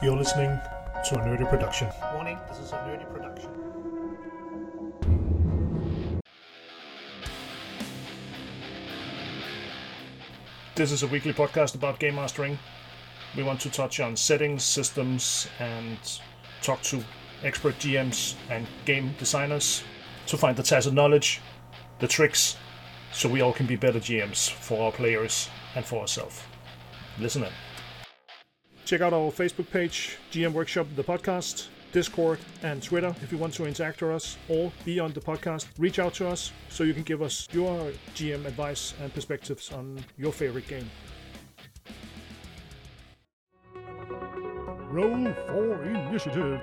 [0.00, 0.60] You're listening
[1.06, 1.88] to a nerdy production.
[2.14, 3.50] Warning, this is a nerdy production.
[10.76, 12.60] This is a weekly podcast about game mastering.
[13.36, 15.98] We want to touch on settings, systems, and
[16.62, 17.02] talk to
[17.42, 19.82] expert GMs and game designers
[20.28, 21.40] to find the tacit knowledge,
[21.98, 22.56] the tricks,
[23.10, 26.40] so we all can be better GMs for our players and for ourselves.
[27.18, 27.52] Listen in.
[28.88, 33.52] Check out our Facebook page, GM Workshop, the podcast, Discord, and Twitter if you want
[33.52, 35.66] to interact with us or be on the podcast.
[35.76, 40.02] Reach out to us so you can give us your GM advice and perspectives on
[40.16, 40.90] your favorite game.
[44.90, 46.62] Roll for initiative.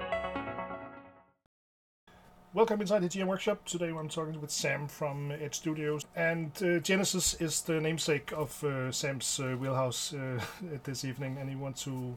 [2.55, 3.65] Welcome inside the GM Workshop.
[3.65, 6.05] Today I'm talking with Sam from Edge Studios.
[6.15, 10.39] And uh, Genesys is the namesake of uh, Sam's uh, wheelhouse uh,
[10.85, 12.15] this evening, and he wants to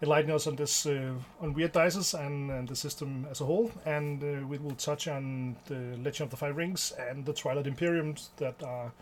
[0.00, 3.70] enlighten us on this uh, on weird dices and, and, the system as a whole.
[3.84, 7.66] And uh, we will touch on the Legend of the Five Rings and the Twilight
[7.66, 8.92] Imperium that are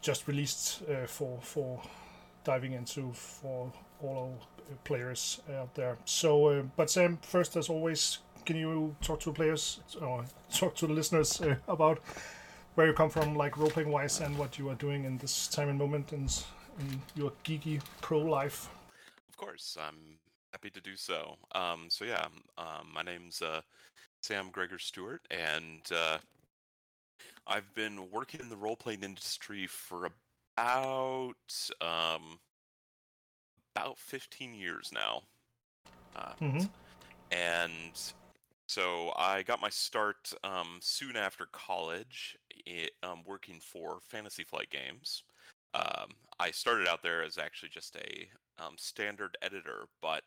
[0.00, 1.82] just released for for
[2.44, 5.98] diving into for all our players out there.
[6.04, 10.92] So, but Sam, first as always, can you talk to players or talk to the
[10.92, 11.98] listeners uh, about
[12.76, 15.48] where you come from, like role playing wise, and what you are doing in this
[15.48, 16.28] time and moment in,
[16.78, 18.68] in your geeky pro life?
[19.28, 20.18] Of course, I'm
[20.52, 21.36] happy to do so.
[21.54, 23.60] Um, so yeah, um, my name's uh,
[24.22, 26.18] Sam Gregor Stewart, and uh,
[27.46, 30.08] I've been working in the role playing industry for
[30.56, 31.34] about
[31.80, 32.38] um,
[33.74, 35.22] about 15 years now.
[36.14, 36.66] Uh, mm-hmm.
[37.32, 38.12] And
[38.66, 42.36] so I got my start um, soon after college,
[42.66, 45.22] it, um, working for Fantasy Flight Games.
[45.74, 50.24] Um, I started out there as actually just a um, standard editor, but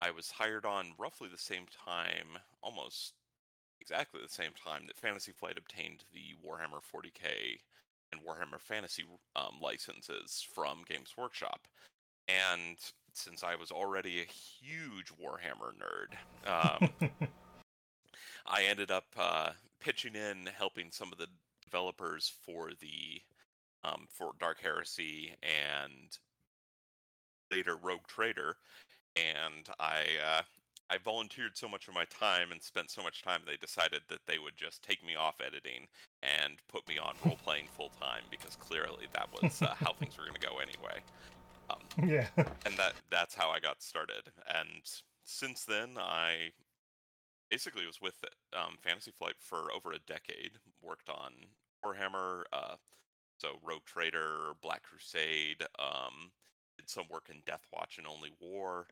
[0.00, 3.14] I was hired on roughly the same time, almost
[3.80, 7.58] exactly the same time that Fantasy Flight obtained the Warhammer 40k
[8.12, 9.04] and Warhammer Fantasy
[9.36, 11.66] um, licenses from Games Workshop.
[12.28, 12.76] And
[13.14, 16.90] since I was already a huge Warhammer nerd, um,
[18.46, 19.50] I ended up uh,
[19.80, 21.28] pitching in, helping some of the
[21.64, 23.20] developers for the
[23.84, 26.18] um, for Dark Heresy and
[27.50, 28.56] later Rogue Trader,
[29.16, 30.42] and I uh,
[30.90, 34.20] I volunteered so much of my time and spent so much time they decided that
[34.26, 35.86] they would just take me off editing
[36.22, 40.16] and put me on role playing full time because clearly that was uh, how things
[40.16, 41.00] were going to go anyway.
[41.70, 42.28] Um, yeah,
[42.64, 44.30] and that that's how I got started.
[44.48, 44.80] And
[45.24, 46.52] since then, I
[47.50, 48.16] basically was with
[48.56, 50.52] um, Fantasy Flight for over a decade.
[50.82, 51.32] Worked on
[51.84, 52.76] Warhammer, uh,
[53.38, 55.62] so Rogue Trader, Black Crusade.
[55.78, 56.30] Um,
[56.76, 58.86] did some work in Death Watch and Only War,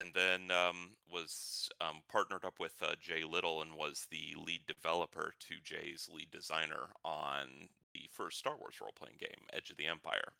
[0.00, 4.60] and then um, was um, partnered up with uh, Jay Little and was the lead
[4.66, 9.76] developer to Jay's lead designer on the first Star Wars role playing game, Edge of
[9.76, 10.32] the Empire,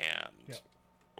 [0.00, 0.58] and.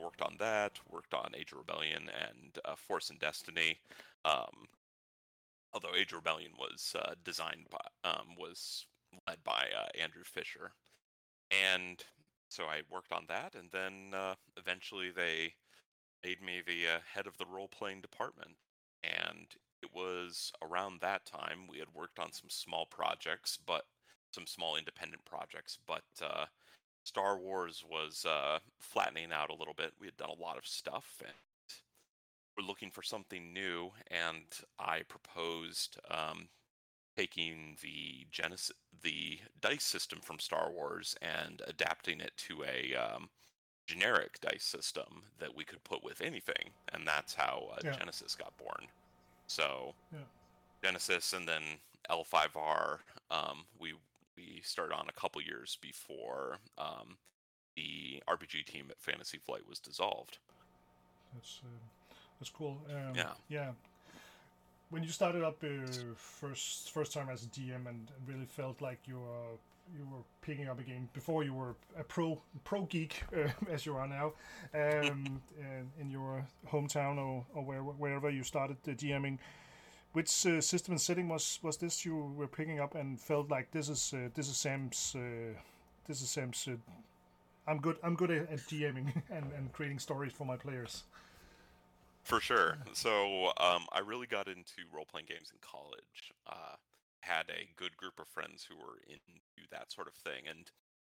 [0.02, 0.78] Worked on that.
[0.90, 3.78] Worked on Age of Rebellion and uh, Force and Destiny.
[4.26, 4.68] Um,
[5.76, 8.86] although Age of Rebellion was uh, designed by um, was
[9.28, 10.72] led by uh, Andrew Fisher,
[11.50, 12.02] and
[12.48, 15.52] so I worked on that, and then uh, eventually they
[16.24, 18.56] made me the uh, head of the role playing department,
[19.04, 19.46] and
[19.82, 23.84] it was around that time we had worked on some small projects, but
[24.32, 26.46] some small independent projects, but uh,
[27.04, 29.92] Star Wars was uh, flattening out a little bit.
[30.00, 31.34] We had done a lot of stuff, and
[32.56, 34.44] were looking for something new, and
[34.78, 36.48] I proposed um,
[37.16, 38.72] taking the Genesys,
[39.02, 43.28] the dice system from Star Wars, and adapting it to a um,
[43.86, 47.92] generic dice system that we could put with anything, and that's how uh, yeah.
[47.92, 48.86] Genesys got born.
[49.46, 50.90] So, yeah.
[50.90, 51.62] Genesys, and then
[52.10, 52.98] L5R,
[53.30, 53.94] um, we
[54.36, 57.16] we started on a couple years before um,
[57.74, 60.38] the RPG team at Fantasy Flight was dissolved.
[61.34, 61.68] That's uh,
[62.38, 62.78] that's cool.
[62.90, 63.32] Um, yeah.
[63.48, 63.70] Yeah.
[64.90, 69.00] When you started up uh, first first time as a DM and really felt like
[69.06, 69.58] you were
[69.96, 73.86] you were picking up a game before you were a pro pro geek uh, as
[73.86, 74.32] you are now
[74.74, 75.40] um,
[76.00, 79.38] in your hometown or, or where, wherever you started the DMing.
[80.12, 83.70] Which uh, system and setting was was this you were picking up and felt like
[83.70, 85.58] this is uh, this is Sam's uh,
[86.06, 86.76] this is Sam's uh,
[87.66, 91.04] I'm good I'm good at, at DMing and, and creating stories for my players.
[92.26, 92.78] For sure.
[92.92, 96.34] So um, I really got into role playing games in college.
[96.44, 96.74] Uh,
[97.20, 100.68] had a good group of friends who were into that sort of thing, and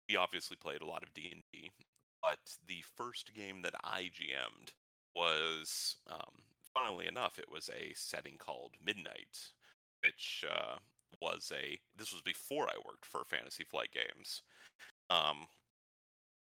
[0.09, 1.73] we obviously played a lot of D and D.
[2.23, 4.71] But the first game that I GM'd
[5.17, 9.51] was, um, funnily enough, it was a setting called Midnight,
[10.05, 10.77] which uh,
[11.21, 11.77] was a.
[11.99, 14.43] This was before I worked for Fantasy Flight Games.
[15.11, 15.49] Um,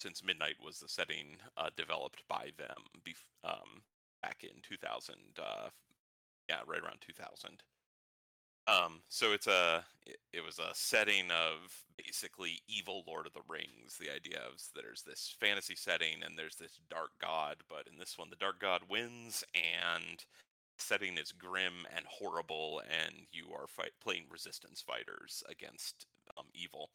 [0.00, 3.82] since Midnight was the setting uh, developed by them bef- um,
[4.22, 5.68] back in 2000, uh,
[6.48, 7.62] yeah, right around 2000.
[8.68, 13.40] Um, so it's a it, it was a setting of basically evil Lord of the
[13.48, 13.98] Rings.
[13.98, 18.16] The idea of there's this fantasy setting and there's this dark god, but in this
[18.16, 20.24] one the dark god wins and
[20.78, 26.06] setting is grim and horrible and you are fight, playing resistance fighters against
[26.38, 26.90] um, evil.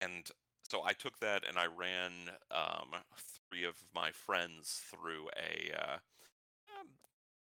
[0.00, 0.28] And
[0.70, 2.12] so I took that and I ran
[2.50, 3.00] um,
[3.50, 5.96] three of my friends through a uh,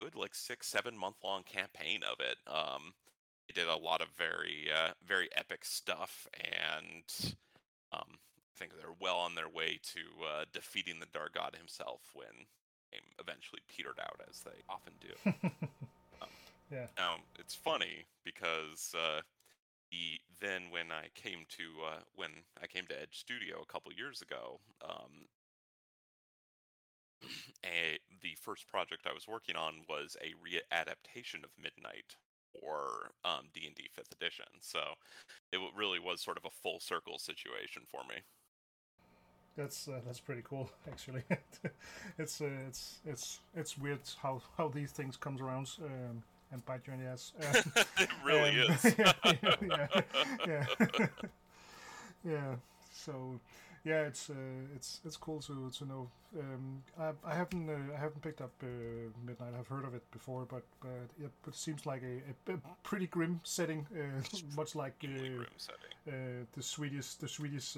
[0.00, 2.36] good like six seven month long campaign of it.
[2.46, 2.94] Um,
[3.46, 7.34] they did a lot of very uh, very epic stuff, and
[7.92, 12.00] um, I think they're well on their way to uh, defeating the Dark God himself
[12.14, 12.46] when
[13.18, 15.14] eventually petered out, as they often do.
[16.22, 16.28] um,
[16.70, 16.86] yeah.
[16.96, 19.20] Now it's funny because uh,
[19.90, 22.30] the then when I came to uh, when
[22.62, 25.26] I came to Edge Studio a couple years ago, um,
[27.64, 32.16] a, the first project I was working on was a readaptation of Midnight
[32.54, 34.46] or um, D&D 5th edition.
[34.60, 34.80] So
[35.52, 38.22] it really was sort of a full circle situation for me.
[39.56, 41.24] That's uh, that's pretty cool, actually.
[42.18, 46.22] it's uh, it's it's it's weird how how these things comes around um,
[46.52, 47.32] and bite you in the ass.
[47.40, 48.94] Uh, it really um, is.
[48.96, 49.12] yeah,
[49.66, 49.86] yeah,
[50.46, 51.06] yeah.
[52.24, 52.54] yeah.
[52.92, 53.40] So
[53.88, 54.34] yeah, it's uh,
[54.76, 56.10] it's it's cool to to know.
[56.38, 58.66] Um, I, I haven't uh, I haven't picked up uh,
[59.26, 59.54] Midnight.
[59.58, 63.06] I've heard of it before, but but it, but it seems like a, a, pretty
[63.06, 64.20] grim setting, uh,
[64.56, 66.12] much like uh, uh,
[66.54, 67.76] the Swedish the Swedish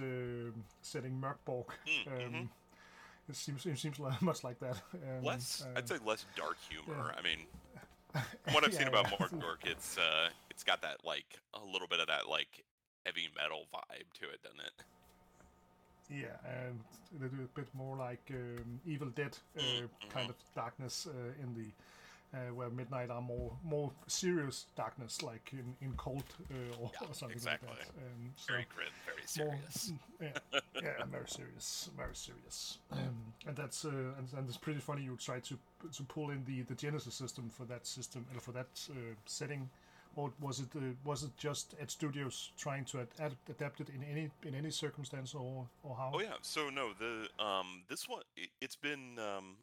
[0.82, 1.66] setting Mörkborg.
[1.86, 2.36] Mm, mm-hmm.
[2.36, 2.50] Um,
[3.28, 4.82] it seems it seems much like that.
[4.94, 7.14] Um, less, I'd say less dark humor.
[7.16, 7.46] I mean,
[8.42, 9.26] from what I've yeah, seen about yeah.
[9.26, 9.96] Mörkborg, it's
[10.50, 12.64] it's got that like a little bit of that like
[13.06, 14.84] heavy metal vibe to it, doesn't it?
[16.10, 16.80] Yeah, and
[17.20, 20.08] they do a bit more like um, Evil Dead uh, mm-hmm.
[20.10, 21.66] kind of darkness uh, in the
[22.32, 27.08] uh, where Midnight are more more serious darkness, like in in Kult uh, or, yeah,
[27.08, 27.68] or, something exactly.
[27.68, 27.88] like that.
[27.88, 29.92] Um, so very grim, very serious.
[30.20, 32.78] More, yeah, yeah, very serious, very serious.
[32.92, 35.02] Um, and that's uh, and, and it's pretty funny.
[35.02, 35.58] You try to
[35.92, 38.68] to pull in the the Genesys system for that system and for that
[39.26, 39.68] setting
[40.16, 44.02] or was it uh, was it just Edge Studios trying to ad- adapt it in
[44.04, 46.12] any in any circumstance or or how?
[46.14, 49.56] Oh yeah, so no, the um this one it, has been um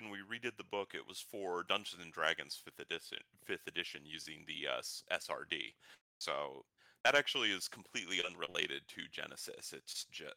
[0.00, 4.02] when we redid the book, it was for Dungeons and Dragons fifth edition fifth edition
[4.04, 5.74] using the uh, SRD.
[6.18, 6.64] So
[7.04, 9.72] that actually is completely unrelated to Genesys.
[9.72, 10.34] It's just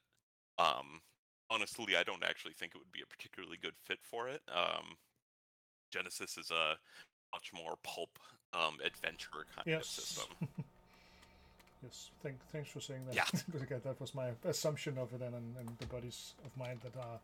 [0.58, 1.02] um
[1.50, 4.42] honestly, I don't actually think it would be a particularly good fit for it.
[4.50, 4.98] Um,
[5.94, 6.78] Genesys is a
[7.34, 8.18] much more pulp
[8.56, 9.82] um, adventure kind yes.
[9.82, 10.48] of system.
[11.84, 13.16] yes, thank, thanks for saying that.
[13.16, 13.26] Yeah.
[13.46, 16.80] because again, that was my assumption of it, and, and, and the buddies of mine
[16.84, 17.20] that are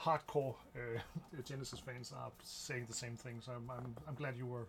[0.00, 1.00] hardcore uh,
[1.48, 3.40] Genesys fans are saying the same thing.
[3.44, 4.66] So I'm, I'm, I'm glad you were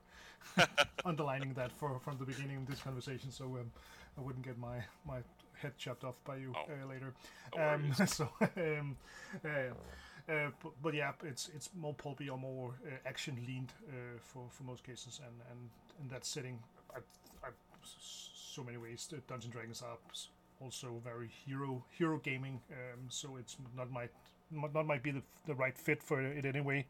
[1.05, 3.71] underlining that for from the beginning of this conversation, so um,
[4.17, 5.17] I wouldn't get my my
[5.61, 7.13] head chopped off by you oh, uh, later.
[7.55, 8.95] No um, so um,
[9.43, 9.73] uh,
[10.29, 14.43] uh, but, but, yeah, it's it's more pulpy or more uh, action leaned uh, for
[14.49, 15.69] for most cases, and and
[16.01, 16.59] in that setting,
[16.93, 16.99] I,
[17.43, 17.49] I,
[17.83, 19.07] so many ways.
[19.09, 19.97] The Dungeon Dragons are
[20.61, 24.09] also very hero hero gaming, um, so it's not my
[24.51, 26.85] not might be the, the right fit for it anyway.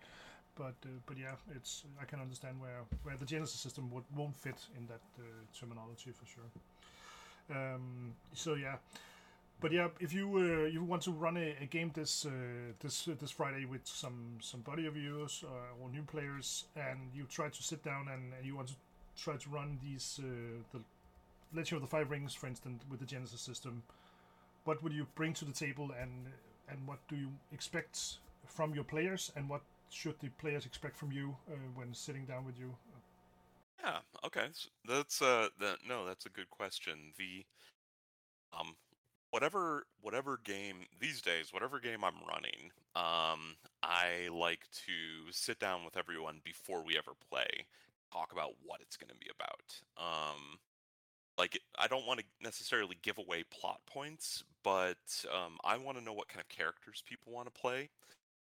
[0.56, 4.36] But uh, but yeah, it's I can understand where where the Genesys system would won't
[4.36, 5.24] fit in that uh,
[5.60, 6.50] terminology for sure.
[7.50, 8.77] Um, so yeah,
[9.59, 12.29] but yeah, if you uh, you want to run a, a game this uh,
[12.79, 16.99] this uh, this Friday with some some buddy of yours uh, or new players, and
[17.13, 18.75] you try to sit down and, and you want to
[19.15, 20.27] try to run these uh,
[20.73, 20.79] the
[21.55, 23.83] Legend of the Five Rings, for instance, with the Genesys system,
[24.65, 26.27] what would you bring to the table, and
[26.69, 31.11] and what do you expect from your players, and what should the players expect from
[31.11, 32.75] you uh, when sitting down with you?
[33.83, 33.99] Yeah.
[34.25, 34.47] Okay.
[34.87, 35.49] That's uh.
[35.59, 37.13] That, no, that's a good question.
[37.17, 37.45] The
[38.57, 38.75] um
[39.38, 45.86] whatever whatever game these days, whatever game I'm running, um, I like to sit down
[45.86, 47.67] with everyone before we ever play,
[48.12, 49.75] talk about what it's going to be about.
[49.96, 50.58] Um,
[51.38, 54.98] like I don't want to necessarily give away plot points, but
[55.32, 57.91] um, I want to know what kind of characters people want to play,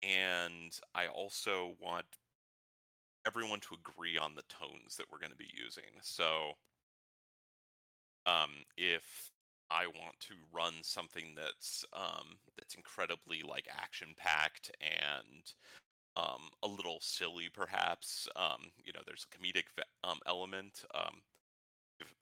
[0.01, 2.05] and I also want
[3.27, 5.99] everyone to agree on the tones that we're going to be using.
[6.01, 6.53] So,
[8.25, 9.33] um, if
[9.71, 15.43] I want to run something that's um, that's incredibly like action packed and
[16.17, 18.27] um, a little silly, perhaps.
[18.35, 19.65] Um, you know, there's a comedic
[20.03, 20.83] um, element.
[20.93, 21.21] Um,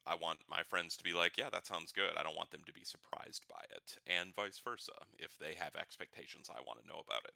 [0.05, 2.11] I want my friends to be like, yeah, that sounds good.
[2.17, 4.93] I don't want them to be surprised by it, and vice versa.
[5.19, 7.33] If they have expectations, I want to know about it.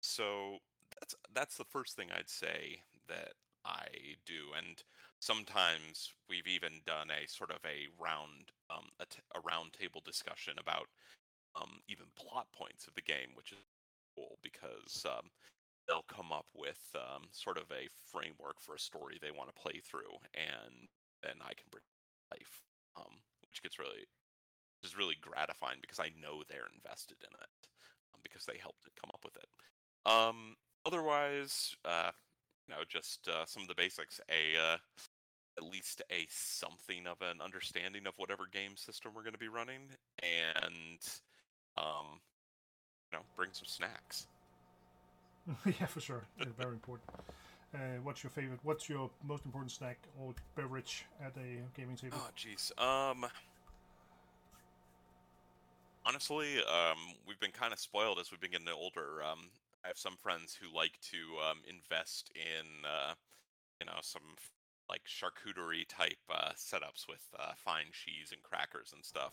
[0.00, 0.58] So
[0.98, 3.86] that's that's the first thing I'd say that I
[4.26, 4.82] do, and
[5.24, 10.04] sometimes we've even done a sort of a round um, a, t- a round table
[10.04, 10.84] discussion about
[11.56, 13.64] um, even plot points of the game, which is
[14.12, 15.32] cool because um,
[15.88, 19.62] they'll come up with um, sort of a framework for a story they want to
[19.62, 20.92] play through, and
[21.24, 21.88] then I can bring
[22.32, 22.60] life,
[22.96, 24.04] um, which gets really,
[24.76, 27.52] which is really gratifying because I know they're invested in it
[28.12, 29.48] um, because they helped come up with it.
[30.04, 32.12] Um, otherwise, uh,
[32.68, 34.20] you know, just uh, some of the basics.
[34.30, 34.76] A uh,
[35.56, 39.48] at least a something of an understanding of whatever game system we're going to be
[39.48, 39.88] running,
[40.22, 41.00] and
[41.76, 42.20] um,
[43.12, 44.26] you know, bring some snacks.
[45.66, 46.22] yeah, for sure.
[46.58, 47.08] very important.
[47.74, 48.60] Uh, what's your favorite?
[48.62, 52.18] What's your most important snack or beverage at a gaming table?
[52.20, 52.70] Oh, jeez.
[52.80, 53.26] Um,
[56.06, 59.22] honestly, um, we've been kind of spoiled as we've been getting older.
[59.24, 59.50] Um,
[59.84, 61.18] I have some friends who like to
[61.50, 63.14] um, invest in, uh,
[63.80, 64.22] you know, some
[64.88, 69.32] like charcuterie type uh, setups with uh, fine cheese and crackers and stuff.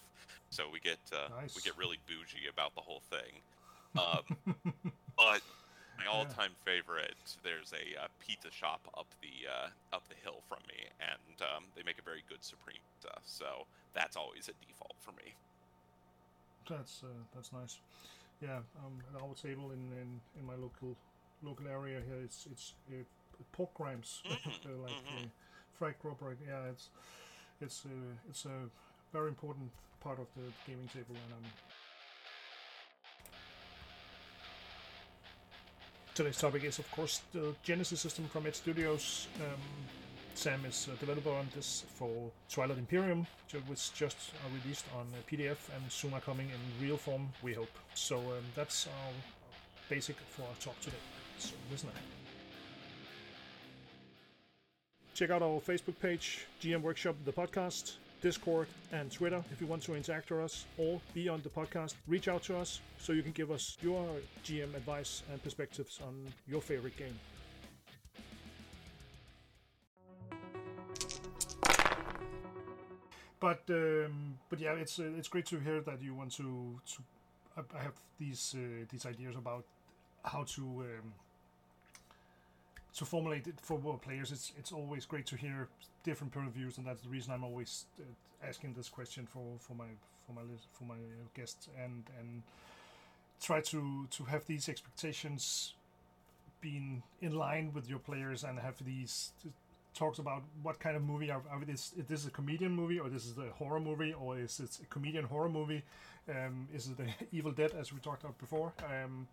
[0.49, 1.55] So we get uh, nice.
[1.55, 3.41] we get really bougie about the whole thing.
[3.97, 4.53] Um,
[5.17, 5.41] but
[5.99, 6.73] my all-time yeah.
[6.73, 11.41] favorite, there's a uh, pizza shop up the uh, up the hill from me, and
[11.41, 13.13] um, they make a very good supreme pizza.
[13.25, 15.35] So that's always a default for me.
[16.69, 17.79] That's uh, that's nice.
[18.41, 20.97] Yeah, um, at our table in, in, in my local
[21.43, 22.73] local area here, it's it's
[23.51, 24.81] pork rinds, mm-hmm.
[24.81, 25.25] like mm-hmm.
[25.77, 26.21] fried crop.
[26.47, 26.89] Yeah, it's
[27.59, 28.69] it's uh, it's a
[29.13, 29.69] very important
[30.01, 31.51] part of the gaming table, and um,
[36.13, 39.27] today's topic is, of course, the Genesys system from Edge Studios.
[39.39, 39.61] Um,
[40.33, 43.27] Sam is a developer on this for Twilight Imperium,
[43.67, 44.17] which just
[44.63, 47.71] released on PDF and soon are coming in real form, we hope.
[47.93, 49.11] So um, that's our
[49.89, 50.97] basic for our talk today.
[51.37, 52.20] So listen up.
[55.21, 59.83] Check out our Facebook page, GM Workshop, the podcast, Discord, and Twitter if you want
[59.83, 61.93] to interact with us or be on the podcast.
[62.07, 64.03] Reach out to us so you can give us your
[64.43, 67.13] GM advice and perspectives on your favorite game.
[73.39, 77.03] But um, but yeah, it's uh, it's great to hear that you want to to.
[77.79, 79.65] I have these uh, these ideas about
[80.25, 81.13] how to um,
[82.99, 85.67] formulate it for players, it's it's always great to hear
[86.03, 88.03] different point of views, and that's the reason I'm always uh,
[88.47, 89.85] asking this question for, for my
[90.25, 90.41] for my
[90.73, 90.95] for my
[91.33, 92.43] guests, and and
[93.41, 95.73] try to to have these expectations
[96.59, 99.31] being in line with your players, and have these
[99.93, 103.09] talks about what kind of movie are, are this is this a comedian movie or
[103.09, 105.83] this is a horror movie or is it a comedian horror movie?
[106.29, 108.73] Um, is it the evil dead as we talked about before?
[108.85, 109.27] Um,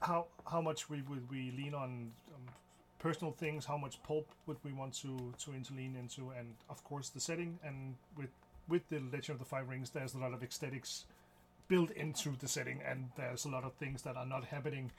[0.00, 2.54] how how much we would we lean on um,
[3.00, 7.08] personal things, how much pulp would we want to to interlean into, and of course
[7.08, 7.58] the setting.
[7.64, 8.30] And with
[8.68, 11.06] with the Legend of the Five Rings, there's a lot of aesthetics
[11.66, 14.92] built into the setting, and there's a lot of things that are not happening.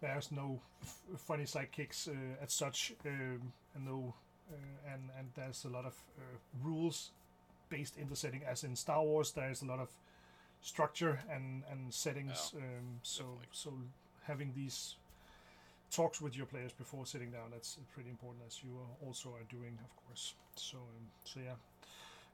[0.00, 4.14] There's no f- funny sidekicks uh, as such, um, and no,
[4.50, 7.10] uh, and and there's a lot of uh, rules
[7.68, 9.32] based in the setting, as in Star Wars.
[9.32, 9.88] There's a lot of
[10.62, 12.52] structure and and settings.
[12.54, 13.48] Um, so definitely.
[13.52, 13.72] so
[14.26, 14.96] having these
[15.90, 17.50] talks with your players before sitting down.
[17.50, 18.70] That's pretty important, as you
[19.04, 20.34] also are doing, of course.
[20.56, 21.54] So, um, so yeah,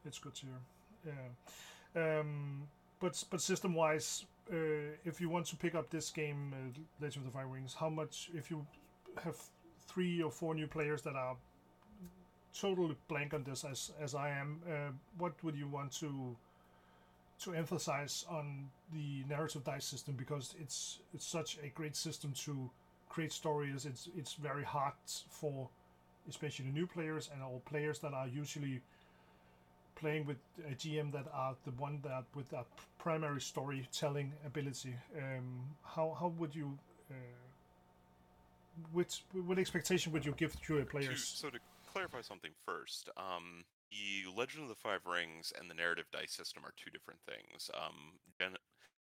[0.05, 1.15] it's good to hear.
[1.95, 2.69] Yeah, um,
[3.01, 7.27] but but system wise, uh, if you want to pick up this game, uh, Legend
[7.27, 8.31] of the Five Rings, how much?
[8.35, 8.67] If you
[9.25, 9.37] have
[9.87, 11.37] three or four new players that are
[12.59, 16.37] totally blank on this, as as I am, uh, what would you want to
[17.39, 22.71] to emphasize on the narrative dice system because it's it's such a great system to
[23.17, 24.93] create stories, it's it's very hard
[25.31, 25.69] for
[26.29, 28.83] especially the new players and all players that are usually
[29.95, 30.37] playing with
[30.71, 32.67] a GM that are the one that with that
[32.99, 34.95] primary storytelling ability.
[35.17, 35.47] Um,
[35.95, 36.69] how how would you
[37.11, 37.15] uh,
[38.93, 41.21] which what expectation would you give to your players?
[41.43, 41.59] so to
[41.93, 46.67] clarify something first, um, the Legend of the Five Rings and the narrative dice system
[46.67, 47.71] are two different things.
[47.73, 47.97] Um,
[48.39, 48.63] Gen-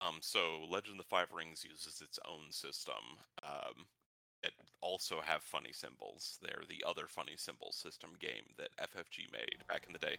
[0.05, 3.19] um, so Legend of the Five Rings uses its own system.
[3.43, 3.85] Um,
[4.43, 6.39] it also have funny symbols.
[6.41, 10.17] They're the other funny symbol system game that FFG made back in the day,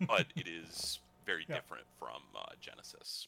[0.06, 1.56] but it is very yeah.
[1.56, 3.26] different from uh, Genesys.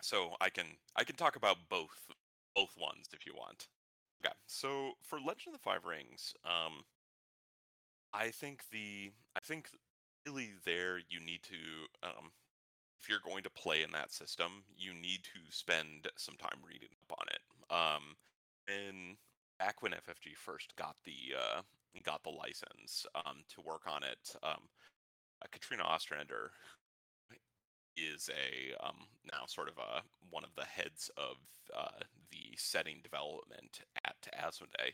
[0.00, 2.06] So I can I can talk about both
[2.54, 3.68] both ones if you want.
[4.24, 6.84] Okay, so So for Legend of the Five Rings, um,
[8.12, 9.68] I think the I think
[10.26, 12.32] really there you need to um,
[13.00, 16.88] if you're going to play in that system, you need to spend some time reading
[17.10, 17.42] up on it.
[17.70, 18.16] Um,
[18.68, 19.16] and
[19.58, 21.62] back when FFG first got the uh,
[22.04, 24.68] got the license um, to work on it, um,
[25.42, 26.50] uh, Katrina Ostrander
[27.96, 28.96] is a um,
[29.32, 31.36] now sort of a one of the heads of
[31.76, 34.92] uh, the setting development at Asmodee.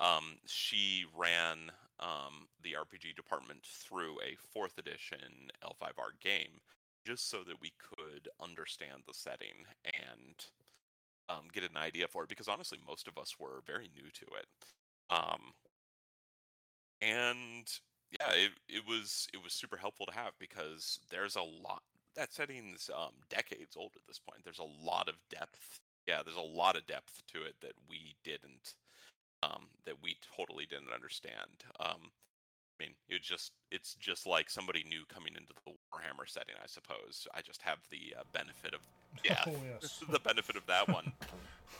[0.00, 6.60] Um, she ran um, the RPG department through a fourth edition L5R game
[7.04, 10.46] just so that we could understand the setting and
[11.28, 14.26] um, get an idea for it because honestly most of us were very new to
[14.38, 14.46] it.
[15.10, 15.52] Um,
[17.00, 17.66] and
[18.10, 21.82] yeah it, it was it was super helpful to have because there's a lot
[22.14, 24.44] that setting's um, decades old at this point.
[24.44, 25.80] There's a lot of depth.
[26.06, 28.74] Yeah there's a lot of depth to it that we didn't
[29.42, 31.64] um, that we totally didn't understand.
[31.80, 32.12] Um,
[32.80, 36.66] I mean, it just it's just like somebody new coming into the Warhammer setting, I
[36.66, 37.26] suppose.
[37.34, 38.80] I just have the uh, benefit of
[39.24, 40.02] yeah, Oh, yes.
[40.08, 41.12] the benefit of that one.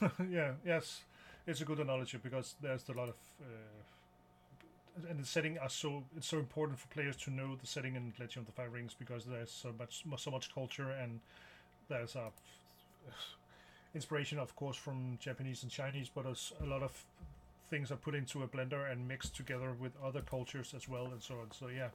[0.30, 1.02] yeah, yes,
[1.46, 6.04] it's a good analogy because there's a lot of uh, and the setting are so
[6.16, 8.94] it's so important for players to know the setting in Legend of the Five Rings
[8.99, 11.20] because there's so much so much culture and
[11.88, 12.30] there's a
[13.94, 17.04] inspiration, of course, from Japanese and Chinese, but there's a lot of
[17.73, 21.23] things are put into a blender and mixed together with other cultures as well, and
[21.23, 21.50] so on.
[21.52, 21.88] So yeah,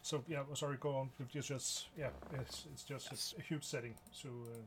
[0.00, 1.10] so yeah, sorry, go on.
[1.34, 2.10] It's just yeah,
[2.40, 3.34] it's it's just Yes.
[3.36, 4.28] a, huge setting to.
[4.28, 4.58] Uh,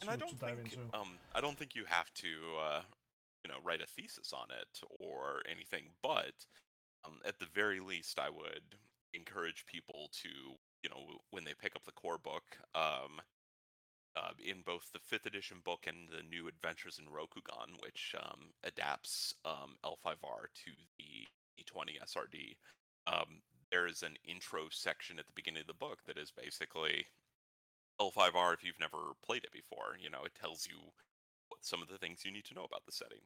[0.00, 0.98] and I to- don't dive think into.
[0.98, 2.28] um I don't think you have to
[2.60, 2.82] uh,
[3.44, 6.34] you know write a thesis on it or anything, but
[7.04, 8.74] um, at the very least, I would
[9.14, 10.28] encourage people to
[10.82, 12.58] you know when they pick up the core book.
[12.74, 13.20] Um,
[14.16, 18.50] uh, in both the fifth edition book and the new Adventures in Rokugan, which um,
[18.64, 21.28] adapts um, L5R to the
[21.62, 22.56] E20 SRD,
[23.06, 27.04] um, there is an intro section at the beginning of the book that is basically
[28.00, 29.96] L5R if you've never played it before.
[30.00, 30.78] You know, it tells you
[31.60, 33.20] some of the things you need to know about the setting.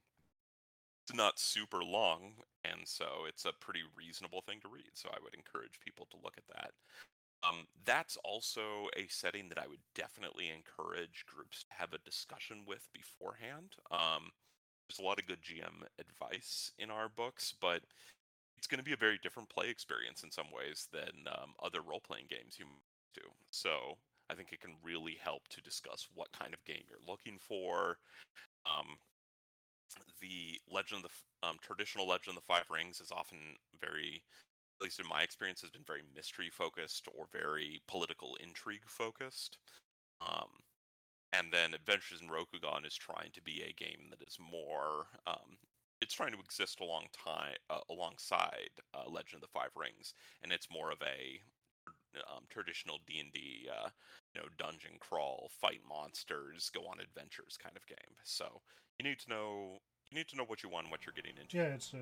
[1.05, 4.91] It's not super long, and so it's a pretty reasonable thing to read.
[4.95, 6.73] So I would encourage people to look at that.
[7.42, 12.64] Um, that's also a setting that I would definitely encourage groups to have a discussion
[12.66, 13.72] with beforehand.
[13.90, 14.31] Um,
[14.88, 17.81] there's a lot of good GM advice in our books, but
[18.59, 21.81] it's going to be a very different play experience in some ways than um, other
[21.81, 22.66] role playing games you
[23.14, 23.22] do.
[23.50, 23.96] So
[24.31, 27.96] I think it can really help to discuss what kind of game you're looking for.
[28.66, 28.98] Um,
[30.20, 33.38] the Legend of the um, traditional Legend of the Five Rings is often
[33.81, 34.22] very
[34.81, 39.59] at least in my experience, has been very mystery focused or very political intrigue focused.
[40.21, 40.49] Um,
[41.33, 45.07] and then Adventures in Rokugan is trying to be a game that is more.
[45.27, 45.59] Um,
[46.01, 50.69] it's trying to exist time, uh, alongside uh, Legend of the Five Rings, and it's
[50.73, 51.40] more of a
[52.35, 53.90] um, traditional D and D, uh,
[54.35, 58.16] you know, dungeon crawl, fight monsters, go on adventures kind of game.
[58.25, 58.62] So
[58.99, 59.79] you need to know
[60.11, 61.57] you need to know what you want and what you're getting into.
[61.57, 61.99] Yeah, it's uh,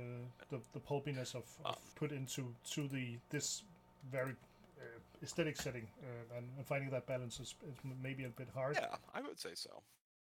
[0.51, 3.63] the the pulpiness of, of Um, put into to the this
[4.11, 4.33] very
[4.79, 4.83] uh,
[5.23, 8.77] aesthetic setting, uh, and, and finding that balance is, is maybe a bit hard.
[8.81, 9.83] Yeah, I would say so.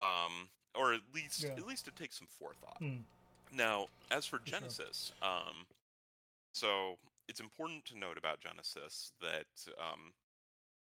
[0.03, 1.51] Um, or at least Yeah.
[1.53, 2.81] at least it takes some forethought.
[2.81, 3.03] Mm.
[3.53, 4.61] Now, as for For sure.
[4.61, 5.67] Genesys, um,
[6.53, 9.47] so it's important to note about Genesys that
[9.79, 10.13] um,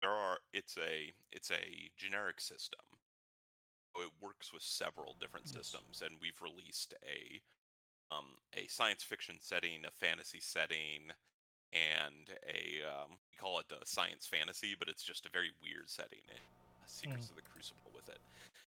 [0.02, 2.80] there are it's a it's a generic system.
[3.96, 7.40] It works with several different systems, and we've released a
[8.14, 11.10] um, a science fiction setting, a fantasy setting,
[11.72, 15.88] and a um, we call it a science fantasy, but it's just a very weird
[15.88, 16.20] setting.
[16.30, 16.38] eh,
[16.86, 18.18] Secrets of the Crucible with it,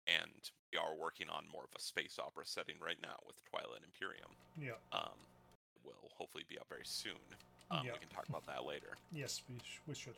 [0.08, 3.82] and we are working on more of a space opera setting right now with Twilight
[3.86, 4.32] Imperium.
[4.60, 4.78] Yeah.
[4.92, 5.16] Um,
[5.86, 7.18] will hopefully be up very soon.
[7.72, 7.94] Um, Yeah.
[7.94, 8.98] We can talk about that later.
[9.14, 10.16] Yes, we sh- we should.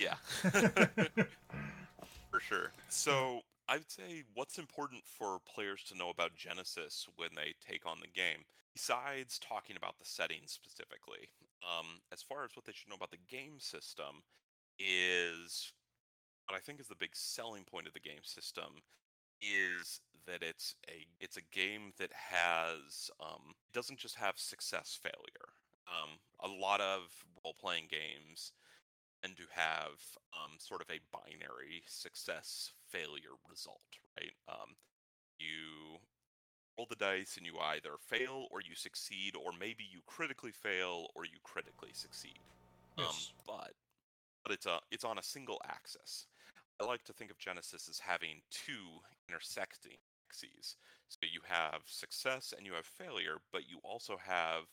[0.00, 0.16] Yeah,
[2.30, 2.72] for sure.
[2.88, 7.98] So I'd say what's important for players to know about Genesys when they take on
[8.00, 11.30] the game, besides talking about the setting specifically,
[11.64, 14.22] um, as far as what they should know about the game system,
[14.78, 15.72] is
[16.46, 18.82] what I think is the big selling point of the game system
[19.40, 25.52] is that it's a it's a game that has um, doesn't just have success failure.
[25.88, 27.00] Um, a lot of
[27.44, 28.52] role playing games
[29.24, 29.96] tend to have
[30.34, 33.80] um, sort of a binary success failure result,
[34.18, 34.32] right?
[34.48, 34.76] Um,
[35.38, 35.98] you
[36.78, 41.08] roll the dice and you either fail or you succeed, or maybe you critically fail
[41.14, 42.40] or you critically succeed.
[42.98, 43.32] Um, Yes.
[43.46, 43.72] but
[44.44, 46.26] but it's a it's on a single axis.
[46.80, 50.76] I like to think of Genesys as having two intersecting axes.
[51.08, 54.64] So you have success and you have failure, but you also have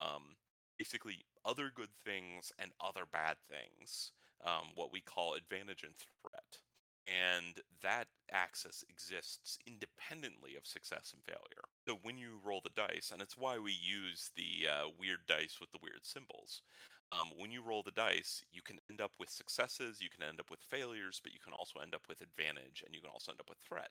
[0.00, 0.36] um,
[0.78, 4.12] basically other good things and other bad things,
[4.44, 6.58] um, what we call advantage and threat.
[7.08, 11.64] And that axis exists independently of success and failure.
[11.88, 15.58] So when you roll the dice, and it's why we use the uh, weird dice
[15.60, 16.62] with the weird symbols.
[17.10, 20.38] Um, when you roll the dice, you can end up with successes, you can end
[20.38, 23.32] up with failures, but you can also end up with advantage, and you can also
[23.32, 23.90] end up with threat.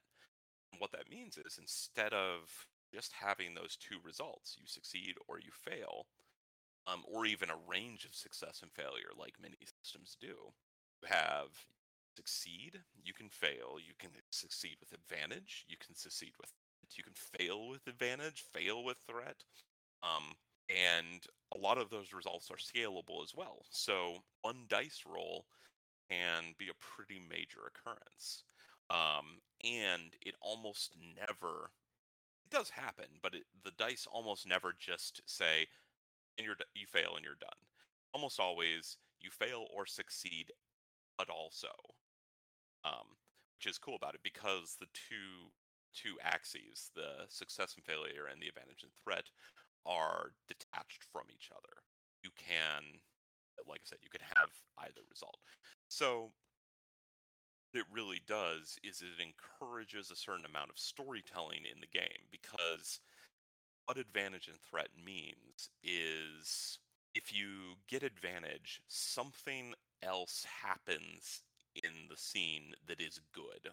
[0.71, 2.47] And what that means is instead of
[2.93, 6.05] just having those two results, you succeed or you fail,
[6.87, 10.53] um, or even a range of success and failure like many systems do,
[11.01, 11.49] you have
[12.15, 16.49] succeed, you can fail, you can succeed with advantage, you can succeed with
[16.95, 19.43] you can fail with advantage, fail with threat.
[20.01, 20.33] Um,
[20.69, 21.21] and
[21.55, 23.65] a lot of those results are scalable as well.
[23.69, 25.45] So one dice roll
[26.09, 28.43] can be a pretty major occurrence.
[28.89, 31.71] Um, and it almost never
[32.45, 35.67] it does happen, but it, the dice almost never just say
[36.39, 37.59] and you're you fail and you're done.
[38.15, 40.51] Almost always you fail or succeed,
[41.19, 41.75] but also,
[42.85, 43.19] um,
[43.59, 45.51] which is cool about it because the two
[45.93, 49.27] two axes, the success and failure and the advantage and threat,
[49.85, 51.83] are detached from each other.
[52.23, 53.03] You can,
[53.67, 54.49] like I said, you can have
[54.79, 55.37] either result.
[55.89, 56.31] So
[57.71, 62.29] what it really does is it encourages a certain amount of storytelling in the game
[62.31, 63.01] because
[63.89, 66.77] what advantage and threat means is
[67.15, 69.73] if you get advantage, something
[70.03, 71.41] else happens
[71.83, 73.71] in the scene that is good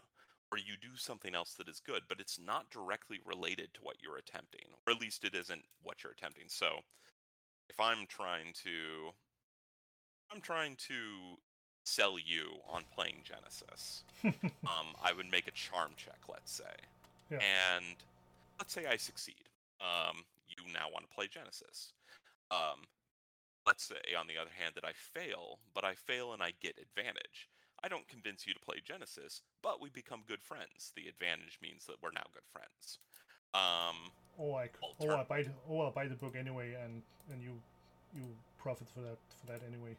[0.51, 3.97] or you do something else that is good, but it's not directly related to what
[4.03, 6.45] you're attempting, or at least it isn't what you're attempting.
[6.47, 6.79] So
[7.69, 9.11] if I'm trying to
[10.33, 10.95] I'm trying to
[11.85, 16.65] sell you on playing Genesys, um, I would make a charm check, let's say.
[17.31, 17.39] Yeah.
[17.75, 17.97] And
[18.59, 19.46] let's say I succeed.
[19.81, 21.93] Um, you now want to play Genesys.
[22.51, 22.87] Um,
[23.67, 26.79] let's say, on the other hand, that I fail, but I fail and I get
[26.79, 27.49] advantage.
[27.85, 30.93] I don't convince you to play Genesys, but we become good friends.
[30.97, 32.99] The advantage means that we're now good friends.
[33.55, 37.43] Um, or I, or I buy, the, or I buy the book anyway, and and
[37.43, 37.53] you
[38.15, 38.23] you
[38.59, 39.97] profit for that for that anyway.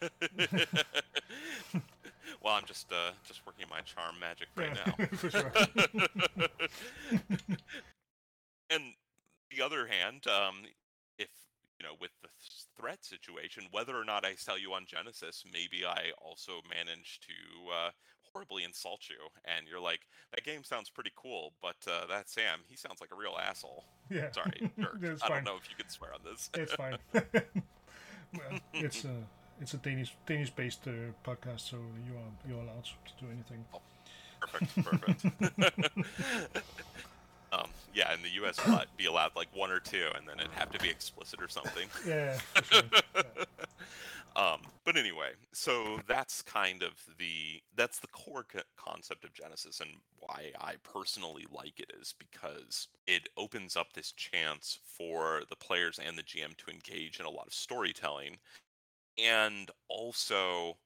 [2.42, 5.06] well, I'm just uh, just working my charm magic right yeah, now.
[5.16, 5.52] for sure.
[8.72, 8.94] and
[9.54, 10.62] the other hand, um,
[11.18, 11.28] if
[11.78, 12.28] you know, with the
[12.78, 17.70] threat situation, whether or not I sell you on Genesys, maybe I also manage to
[17.70, 17.90] uh,
[18.32, 20.00] horribly insult you, and you're like,
[20.34, 23.84] "That game sounds pretty cool, but uh, that Sam, he sounds like a real asshole."
[24.10, 24.30] Yeah.
[24.32, 24.70] Sorry,
[25.22, 26.50] I don't know if you can swear on this.
[26.54, 26.98] it's fine.
[27.12, 29.14] well, it's a
[29.60, 33.64] it's a Danish Danish based uh, podcast, so you are you're allowed to do anything.
[33.74, 33.80] Oh,
[34.40, 35.26] perfect, perfect.
[37.52, 38.58] Um, yeah, in the U.S.,
[38.96, 41.86] be allowed like one or two, and then it'd have to be explicit or something.
[42.06, 42.38] yeah.
[42.62, 42.82] Sure.
[43.14, 43.22] yeah.
[44.34, 49.80] Um, but anyway, so that's kind of the that's the core co- concept of Genesys,
[49.80, 55.56] and why I personally like it is because it opens up this chance for the
[55.56, 58.38] players and the GM to engage in a lot of storytelling,
[59.18, 60.78] and also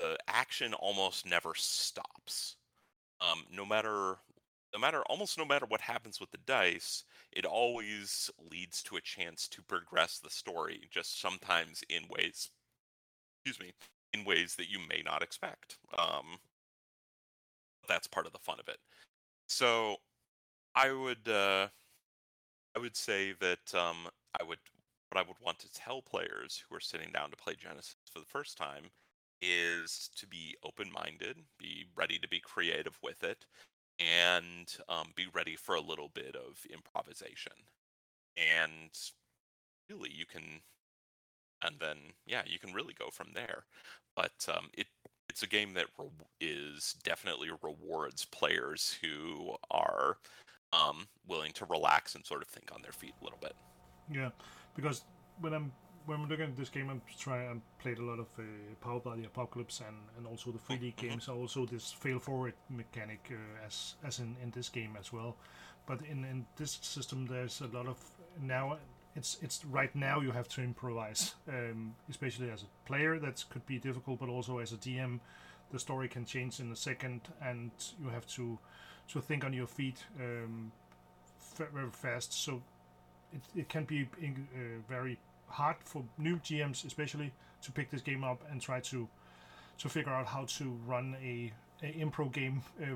[0.00, 2.56] the action almost never stops.
[3.20, 4.16] Um, no matter
[4.74, 9.00] no matter almost no matter what happens with the dice, it always leads to a
[9.00, 12.50] chance to progress the story, just sometimes in ways
[13.44, 13.72] excuse me,
[14.12, 15.78] in ways that you may not expect.
[15.98, 16.38] Um
[17.88, 18.78] that's part of the fun of it.
[19.48, 19.96] So
[20.74, 21.68] I would uh
[22.74, 24.08] I would say that um
[24.38, 24.58] I would
[25.10, 28.18] what I would want to tell players who are sitting down to play Genesys for
[28.20, 28.90] the first time
[29.42, 33.44] is to be open minded, be ready to be creative with it,
[33.98, 37.52] and um, be ready for a little bit of improvisation.
[38.36, 38.90] And
[39.90, 40.60] really, you can,
[41.64, 43.64] and then yeah, you can really go from there.
[44.16, 44.86] But um, it
[45.28, 46.08] it's a game that re-
[46.40, 50.18] is definitely rewards players who are
[50.72, 53.54] um, willing to relax and sort of think on their feet a little bit.
[54.12, 54.30] Yeah,
[54.74, 55.04] because
[55.40, 55.72] when I'm
[56.06, 57.48] when I'm looking at this game, I'm trying.
[57.48, 58.42] I played a lot of uh,
[58.80, 61.06] Power by the Apocalypse and, and also the 3D mm-hmm.
[61.06, 61.28] games.
[61.28, 65.36] Also, this fail forward mechanic uh, as as in, in this game as well.
[65.86, 67.98] But in, in this system, there's a lot of
[68.40, 68.78] now.
[69.14, 73.18] It's it's right now you have to improvise, um, especially as a player.
[73.18, 75.20] That could be difficult, but also as a DM,
[75.70, 77.70] the story can change in a second, and
[78.02, 78.58] you have to
[79.08, 80.72] to think on your feet um,
[81.56, 82.32] very fast.
[82.32, 82.62] So
[83.32, 85.18] it, it can be uh, very
[85.52, 89.08] hard for new GMs, especially, to pick this game up and try to
[89.78, 91.52] to figure out how to run a,
[91.84, 92.86] a impro game uh,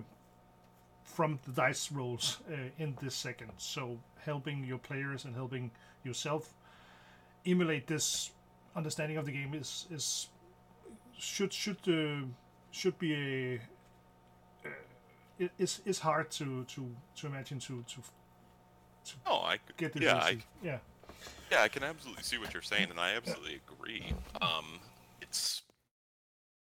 [1.05, 3.51] from the dice rolls uh, in this second.
[3.57, 5.71] So helping your players and helping
[6.05, 6.53] yourself
[7.45, 8.33] emulate this
[8.75, 10.29] understanding of the game is is
[11.19, 12.27] should should uh,
[12.71, 13.61] should be a
[14.69, 18.01] uh, is is hard to to to imagine to to.
[19.05, 20.79] to oh, I get the yeah, I, yeah.
[21.50, 24.12] Yeah, I can absolutely see what you're saying, and I absolutely agree.
[24.42, 24.80] Um,
[25.22, 25.62] it's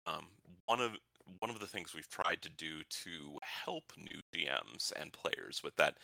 [0.06, 0.28] um,
[0.66, 0.92] one of
[1.40, 5.76] one of the things we've tried to do to help new DMs and players with
[5.76, 5.96] that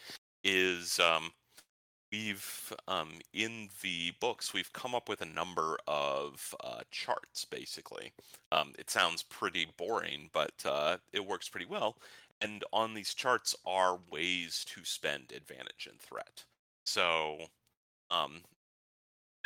[0.43, 1.31] is um,
[2.11, 7.45] we've um, in the books we've come up with a number of uh, charts.
[7.45, 8.11] Basically,
[8.51, 11.95] um, it sounds pretty boring, but uh, it works pretty well.
[12.41, 16.43] And on these charts are ways to spend advantage and threat.
[16.85, 17.37] So
[18.11, 18.41] um,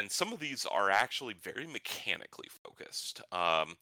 [0.02, 3.22] and some of these are actually very mechanically focused.
[3.32, 3.76] Um,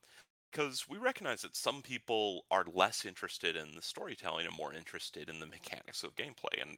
[0.51, 5.29] because we recognize that some people are less interested in the storytelling and more interested
[5.29, 6.75] in the mechanics of gameplay and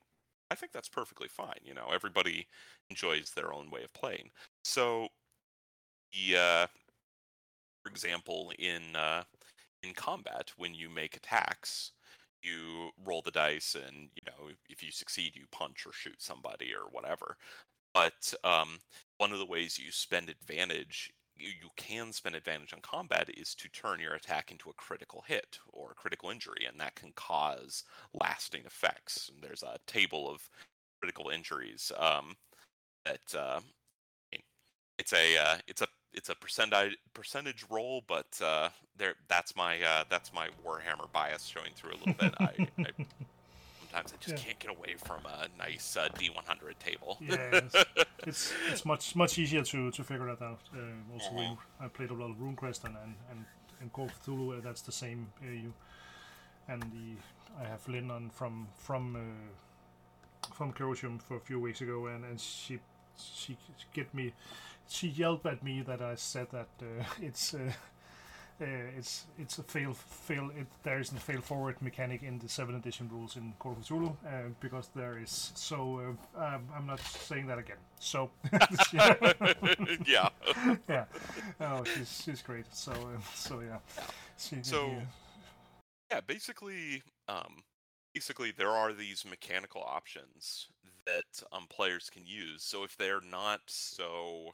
[0.49, 2.45] i think that's perfectly fine you know everybody
[2.89, 4.30] enjoys their own way of playing
[4.65, 5.08] so
[6.12, 6.67] the uh,
[7.82, 9.23] for example in uh,
[9.84, 11.93] in combat when you make attacks
[12.43, 16.73] you roll the dice and you know if you succeed you punch or shoot somebody
[16.73, 17.38] or whatever
[17.93, 18.80] but um,
[19.17, 23.56] one of the ways you spend advantage you, you can spend advantage on combat is
[23.56, 27.12] to turn your attack into a critical hit or a critical injury, and that can
[27.15, 29.30] cause lasting effects.
[29.34, 30.47] And there's a table of
[31.01, 32.36] critical injuries um,
[33.06, 33.62] that uh,
[34.99, 39.82] it's a uh, it's a it's a percentage percentage roll, but uh, there that's my
[39.82, 42.34] uh, that's my Warhammer bias showing through a little bit.
[42.39, 42.51] I,
[42.86, 42.91] I
[43.91, 44.45] sometimes I just yeah.
[44.45, 47.17] can't get away from a nice uh, D100 table.
[47.21, 47.75] yeah, it's,
[48.25, 50.60] it's, it's much much easier to, to figure that out.
[50.73, 51.84] Uh, also, mm-hmm.
[51.84, 53.45] I played a lot of RuneQuest and and and,
[53.82, 54.58] and Call of Cthulhu.
[54.58, 55.71] Uh, that's the same AU.
[56.67, 61.82] And the I have Lynne on from from uh, from Chaosium for a few weeks
[61.82, 62.80] ago, and, and she
[63.17, 63.58] she
[63.93, 64.34] get me
[64.88, 67.56] she yelled at me that I said that uh, it's
[68.62, 70.52] uh, it's it's a fail fail.
[70.56, 73.80] It, there isn't a fail forward mechanic in the seventh edition rules in Call of
[73.80, 75.52] Cthulhu uh, because there is.
[75.56, 77.78] So uh, um, I'm not saying that again.
[78.00, 78.30] So
[80.06, 80.30] yeah,
[80.89, 81.06] yeah.
[81.60, 82.65] Oh, she's she's great.
[82.74, 83.78] So uh, so yeah.
[84.38, 85.02] She, so yeah.
[86.12, 87.63] yeah, basically, um,
[88.13, 90.67] basically there are these mechanical options
[91.06, 92.63] that um, players can use.
[92.63, 94.54] So if they're not so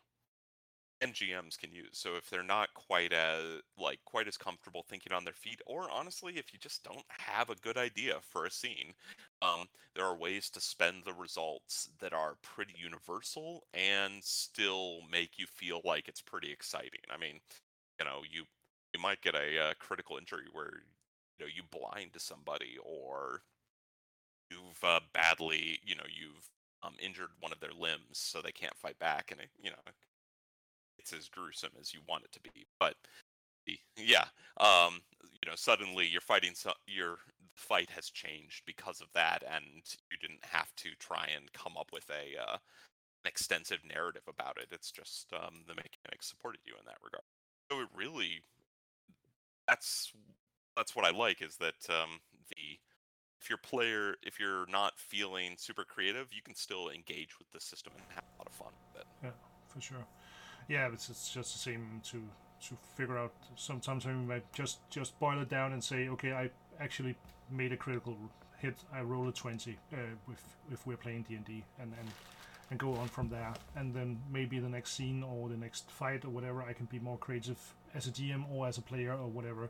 [1.02, 1.92] MGMs can use.
[1.94, 5.90] So if they're not quite as like quite as comfortable thinking on their feet, or
[5.92, 8.94] honestly, if you just don't have a good idea for a scene,
[9.42, 15.38] um, there are ways to spend the results that are pretty universal and still make
[15.38, 17.02] you feel like it's pretty exciting.
[17.12, 17.40] I mean,
[18.00, 18.44] you know, you
[18.94, 20.74] you might get a, a critical injury where
[21.40, 23.42] you know you blind to somebody, or
[24.50, 26.50] you've uh, badly, you know, you've
[26.84, 29.78] um, injured one of their limbs so they can't fight back, and it, you know
[30.98, 32.66] it's as gruesome as you want it to be.
[32.80, 32.96] But
[33.98, 34.26] yeah,
[34.60, 36.52] um, you know, suddenly you're fighting.
[36.54, 37.18] So, your
[37.56, 39.66] fight has changed because of that, and
[40.12, 42.58] you didn't have to try and come up with a uh,
[43.24, 44.68] an extensive narrative about it.
[44.72, 47.24] It's just um, the mechanics supported you in that regard.
[47.72, 48.42] So it really,
[49.68, 50.14] that's
[50.76, 52.80] that's what I like is that um, the
[53.42, 57.60] if your player if you're not feeling super creative, you can still engage with the
[57.60, 59.08] system and have a lot of fun with it.
[59.24, 59.32] Yeah,
[59.68, 60.06] for sure
[60.68, 62.22] yeah, it's, it's just the same to
[62.68, 63.34] to figure out.
[63.56, 66.50] Sometimes I might just just boil it down and say, okay, I
[66.80, 67.16] actually
[67.52, 68.18] made a critical
[68.58, 68.76] hit.
[68.94, 69.98] I roll a twenty uh,
[70.32, 72.10] if if we're playing D and D, and and
[72.70, 73.54] and go on from there.
[73.76, 77.00] And then maybe the next scene or the next fight or whatever, I can be
[77.00, 77.58] more creative
[77.96, 79.70] as a GM or as a player or whatever.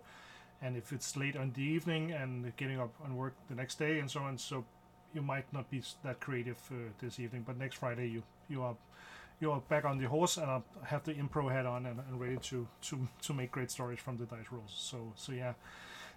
[0.61, 3.99] And if it's late on the evening and getting up and work the next day
[3.99, 4.65] and so on, so
[5.13, 8.75] you might not be that creative uh, this evening, but next Friday you you are
[9.39, 12.37] you're back on the horse and I have the impro hat on and, and ready
[12.37, 14.73] to, to to make great stories from the dice rolls.
[14.75, 15.53] So so yeah,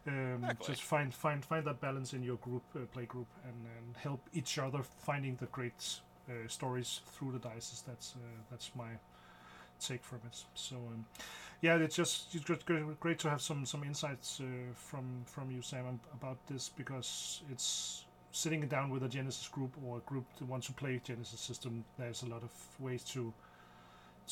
[0.07, 0.67] um, exactly.
[0.75, 4.21] just find find find that balance in your group uh, play group and, and help
[4.33, 7.83] each other finding the great uh, stories through the dice.
[7.87, 8.91] That's uh, that's my
[9.81, 10.45] take from it.
[10.55, 11.05] So um,
[11.61, 15.63] yeah, it's just it's great, great to have some some insights uh, from from you,
[15.63, 20.47] Sam, about this because it's sitting down with a Genesys group or a group that
[20.47, 23.33] wants to play Genesis system, there's a lot of ways to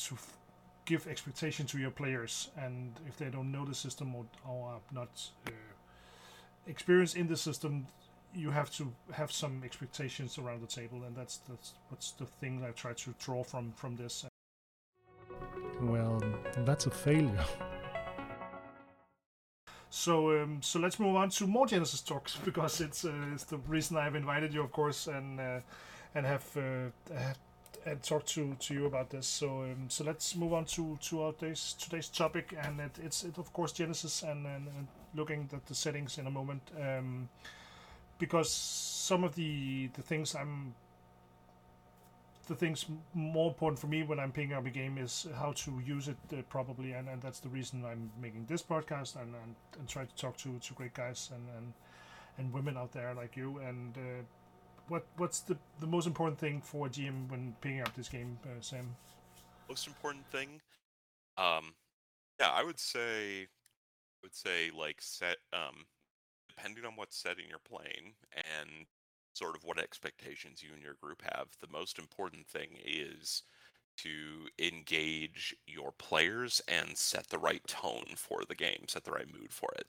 [0.07, 0.37] to f-
[0.85, 4.81] give expectation to your players, and if they don't know the system or, or are
[4.93, 5.09] not
[5.47, 5.51] uh,
[6.67, 7.85] experienced in the system,
[8.33, 12.63] you have to have some expectations around the table, and that's that's what's the thing
[12.67, 14.25] I try to draw from from this.
[15.81, 16.21] Well,
[16.57, 17.45] that's a failure.
[19.89, 23.57] So um, so let's move on to more Genesys talks because it's uh, it's the
[23.67, 25.59] reason I've invited you, of course, and uh,
[26.13, 26.91] and have uh,
[27.85, 29.27] and talked to, to you about this.
[29.27, 33.23] So um, so let's move on to to our today's today's topic, and it, it's
[33.23, 37.29] it, of course Genesys and, and, and looking at the settings in a moment, um,
[38.17, 40.75] because some of the the things I'm
[42.49, 45.81] the things more important for me when I'm picking up a game is how to
[45.85, 49.55] use it uh, properly, and, and that's the reason I'm making this podcast and, and,
[49.77, 51.73] and try to talk to, to great guys and, and
[52.37, 53.59] and women out there like you.
[53.59, 54.23] And uh,
[54.87, 58.39] what what's the the most important thing for a GM when picking up this game,
[58.45, 58.95] uh, Sam?
[59.67, 60.61] Most important thing,
[61.37, 61.75] um,
[62.39, 65.85] yeah, I would say, I would say like set um,
[66.47, 68.87] depending on what setting you're playing and
[69.39, 73.43] sort of what expectations you and your group have, the most important thing is
[73.97, 79.27] to engage your players and set the right tone for the game, set the right
[79.33, 79.87] mood for it.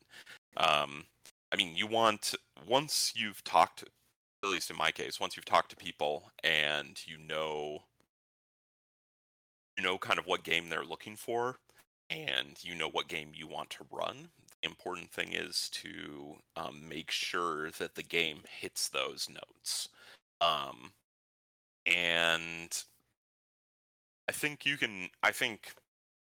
[0.57, 1.05] Um,
[1.53, 2.35] I mean, you want
[2.69, 7.19] once you've talked, at least in my case, once you've talked to people and you
[7.19, 7.81] know,
[9.77, 11.57] you know, kind of what game they're looking for,
[12.09, 14.29] and you know what game you want to run,
[14.63, 19.89] important thing is to um, make sure that the game hits those notes.
[20.41, 20.93] Um,
[21.87, 22.83] and
[24.29, 25.09] I think you can.
[25.23, 25.73] I think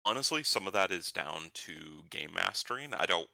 [0.05, 1.73] honestly, some of that is down to
[2.09, 2.93] game mastering.
[2.93, 3.29] I don't.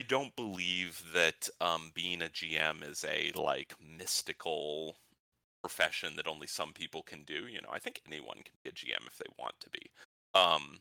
[0.00, 4.96] I don't believe that um, being a GM is a like mystical
[5.62, 7.46] profession that only some people can do.
[7.46, 9.90] You know, I think anyone can be a GM if they want to be.
[10.34, 10.80] Um,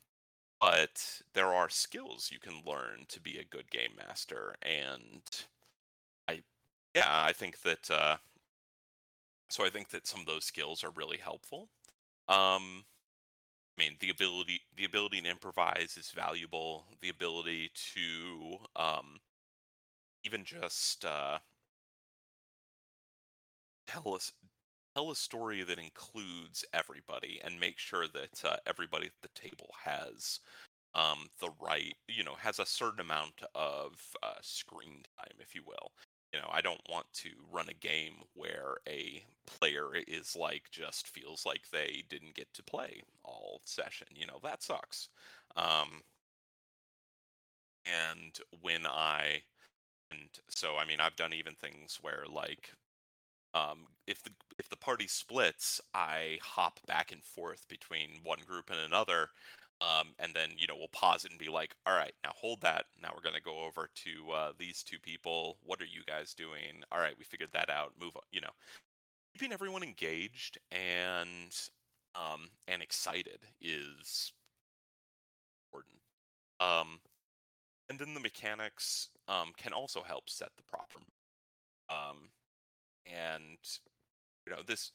[0.62, 5.24] but there are skills you can learn to be a good game master and
[6.28, 6.42] i
[6.96, 8.18] yeah i think that uh
[9.50, 11.70] so i think that some of those skills are really helpful.
[12.30, 12.86] Um
[13.78, 16.86] i mean the ability the ability to improvise is valuable.
[17.02, 19.20] The ability to um
[20.24, 21.40] even just uh
[23.88, 24.34] tell us
[24.96, 29.70] tell a story that includes everybody and make sure that uh, everybody at the table
[29.84, 30.40] has
[30.96, 35.64] um, the right, you know, has a certain amount of uh, screen time, if you
[35.66, 35.92] will.
[36.34, 41.08] You know, I don't want to run a game where a player is like just
[41.08, 44.08] feels like they didn't get to play all session.
[44.16, 45.10] You know, that sucks.
[45.58, 46.02] Um,
[47.86, 49.42] and when I,
[50.12, 52.74] and so I mean, I've done even things where like
[53.54, 58.70] um, if the if the party splits, I hop back and forth between one group
[58.70, 59.30] and another,
[59.82, 62.62] um, and then you know we'll pause it and be like, all right, now hold
[62.62, 62.86] that.
[63.02, 65.58] Now we're gonna go over to uh, these two people.
[65.64, 66.84] What are you guys doing?
[66.92, 67.94] All right, we figured that out.
[68.00, 68.24] Move on.
[68.32, 68.52] You know,
[69.34, 71.56] keeping everyone engaged and
[72.16, 74.34] um, and excited is
[75.68, 76.02] important.
[76.60, 77.00] Um,
[77.90, 81.04] and then the mechanics um, can also help set the problem.
[81.90, 82.30] Um,
[83.06, 83.58] and
[84.46, 84.92] you know this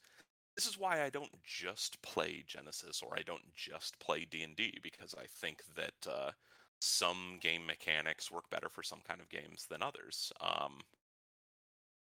[0.55, 5.13] this is why I don't just play Genesys or I don't just play D&D because
[5.13, 6.31] I think that uh,
[6.79, 10.33] some game mechanics work better for some kind of games than others.
[10.41, 10.81] Um,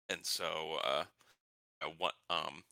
[0.10, 1.06] and so uh,
[1.82, 2.64] I want um,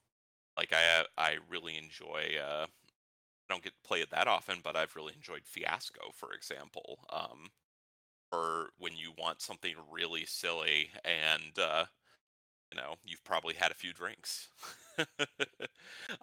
[0.58, 4.76] like I I really enjoy uh, I don't get to play it that often, but
[4.76, 7.00] I've really enjoyed Fiasco, for example.
[7.10, 7.50] Um,
[8.32, 11.86] or when you want something really silly and uh,
[12.72, 14.48] you know you've probably had a few drinks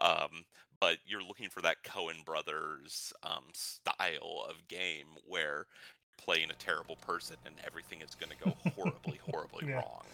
[0.00, 0.44] um,
[0.80, 6.54] but you're looking for that coen brothers um, style of game where you're playing a
[6.54, 9.76] terrible person and everything is going to go horribly horribly yeah.
[9.76, 10.04] wrong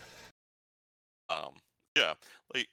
[1.31, 1.53] um,
[1.97, 2.15] yeah
[2.55, 2.69] like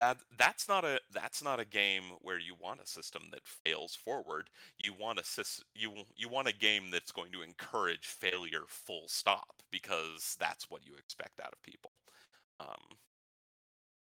[0.00, 3.94] that, that's not a that's not a game where you want a system that fails
[3.94, 4.48] forward.
[4.82, 9.62] You want a you you want a game that's going to encourage failure full stop
[9.70, 11.90] because that's what you expect out of people
[12.60, 12.98] um,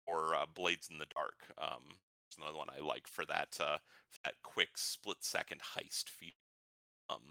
[0.07, 1.55] or uh, Blades in the Dark.
[1.59, 1.97] Um,
[2.29, 3.79] it's another one I like for that uh,
[4.11, 6.35] for that quick split second heist feat.
[7.09, 7.23] Um,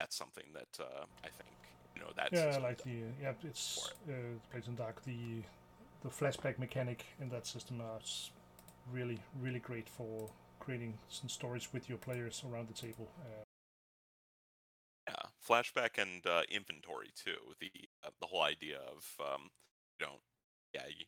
[0.00, 1.56] that's something that uh, I think
[1.94, 4.12] you know that's yeah, I like the yeah it's it.
[4.12, 5.42] uh, Blades in the Dark the
[6.02, 8.30] the flashback mechanic in that system is
[8.92, 10.28] really really great for
[10.60, 13.08] creating some stories with your players around the table.
[13.20, 13.44] Uh,
[15.08, 17.54] yeah, flashback and uh, inventory too.
[17.60, 17.70] The
[18.04, 19.50] uh, the whole idea of um,
[20.00, 20.16] you know
[20.76, 21.06] yeah, you,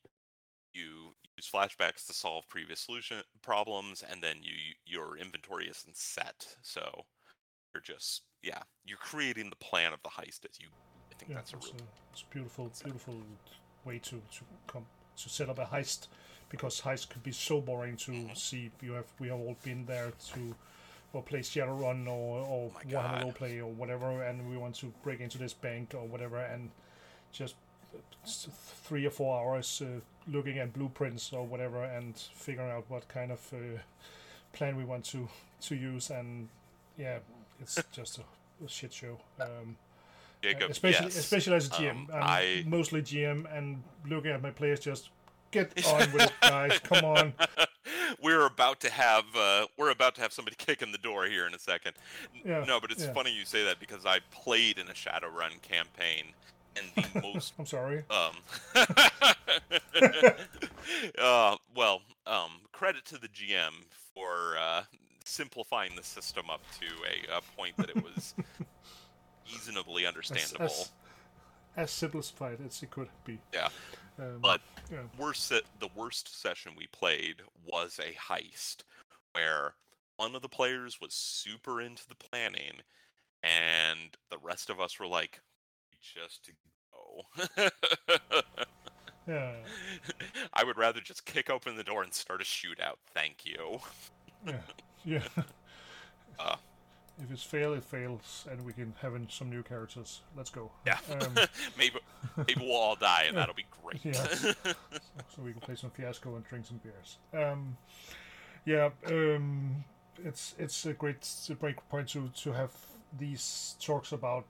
[0.72, 4.52] you use flashbacks to solve previous solution problems, and then you
[4.86, 7.04] your inventory isn't set, so
[7.74, 10.68] you're just yeah, you're creating the plan of the heist as you.
[11.10, 11.80] I think yeah, that's a a,
[12.12, 13.20] it's a beautiful, beautiful
[13.84, 16.08] way to to come to set up a heist
[16.48, 18.34] because heist could be so boring to mm-hmm.
[18.34, 18.70] see.
[18.80, 20.54] You have we have all been there to
[21.12, 23.24] or play Shadowrun or or my Warhammer.
[23.24, 26.70] Roleplay or whatever, and we want to break into this bank or whatever, and
[27.32, 27.54] just
[28.84, 33.32] three or four hours uh, looking at blueprints or whatever and figuring out what kind
[33.32, 33.78] of uh,
[34.53, 35.28] plan we want to
[35.61, 36.49] to use, and
[36.96, 37.18] yeah,
[37.61, 39.18] it's just a, a shit show.
[39.40, 39.76] Um,
[40.42, 41.16] Jacob, especially yes.
[41.16, 41.90] especially as a GM.
[41.90, 45.11] Um, I'm I- mostly GM and looking at my players just
[45.51, 46.78] get on with it, guys.
[46.80, 47.32] Come on.
[48.22, 51.46] we're about to have uh, we're about to have somebody kick in the door here
[51.46, 51.92] in a second.
[52.44, 53.12] Yeah, no, but it's yeah.
[53.12, 56.26] funny you say that because I played in a Shadowrun campaign,
[56.79, 58.05] and the most I'm sorry.
[58.11, 58.37] um,
[61.18, 63.72] uh, well, um, credit to the GM
[64.14, 64.83] for uh,
[65.24, 66.87] simplifying the system up to
[67.35, 68.35] a, a point that it was
[69.53, 70.64] reasonably understandable.
[70.66, 70.91] as,
[71.76, 73.39] as simplified as it could be.
[73.53, 73.68] Yeah.
[74.18, 74.61] Um, But
[74.91, 74.99] yeah.
[75.18, 78.79] worst the worst session we played was a heist
[79.33, 79.74] where
[80.16, 82.81] one of the players was super into the planning
[83.45, 85.41] and the rest of us were like
[86.01, 86.53] just to
[86.92, 87.68] go
[89.26, 89.53] yeah,
[90.55, 93.78] i would rather just kick open the door and start a shootout thank you
[94.46, 94.61] yeah,
[95.05, 95.22] yeah.
[96.38, 96.55] Uh.
[97.20, 100.20] if it's fail, it fails, and we can have in some new characters.
[100.36, 100.70] Let's go.
[100.86, 101.34] yeah Um,
[101.76, 101.99] maybe
[102.36, 103.40] maybe we'll all die and Yeah.
[103.40, 104.12] that'll be great Yeah.
[105.34, 107.18] so we can play some fiasco and drink some beers.
[107.34, 107.76] Um,
[108.64, 109.84] yeah, um,
[110.24, 111.28] it's it's a great
[111.59, 112.70] great point to to have
[113.18, 114.44] these talks about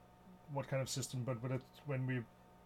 [0.53, 1.23] what kind of system.
[1.25, 2.21] But when it when we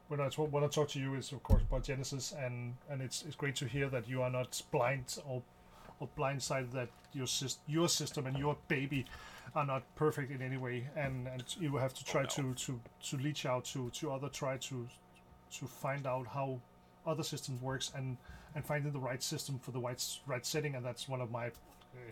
[0.07, 3.01] when I talk when I talk to you is of course about Genesys, and and
[3.01, 5.41] it's it's great to hear that you are not blind or
[5.99, 7.27] or blindsided that your
[7.67, 9.05] your system and your baby
[9.55, 12.27] are not perfect in any way, and and you have to try no.
[12.29, 14.87] to to to reach out to to other try to
[15.51, 16.59] to find out how
[17.05, 18.17] other systems works and
[18.55, 21.47] and finding the right system for the right right setting and that's one of my
[21.47, 22.11] uh,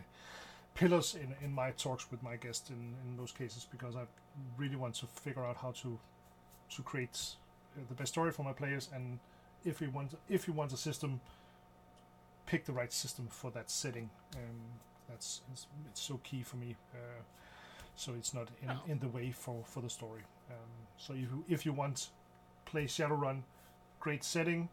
[0.82, 4.05] pillars in in my talks with my guests in in those cases because I
[4.61, 5.89] really want to figure out how to
[6.75, 7.17] to create
[7.77, 9.19] uh, the best story for my players and
[9.71, 11.11] if we want if you want a system
[12.45, 14.59] pick the right system for that setting um,
[15.09, 17.21] that's it's, it's so key for me uh,
[17.95, 18.91] so it's not in, Oh.
[18.91, 22.09] in the way for for the story um, so if you if you want
[22.65, 23.43] play Shadowrun,
[23.99, 24.69] great setting,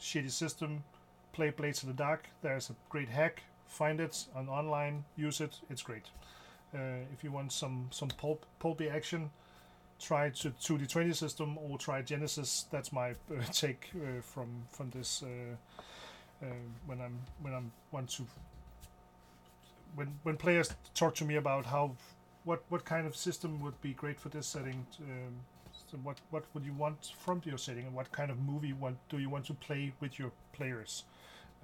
[0.00, 0.84] shitty system,
[1.32, 2.28] play Blades in the Dark.
[2.42, 3.42] There's a great hack.
[3.68, 5.60] Find it on online, use it.
[5.70, 6.04] It's great.
[6.74, 9.30] Uh, if you want some some pulp pulpy action,
[10.00, 12.64] try to 2D20 system or try Genesys.
[12.70, 15.22] That's my uh, take uh, from from this.
[15.22, 15.56] Uh,
[16.42, 16.46] uh,
[16.86, 18.26] when I'm when I'm want to
[19.94, 21.92] when when players talk to me about how
[22.44, 24.86] what what kind of system would be great for this setting.
[25.00, 25.34] Um,
[25.90, 28.96] so what what would you want from your setting, and what kind of movie want
[29.08, 31.04] do you want to play with your players?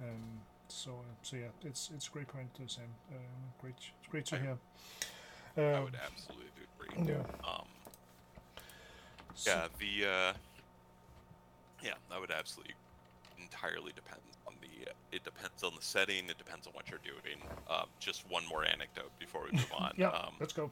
[0.01, 0.41] Um,
[0.71, 2.83] so uh, so yeah, it's it's a great point, uh, Sam.
[3.11, 3.15] Uh,
[3.61, 4.57] great, it's great to I- hear.
[5.57, 6.45] i Um, would absolutely
[6.79, 7.23] agree yeah.
[7.49, 7.65] um
[9.35, 10.33] so- Yeah, the uh,
[11.83, 12.75] yeah, I would absolutely
[13.39, 14.89] entirely depend on the.
[14.91, 16.29] Uh, it depends on the setting.
[16.29, 17.37] It depends on what you're doing.
[17.69, 19.93] Um, just one more anecdote before we move on.
[19.97, 20.09] yeah.
[20.09, 20.69] Um, let's go.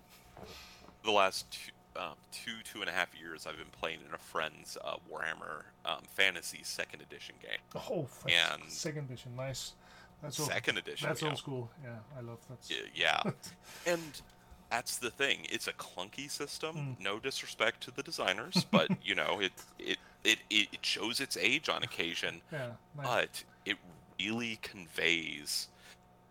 [1.04, 4.18] the last two, um, two two and a half years, I've been playing in a
[4.18, 7.60] friend's uh, Warhammer um, Fantasy Second Edition game.
[7.90, 9.74] Oh, and- second edition, nice.
[10.22, 11.08] That's old, Second edition.
[11.08, 11.30] that's yeah.
[11.30, 11.70] old school.
[11.84, 12.72] Yeah, I love that.
[12.94, 13.22] Yeah,
[13.86, 14.22] and
[14.70, 15.40] that's the thing.
[15.50, 16.76] It's a clunky system.
[17.00, 17.04] Mm.
[17.04, 21.70] No disrespect to the designers, but you know, it it it it shows its age
[21.70, 22.42] on occasion.
[22.52, 23.06] Yeah, nice.
[23.06, 23.78] but it
[24.20, 25.68] really conveys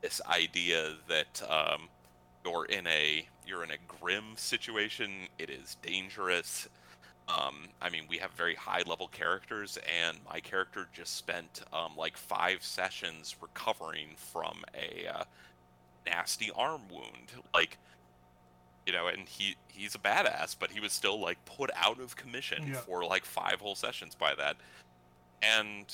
[0.03, 1.89] this idea that um,
[2.45, 5.11] you're in a you're in a grim situation.
[5.39, 6.68] It is dangerous.
[7.29, 11.93] Um, I mean, we have very high level characters, and my character just spent um,
[11.97, 15.24] like five sessions recovering from a uh,
[16.07, 17.33] nasty arm wound.
[17.53, 17.76] Like,
[18.87, 22.16] you know, and he he's a badass, but he was still like put out of
[22.16, 22.76] commission Yeah.
[22.76, 24.57] for like five whole sessions by that.
[25.43, 25.85] And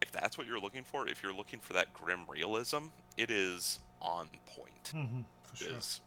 [0.00, 2.86] if that's what you're looking for, if you're looking for that grim realism,
[3.18, 4.88] it is on point.
[4.92, 5.76] hmm for It sure.
[5.76, 6.00] is-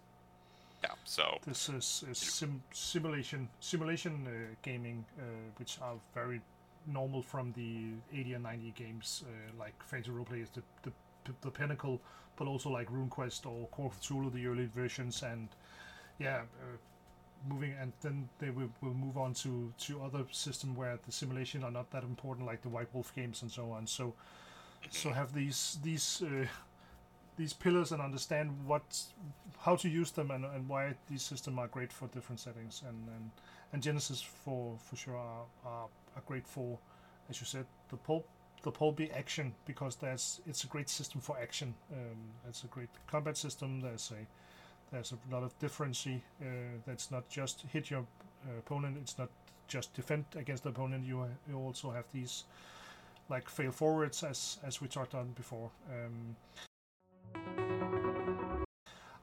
[0.84, 0.93] yeah.
[1.03, 5.23] So This is, is sim- simulation simulation uh, gaming, uh,
[5.57, 6.41] which are very
[6.86, 10.91] normal from the 80 and 90 games, uh, like Fantasy Roleplay is the, the
[11.41, 12.01] the pinnacle,
[12.36, 15.47] but also like RuneQuest or Call of Cthulhu, the early versions, and
[16.19, 16.77] yeah, uh,
[17.49, 21.63] moving and then they will, will move on to to other system where the simulation
[21.63, 23.88] are not that important, like the White Wolf games and so on.
[23.88, 24.13] So
[24.89, 26.45] so have these these uh,
[27.38, 29.03] these pillars and understand what
[29.59, 33.07] how to use them and, and why these systems are great for different settings and
[33.15, 33.31] and,
[33.71, 36.77] and Genesys for for sure are, are, are great for
[37.29, 38.27] as you said the pulp
[38.63, 42.17] the pulpy action because there's it's a great system for action um,
[42.47, 44.25] it's a great combat system there's a
[44.93, 46.07] there's a lot of difference.
[46.07, 46.45] Uh,
[46.86, 48.05] that's not just hit your
[48.47, 48.97] uh, opponent.
[49.01, 49.29] It's not
[49.67, 51.05] just defend against the opponent.
[51.05, 52.43] You you also have these
[53.27, 55.71] like fail forwards as as we talked on before.
[55.89, 56.36] Um,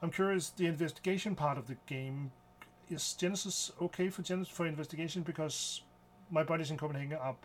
[0.01, 0.49] I'm curious.
[0.49, 2.31] The investigation part of the game
[2.89, 5.81] is Genesys okay for Genesys for investigation because
[6.29, 7.35] my buddies in Copenhagen are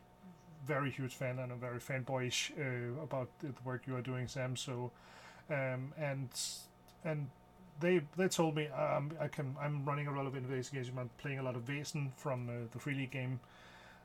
[0.66, 4.56] very huge fan and I'm very fanboyish uh, about the work you are doing, Sam.
[4.56, 4.90] So,
[5.50, 6.28] um, and
[7.04, 7.28] and
[7.80, 10.94] they they told me um, I can I'm running a lot of investigation.
[10.98, 13.38] I'm playing a lot of Vaesen from uh, the Free League game,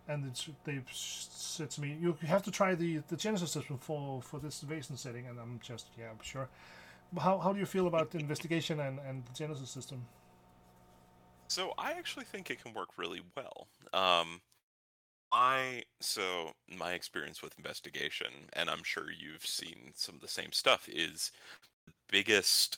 [0.08, 0.30] and
[0.66, 4.64] they've said to me you have to try the the Genesys system for for this
[4.64, 6.50] Vaesen setting, and I'm just yeah I'm sure.
[7.20, 10.06] How how do you feel about investigation and and the Genesys system?
[11.50, 13.68] So I actually think it can work really well.
[13.94, 14.42] Um,
[15.32, 20.52] I so my experience with investigation, and I'm sure you've seen some of the same
[20.54, 21.32] stuff, is
[21.86, 22.78] the biggest,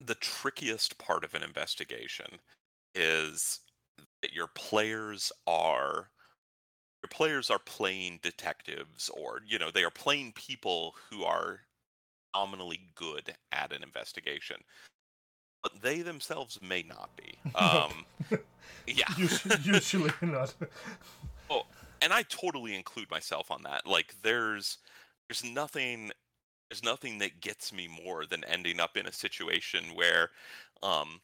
[0.00, 2.38] the trickiest part of an investigation
[2.94, 3.60] is
[4.22, 6.10] that your players are
[7.02, 11.60] your players are playing detectives or you know they are playing people who are
[12.34, 14.56] nominally good at an investigation
[15.62, 18.04] but they themselves may not be um
[18.86, 19.04] yeah.
[19.62, 20.54] Usually not.
[21.48, 21.62] Oh,
[22.02, 23.86] and I totally include myself on that.
[23.86, 24.78] Like there's
[25.28, 26.10] there's nothing
[26.68, 30.30] there's nothing that gets me more than ending up in a situation where
[30.82, 31.20] um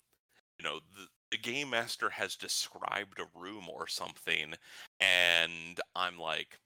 [0.58, 4.54] you know the, the game master has described a room or something
[5.00, 6.58] and I'm like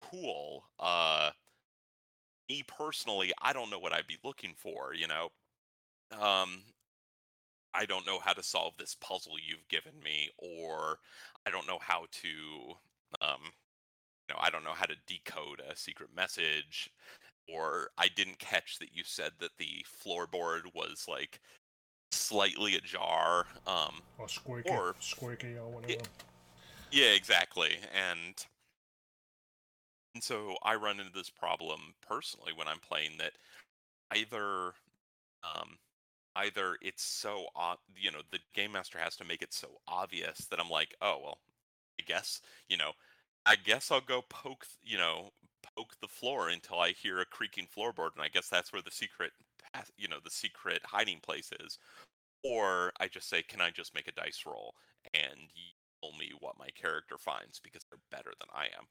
[0.00, 1.30] cool uh
[2.52, 5.30] me personally I don't know what I'd be looking for, you know.
[6.12, 6.62] Um
[7.74, 10.98] I don't know how to solve this puzzle you've given me, or
[11.46, 12.28] I don't know how to,
[13.22, 13.40] um,
[14.28, 16.90] you know, I don't know how to decode a secret message,
[17.48, 21.40] or I didn't catch that you said that the floorboard was like
[22.10, 25.94] slightly ajar, um, or squeaky, or squeaky, or whatever.
[25.94, 28.46] Yeah, yeah, exactly, and
[30.14, 33.32] and so I run into this problem personally when I'm playing that
[34.14, 34.74] either
[35.44, 35.78] um,
[36.36, 37.46] either it's so
[37.96, 41.18] you know the game master has to make it so obvious that i'm like oh
[41.22, 41.38] well
[42.00, 42.92] i guess you know
[43.46, 45.28] i guess i'll go poke you know
[45.76, 48.90] poke the floor until i hear a creaking floorboard and i guess that's where the
[48.90, 49.32] secret
[49.96, 51.78] you know the secret hiding place is.
[52.44, 54.74] Or i just say can i just make a dice roll
[55.14, 55.38] and
[56.02, 58.86] tell me what my character finds because they're better than i am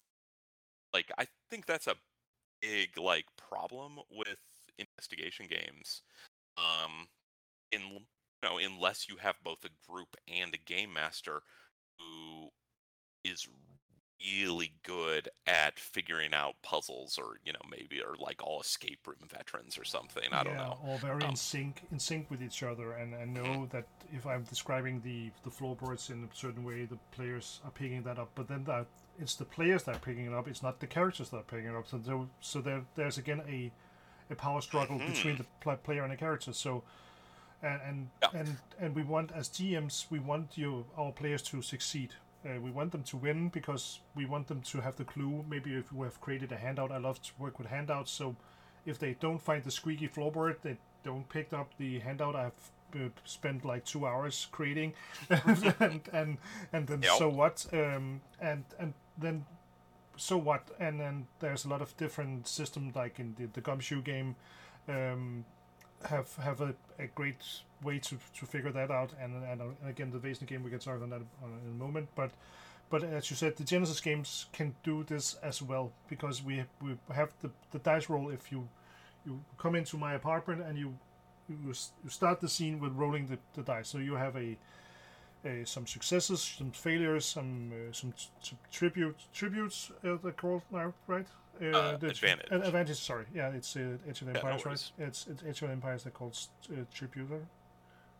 [0.94, 1.96] like i think that's a
[2.62, 4.39] big like problem with
[4.78, 6.02] investigation games
[6.58, 7.08] um
[7.72, 8.00] in you
[8.44, 11.42] know unless you have both a group and a game master
[12.00, 12.50] who
[13.24, 13.48] is
[14.44, 19.28] really good at figuring out puzzles or you know maybe or like all escape room
[19.28, 22.62] veterans or something i don't know all very um, in sync in sync with each
[22.62, 23.76] other and i know mm-hmm.
[23.76, 28.04] that if i'm describing the the floorboards in a certain way the players are picking
[28.04, 28.86] that up but then that
[29.22, 31.68] it's the players that are picking it up it's not the characters that are picking
[31.68, 33.72] it up so there, so there, there's again a
[34.30, 35.12] a power struggle mm-hmm.
[35.12, 36.84] between the player and the character so
[37.64, 38.40] and and, yeah.
[38.40, 42.14] and and we want as GMs we want you our players to succeed.
[42.44, 45.46] Uh, we want them to win because we want them to have the clue.
[45.48, 48.10] Maybe if we have created a handout, I love to work with handouts.
[48.10, 48.36] So
[48.84, 53.10] if they don't find the squeaky floorboard, they don't pick up the handout I've uh,
[53.26, 54.94] spent like two hours creating,
[55.30, 56.38] and and
[56.74, 57.12] and then yep.
[57.18, 57.66] so what?
[57.72, 59.45] Um, and and then
[60.18, 60.70] so what?
[60.80, 64.36] And then there's a lot of different systems like in the, the gumshoe game.
[64.88, 65.45] Um,
[66.05, 67.43] have have a, a great
[67.84, 69.12] way to, to figure that out.
[69.22, 71.22] And, and, and again, the Vaesen game we get started on that
[71.66, 72.09] in a moment.
[72.16, 72.32] But
[72.89, 76.97] but as you said, the Genesys games can do this as well because we we
[77.14, 78.30] have the, the dice roll.
[78.30, 78.68] If you
[79.26, 80.97] you come into my apartment and you
[81.49, 84.57] you, you start the scene with rolling the, the dice, so you have a,
[85.46, 90.94] a some successes, some failures, some uh, some, some tribute tributes uh, they're called now,
[91.08, 91.28] right?
[91.62, 92.52] Uh, uh, advantage.
[92.52, 93.00] Uh, advantage.
[93.00, 94.92] Sorry, yeah, it's uh, Age of Empires, yeah, no right?
[95.00, 96.04] It's it's Age of Empires.
[96.04, 96.38] They're called
[96.72, 97.42] uh, Tributor,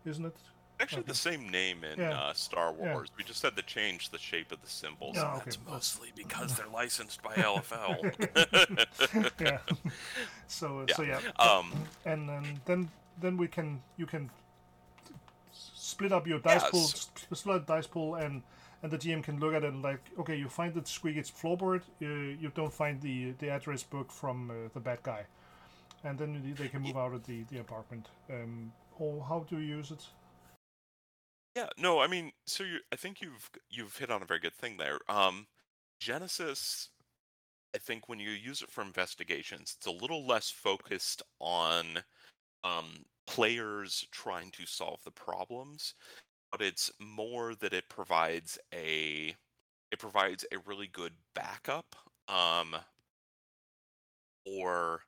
[0.04, 0.36] isn't it?
[0.80, 2.18] Actually, the same name in yeah.
[2.18, 3.08] uh, Star Wars.
[3.10, 3.14] Yeah.
[3.16, 5.16] We just had to change the shape of the symbols.
[5.18, 5.42] Oh, okay.
[5.44, 9.30] That's mostly because they're licensed by LFL.
[9.40, 9.58] yeah.
[10.48, 10.94] So yeah.
[10.96, 11.20] so yeah.
[11.38, 11.72] Um,
[12.04, 14.28] and then then then we can you can
[15.92, 16.86] split up your dice pool,
[17.34, 18.42] split dice pool, and
[18.82, 21.82] and the GM can look at it and like, okay, you find the squeaky floorboard,
[22.02, 25.22] uh, you don't find the the address book from uh, the bad guy,
[26.04, 28.08] and then they can move out of the the apartment.
[28.30, 30.04] Um, or how do you use it?
[31.56, 34.54] Yeah, no, I mean, so you, I think you've you've hit on a very good
[34.54, 34.98] thing there.
[35.08, 35.46] Um,
[36.00, 36.88] Genesys,
[37.74, 41.98] I think when you use it for investigations, it's a little less focused on
[42.64, 45.94] um, players trying to solve the problems,
[46.50, 49.34] but it's more that it provides a
[49.90, 51.96] it provides a really good backup
[52.28, 52.76] um,
[54.44, 55.00] or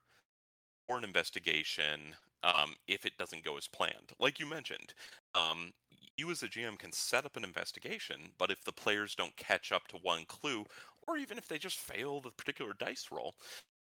[0.87, 4.11] or an investigation um, if it doesn't go as planned.
[4.19, 4.95] Like you mentioned,
[5.35, 5.71] um,
[6.17, 9.71] you as a GM can set up an investigation, but if the players don't catch
[9.71, 10.65] up to one clue,
[11.07, 13.35] or even if they just fail the particular dice roll,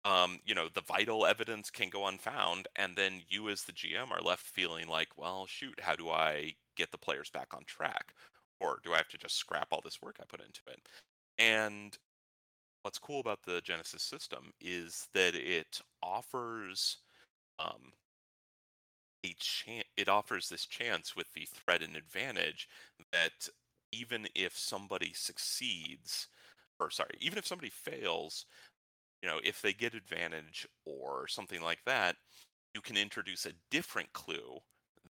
[0.05, 4.11] um, you know, the vital evidence can go unfound, and then you as the GM
[4.11, 8.13] are left feeling like, well, shoot, how do I get the players back on track?
[8.59, 10.79] Or do I have to just scrap all this work I put into it?
[11.37, 11.97] And
[12.83, 16.97] what's cool about the Genesys system is that it offers
[17.59, 17.93] um,
[19.25, 19.87] a chance.
[19.97, 22.69] It offers this chance with the threat and advantage
[23.11, 23.49] that
[23.91, 26.27] even if somebody succeeds,
[26.79, 28.45] or sorry, even if somebody fails,
[29.21, 32.15] you know, if they get advantage or something like that,
[32.73, 34.59] you can introduce a different clue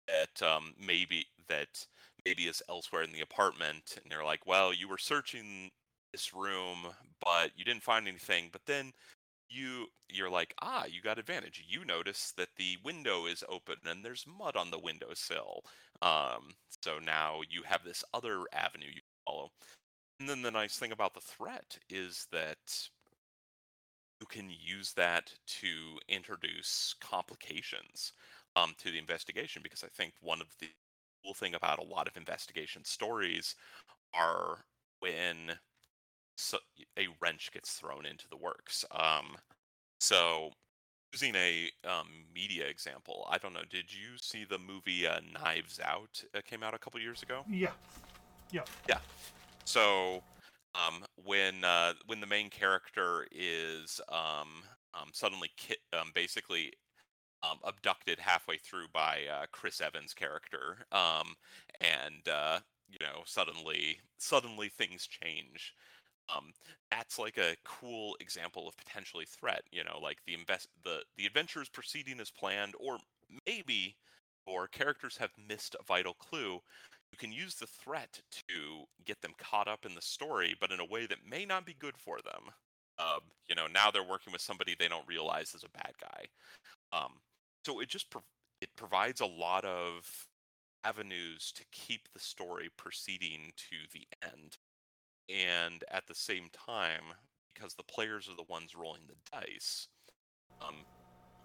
[0.09, 1.87] that um, maybe that
[2.25, 5.71] maybe is elsewhere in the apartment, and they're like, well, you were searching
[6.13, 6.79] this room,
[7.25, 8.93] but you didn't find anything, but then
[9.49, 11.65] you you're like ah you got advantage.
[11.69, 15.65] You notice that the window is open and there's mud on the windowsill.
[16.01, 19.51] Um, so now you have this other avenue you follow.
[20.21, 22.59] And then the nice thing about the threat is that
[24.23, 28.13] you can use that to introduce complications
[28.55, 30.69] um, to the investigation because I think one of the
[31.25, 33.57] cool thing about a lot of investigation stories
[34.15, 34.59] are
[35.01, 35.59] when
[36.37, 36.59] so,
[36.97, 38.85] a wrench gets thrown into the works.
[38.93, 39.37] Um,
[39.99, 40.51] so
[41.13, 43.65] using a um, media example, I don't know.
[43.69, 46.23] Did you see the movie uh, Knives Out?
[46.33, 47.45] It came out a couple years ago.
[47.51, 47.73] Yeah,
[48.53, 48.99] yeah, yeah.
[49.65, 50.23] So
[50.75, 54.63] um, when uh, when the main character is um,
[54.95, 56.73] um, suddenly ki- um, basically
[57.43, 61.35] um, abducted halfway through by uh, Chris Evans' character, um,
[61.81, 65.75] and uh, you know suddenly suddenly things change.
[66.91, 69.63] That's like a cool example of potentially threat.
[69.73, 72.99] You know, like the invest the the adventure is proceeding as planned, or
[73.47, 73.97] maybe
[74.47, 76.61] or characters have missed a vital clue
[77.13, 80.81] you can use the threat to get them caught up in the story, but in
[80.81, 82.51] a way that may not be good for them.
[82.99, 86.27] Um, you know, now they're working with somebody they don't realize is a bad guy.
[86.93, 87.13] Um,
[87.65, 88.23] so it just pro-
[88.61, 90.27] it provides a lot of
[90.85, 94.57] avenues to keep the story proceeding to the end,
[95.29, 97.05] and at the same time,
[97.55, 99.89] because the players are the ones rolling the dice,
[100.67, 100.75] um,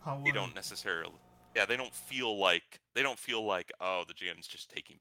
[0.03, 1.13] How, they don't necessarily
[1.55, 4.97] yeah they don't feel like they don't feel like oh the GM's just taking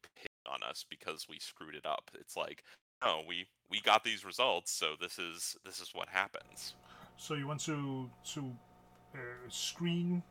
[0.49, 2.11] on us because we screwed it up.
[2.19, 2.65] It's like,
[3.05, 6.75] no, we we got these results, so this is this is what happens.
[7.17, 8.53] So you want to to
[9.15, 9.19] uh,
[9.49, 10.23] screen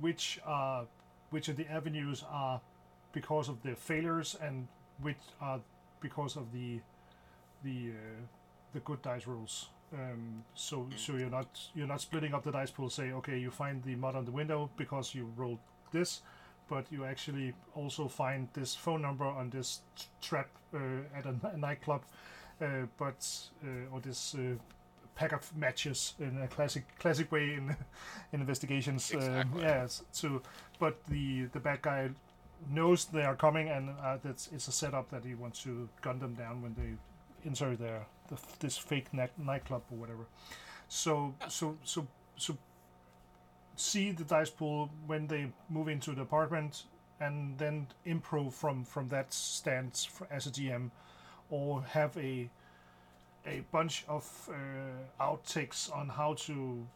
[0.00, 0.84] which uh
[1.30, 2.60] which of the avenues are
[3.12, 4.68] because of the failures and
[5.00, 5.60] which are
[6.00, 6.80] because of the
[7.64, 8.22] the uh,
[8.72, 9.68] the good dice rolls.
[9.92, 10.98] Um, so mm.
[10.98, 12.90] so you're not you're not splitting up the dice pool.
[12.90, 15.58] Say okay, you find the mud on the window because you rolled
[15.92, 16.22] this,
[16.68, 19.80] but you actually also find this phone number on this
[20.20, 20.78] trap uh,
[21.16, 22.02] at a, nightclub,
[22.60, 23.26] uh, but
[23.64, 24.34] uh, or this
[25.16, 27.74] pack of matches in a classic classic way in,
[28.32, 29.10] in investigations.
[29.10, 29.62] Exactly.
[29.62, 30.02] yes.
[30.12, 30.42] So,
[30.78, 32.10] but the the bad guy
[32.70, 36.18] knows they are coming, and uh, that's it's a setup that he wants to gun
[36.18, 40.26] them down when they enter their the, this fake night, nightclub or whatever.
[40.88, 42.06] So so so
[42.36, 42.56] so
[43.76, 46.84] see the dice pool when they move into the apartment
[47.20, 50.90] and then improve from from that stance as a GM,
[51.50, 52.50] or have a
[53.46, 56.86] a bunch of uh, outtakes on how to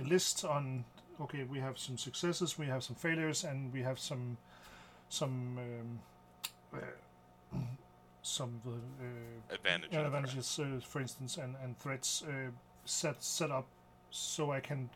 [0.00, 0.84] a list on
[1.20, 4.36] okay we have some successes we have some failures and we have some
[5.08, 6.80] some um,
[7.52, 7.58] uh,
[8.22, 12.50] some uh, advantages, advantages uh, for instance and and threats uh,
[12.84, 13.66] set set up
[14.10, 14.88] so I can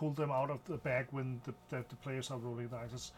[0.00, 3.12] pull them out of the bag when the, the, the players are rolling dice.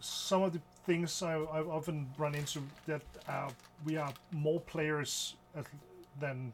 [0.00, 3.50] Some of the things I, I've often run into that uh,
[3.84, 5.36] we are more players
[6.18, 6.52] than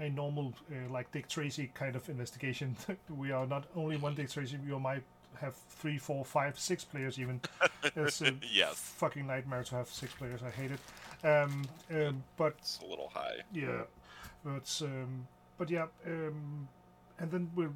[0.00, 2.76] a normal uh, like Dick Tracy kind of investigation.
[3.16, 4.58] we are not only one Dick Tracy.
[4.68, 5.04] We might
[5.40, 7.40] have three, four, five, six players even.
[7.94, 8.74] it's a yes.
[8.74, 10.40] fucking nightmare to have six players.
[10.42, 10.80] I hate it.
[11.24, 11.62] Um,
[11.94, 13.36] um, but it's a little high.
[13.52, 13.82] Yeah,
[14.44, 16.68] but um, but yeah, um,
[17.20, 17.70] and then we're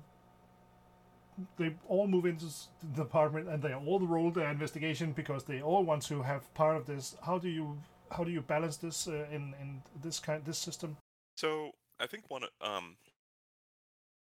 [1.57, 2.47] they all move into
[2.95, 6.77] the department and they all roll their investigation because they all want to have part
[6.77, 7.17] of this.
[7.25, 7.79] How do you
[8.11, 10.97] how do you balance this uh, in in this kind this system?
[11.37, 12.97] So I think one um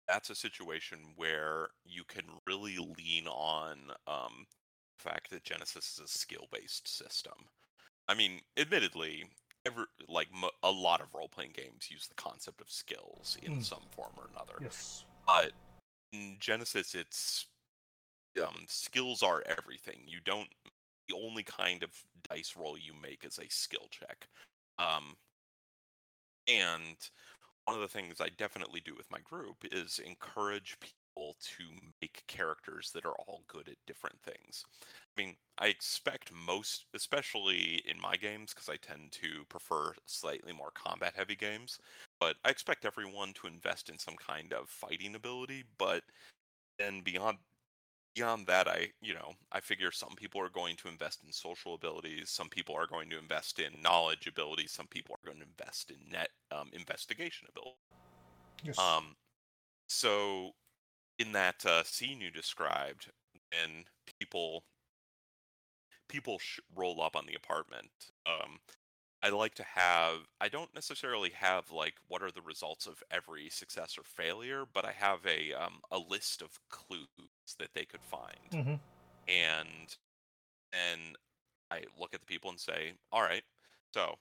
[0.09, 4.47] that's a situation where you can really lean on um
[4.99, 7.33] fact that Genesys is a skill-based system.
[8.09, 9.25] I mean, admittedly,
[9.67, 13.65] every like mo- a lot of role-playing games use the concept of skills in Mm.
[13.65, 14.55] some form or another.
[14.61, 15.05] Yes.
[15.27, 15.53] But
[16.13, 17.47] in Genesys, it's
[18.41, 20.01] um, skills are everything.
[20.07, 20.49] You don't.
[21.09, 21.91] The only kind of
[22.29, 24.29] dice roll you make is a skill check.
[24.79, 25.17] Um,
[26.49, 26.97] and
[27.65, 31.65] one of the things I definitely do with my group is encourage people to
[32.01, 34.65] make characters that are all good at different things.
[35.17, 40.53] I mean, I expect most, especially in my games, because I tend to prefer slightly
[40.53, 41.79] more combat heavy games,
[42.19, 45.65] but I expect everyone to invest in some kind of fighting ability.
[45.79, 46.05] But
[46.79, 47.39] then beyond
[48.15, 51.75] beyond that i you know i figure some people are going to invest in social
[51.75, 55.47] abilities some people are going to invest in knowledge abilities some people are going to
[55.47, 57.79] invest in net um, investigation ability
[58.63, 59.03] Yes.
[59.03, 59.15] um
[59.89, 60.53] so
[61.23, 63.11] in that uh, scene you described
[63.53, 63.85] when
[64.21, 64.65] people
[66.09, 68.59] people sh- roll up on the apartment um
[69.23, 73.49] i like to have i don't necessarily have like what are the results of every
[73.49, 77.09] success or failure but i have a um, a list of clues
[77.59, 78.77] that they could find hmm
[79.29, 79.97] and
[80.73, 81.15] then
[81.71, 83.45] I look at the people and say, "All right,
[83.95, 84.17] so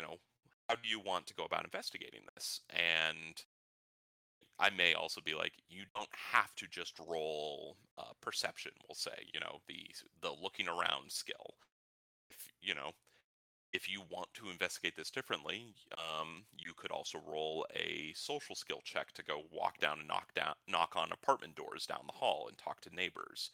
[0.00, 0.16] you know,
[0.68, 3.44] how do you want to go about investigating this?" And
[4.58, 9.28] I may also be like, "You don't have to just roll uh, perception." We'll say,
[9.32, 9.86] you know, the
[10.22, 11.54] the looking around skill.
[12.30, 12.92] If, you know,
[13.72, 18.80] if you want to investigate this differently, um, you could also roll a social skill
[18.84, 22.46] check to go walk down and knock down, knock on apartment doors down the hall
[22.48, 23.50] and talk to neighbors.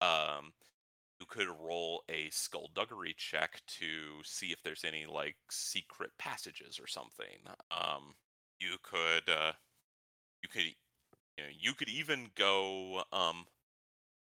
[0.00, 0.52] Um,
[1.20, 6.86] you could roll a skullduggery check to see if there's any like secret passages or
[6.86, 7.38] something.
[7.70, 8.14] Um,
[8.60, 9.52] you could, uh,
[10.42, 13.44] you could, you know, you could even go, um,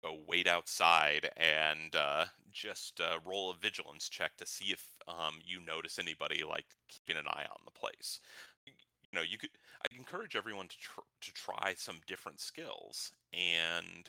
[0.03, 5.37] go wait outside and uh, just uh, roll a vigilance check to see if um,
[5.45, 8.21] you notice anybody like keeping an eye on the place.
[8.67, 8.73] You
[9.13, 9.51] know, you could.
[9.83, 14.09] I encourage everyone to tr- to try some different skills and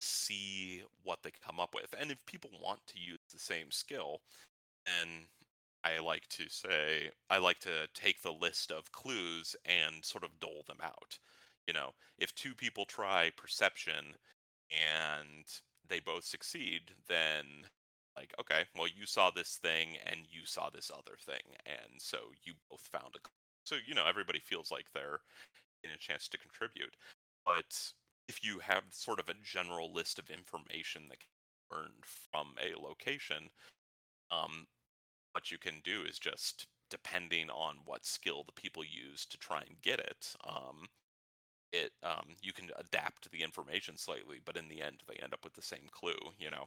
[0.00, 1.94] see what they come up with.
[1.98, 4.20] And if people want to use the same skill,
[4.86, 5.26] then
[5.84, 10.40] I like to say I like to take the list of clues and sort of
[10.40, 11.18] dole them out.
[11.66, 14.14] You know, if two people try perception
[14.70, 15.44] and
[15.88, 17.44] they both succeed, then
[18.16, 22.18] like okay, well you saw this thing and you saw this other thing, and so
[22.44, 23.18] you both found a.
[23.64, 25.20] So you know everybody feels like they're
[25.84, 26.96] in a chance to contribute,
[27.44, 27.92] but
[28.28, 32.54] if you have sort of a general list of information that can be earned from
[32.60, 33.48] a location,
[34.30, 34.66] um,
[35.32, 39.58] what you can do is just depending on what skill the people use to try
[39.60, 40.86] and get it um,
[41.72, 45.44] it um, you can adapt the information slightly but in the end they end up
[45.44, 46.66] with the same clue you know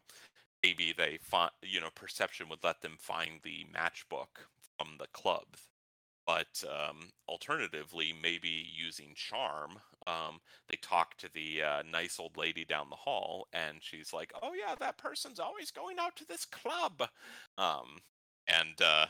[0.63, 4.45] maybe they find you know perception would let them find the matchbook
[4.77, 5.45] from the club
[6.27, 10.39] but um, alternatively maybe using charm um,
[10.69, 14.51] they talk to the uh, nice old lady down the hall and she's like oh
[14.53, 17.03] yeah that person's always going out to this club
[17.57, 17.97] um,
[18.47, 19.05] and uh,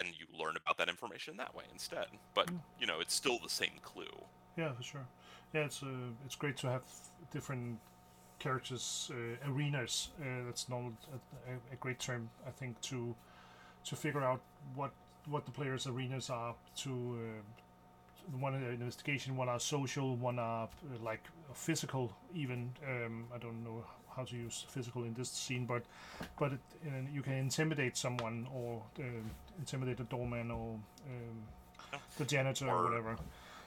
[0.00, 2.06] and you learn about that information that way instead.
[2.34, 2.60] But Mm.
[2.80, 4.26] you know, it's still the same clue.
[4.56, 5.06] Yeah, for sure.
[5.52, 5.86] Yeah, it's uh,
[6.24, 6.82] it's great to have
[7.32, 7.78] different
[8.38, 10.08] characters, uh, arenas.
[10.20, 13.14] Uh, that's not a, a, a great term, I think, to
[13.84, 14.40] to figure out
[14.74, 14.92] what
[15.26, 16.54] what the players' arenas are.
[16.78, 21.22] To uh, one are investigation, one are social, one are uh, like
[21.54, 22.12] physical.
[22.34, 23.84] Even um, I don't know
[24.16, 25.82] how to use physical in this scene, but
[26.38, 29.02] but it, uh, you can intimidate someone or uh,
[29.58, 30.78] intimidate the doorman or
[31.08, 33.16] um, the janitor or, Or- whatever.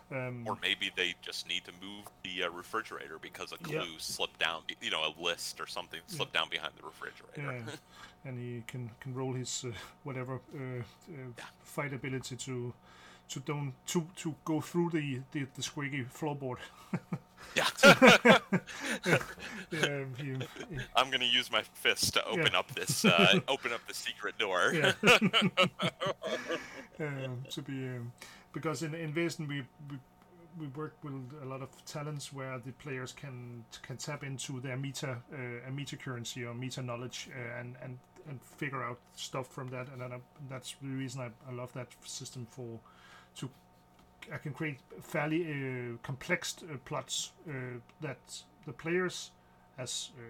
[0.09, 3.81] Um, Or maybe they just need to move the uh, refrigerator because a Yeah.
[3.81, 7.65] clue slipped down, you know, a list or something slipped down behind the refrigerator.
[7.65, 7.75] Yeah,
[8.29, 9.71] and he can can roll his uh,
[10.03, 10.59] whatever uh,
[11.11, 12.73] uh, fight ability to
[13.29, 16.57] to don't to to go through the the, the squeaky floorboard.
[17.55, 17.67] yeah.
[19.83, 23.85] um, he, he- I'm gonna use my fist to open up this, uh, open up
[23.87, 24.71] the secret door.
[24.73, 24.93] yeah.
[26.99, 28.11] um, to be um,
[28.57, 29.97] because in in Vaesen we, we
[30.59, 34.77] we work with a lot of talents where the players can can tap into their
[34.77, 37.99] meta uh, a meta currency or meta knowledge uh, and and
[38.29, 39.87] and figure out stuff from that.
[39.93, 42.79] And I, that's the reason I, I love that system for
[43.35, 43.49] to
[44.33, 47.53] I can create fairly uh, complex uh, plots uh,
[48.01, 48.19] that
[48.65, 49.31] the players
[49.77, 50.21] as uh,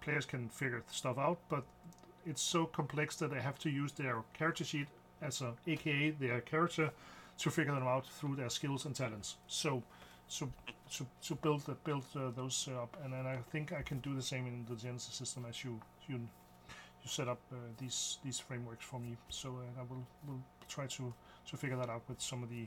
[0.00, 1.64] players can figure stuff out but
[2.26, 4.88] it's so complex that they have to use their character sheet
[5.22, 6.90] as a aka their character
[7.38, 9.36] to figure them out through their skills and talents.
[9.46, 9.82] So,
[10.26, 10.50] so
[10.96, 14.14] to, to build the, build uh, those up, and then I think I can do
[14.14, 18.38] the same in the Genesys system as you you you set up uh, these these
[18.38, 19.16] frameworks for me.
[19.28, 21.14] So uh, I will will try to
[21.46, 22.66] to figure that out with some of the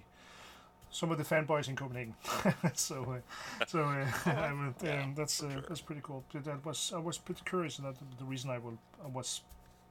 [0.91, 2.13] some of the fanboys in Copenhagen.
[2.74, 3.15] so,
[3.61, 5.61] uh, so uh, I would, yeah, um, that's uh, sure.
[5.67, 6.24] that's pretty cool.
[6.34, 9.41] That was I was pretty curious, and that the reason I will I was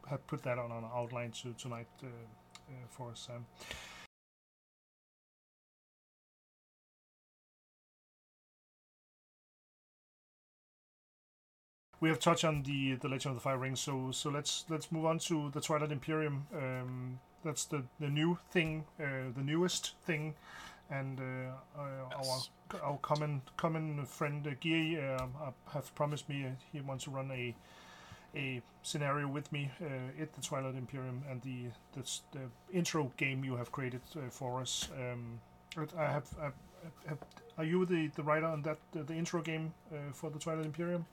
[0.08, 3.28] had put that on an outline to tonight uh, uh, for us.
[3.30, 3.46] Um,
[12.00, 14.90] we have touched on the the Legend of the Five Rings, so so let's let's
[14.90, 16.46] move on to the Twilight Imperium.
[16.54, 20.34] Um, that's the the new thing, uh, the newest thing,
[20.90, 22.50] and uh, yes.
[22.72, 25.26] our our common common friend uh, Giri uh,
[25.72, 27.54] have promised me uh, he wants to run a
[28.34, 33.44] a scenario with me uh, at the Twilight Imperium and the the, the intro game
[33.44, 34.88] you have created uh, for us.
[34.96, 35.40] Um,
[35.76, 36.50] I have, I
[37.08, 37.18] have,
[37.56, 40.66] are you the, the writer on that the, the intro game uh, for the Twilight
[40.66, 41.06] Imperium?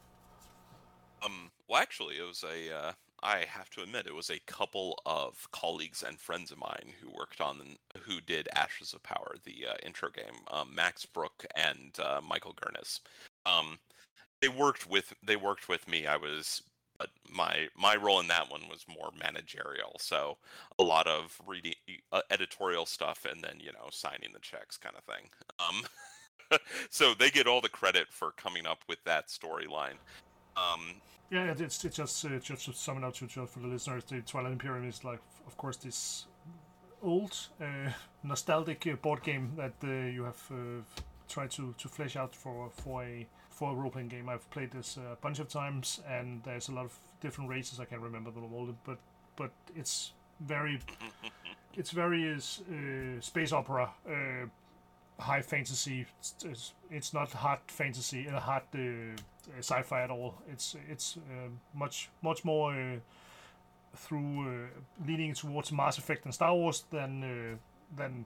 [1.23, 2.75] Um, well, actually, it was a.
[2.75, 2.91] Uh,
[3.23, 7.09] I have to admit, it was a couple of colleagues and friends of mine who
[7.09, 7.59] worked on,
[8.01, 10.35] who did Ashes of Power, the uh, intro game.
[10.51, 12.99] Um, Max Brooke and uh, Michael Gernes.
[13.47, 13.79] Um,
[14.41, 16.05] they worked with they worked with me.
[16.05, 16.61] I was,
[16.99, 19.95] but my my role in that one was more managerial.
[19.99, 20.37] So
[20.77, 21.73] a lot of reading
[22.11, 25.29] uh, editorial stuff, and then you know signing the checks, kind of thing.
[25.59, 26.59] Um,
[26.91, 29.97] so they get all the credit for coming up with that storyline.
[30.57, 30.95] Um,
[31.29, 34.21] yeah, it's, it's just uh, just to sum it up to, for the listeners, the
[34.21, 36.25] Twilight Imperium is like, of course, this
[37.03, 37.91] old uh,
[38.23, 40.81] nostalgic uh, board game that uh, you have uh,
[41.29, 44.29] tried to, to flesh out for for a for a role playing game.
[44.29, 47.79] I've played this a bunch of times, and there's a lot of different races.
[47.79, 48.97] I can't remember them all, but
[49.35, 50.79] but it's very
[51.75, 53.91] it's very uh, space opera
[55.19, 56.05] high fantasy.
[56.19, 59.19] It's, it's not hard fantasy, uh, hard uh,
[59.59, 60.35] sci-fi at all.
[60.51, 62.99] It's it's uh, much much more uh,
[63.95, 67.57] through uh, leaning towards Mass Effect and Star Wars than uh,
[67.95, 68.25] than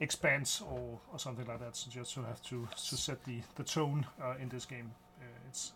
[0.00, 1.74] Expanse or, or something like that.
[1.76, 4.06] So just to have to to set the the tone
[4.40, 4.92] in this game.
[5.48, 5.72] it's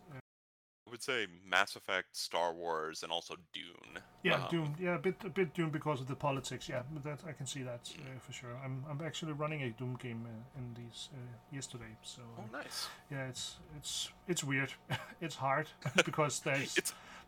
[0.92, 4.00] would say Mass Effect, Star Wars, and also Dune.
[4.22, 4.76] Yeah, um, Dune.
[4.78, 6.68] Yeah, a bit a bit Dune because of the politics.
[6.68, 8.50] Yeah, but that I can see that uh, for sure.
[8.64, 11.16] I'm I'm actually running a Dune game uh, in these uh,
[11.50, 11.96] yesterday.
[12.02, 12.22] So.
[12.38, 12.88] oh, nice.
[13.10, 14.72] Yeah, it's it's it's weird.
[15.20, 15.68] it's hard
[16.04, 16.78] because there's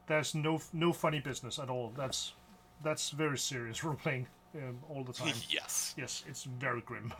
[0.06, 1.92] there's no no funny business at all.
[1.96, 2.34] That's
[2.84, 5.34] that's very serious role playing um, all the time.
[5.48, 5.94] yes.
[5.96, 7.12] Yes, it's very grim.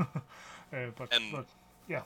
[0.73, 1.33] Uh, but and...
[1.33, 1.47] but
[1.89, 2.03] yeah.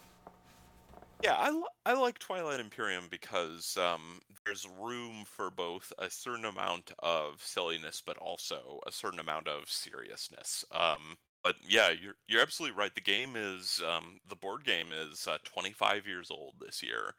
[1.22, 6.92] Yeah, I, I like Twilight Imperium because um, there's room for both a certain amount
[7.00, 10.64] of silliness, but also a certain amount of seriousness.
[10.70, 12.94] Um, but yeah, you're you're absolutely right.
[12.94, 17.14] The game is um, the board game is uh, 25 years old this year,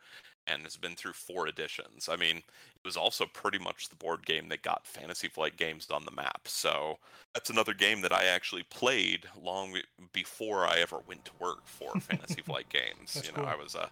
[0.52, 2.10] and has been through four editions.
[2.10, 5.88] I mean, it was also pretty much the board game that got Fantasy Flight Games
[5.92, 6.42] on the map.
[6.46, 6.98] So
[7.34, 9.76] that's another game that I actually played long
[10.14, 13.14] before I ever went to work for Fantasy Flight Games.
[13.14, 13.50] That's you know, cool.
[13.50, 13.90] I was a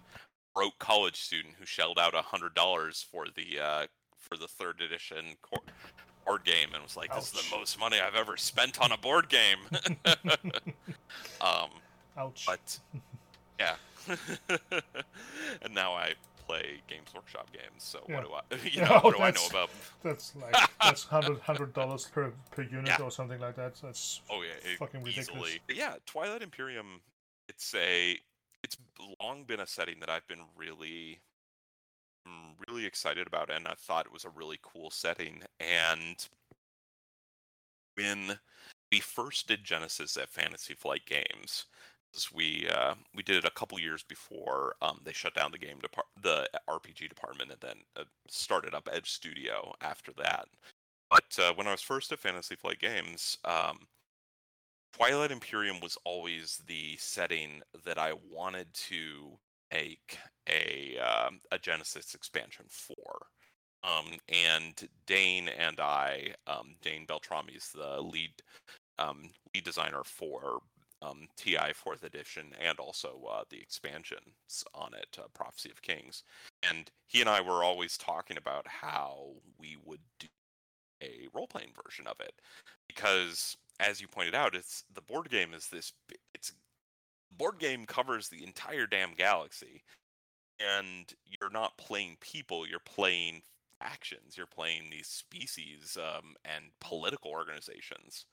[0.55, 3.87] broke college student who shelled out a hundred dollars for the uh,
[4.17, 5.37] for the third edition
[6.25, 7.41] board game and was like, "This Ouch.
[7.41, 9.59] is the most money I've ever spent on a board game."
[11.41, 11.69] um,
[12.17, 12.45] Ouch.
[12.45, 12.79] But
[13.59, 13.75] yeah,
[15.61, 16.13] and now I
[16.47, 17.83] play Games Workshop games.
[17.83, 18.15] So yeah.
[18.15, 19.69] what do I, you know, what do I know about?
[20.03, 23.03] That's like that's hundred hundred dollars per per unit yeah.
[23.03, 23.75] or something like that.
[23.81, 25.29] That's oh yeah, fucking ridiculous.
[25.29, 25.59] Easily.
[25.69, 27.01] Yeah, Twilight Imperium.
[27.49, 28.17] It's a
[28.63, 28.77] it's
[29.21, 31.19] long been a setting that I've been really
[32.27, 35.41] mm, really excited about, and I thought it was a really cool setting.
[35.59, 36.27] And
[37.95, 38.39] when
[38.91, 41.65] we first did Genesys at Fantasy Flight Games,
[42.33, 45.77] we uh, we did it a couple years before um, they shut down the game
[45.81, 50.45] depart- the RPG department and then uh, started up Edge Studio after that.
[51.09, 53.79] But uh, when I was first at Fantasy Flight Games, um,
[54.93, 59.37] Twilight Imperium was always the setting that I wanted to
[59.71, 60.17] make
[60.49, 63.27] a uh, a Genesys expansion for.
[63.83, 68.31] Um, and Dane and I, um, Dane Beltrami is the lead
[68.99, 70.59] um, lead designer for
[71.01, 76.23] um, TI Fourth Edition and also uh, the expansions on it, uh, Prophecy of Kings.
[76.69, 80.27] And he and I were always talking about how we would do
[81.03, 82.33] a role playing version of it
[82.87, 85.93] because, as you pointed out, it's the board game is this.
[86.33, 86.53] It's
[87.37, 89.83] board game covers the entire damn galaxy,
[90.59, 92.67] and you're not playing people.
[92.67, 93.41] You're playing
[93.81, 94.35] actions.
[94.35, 98.25] You're playing these species um, and political organizations.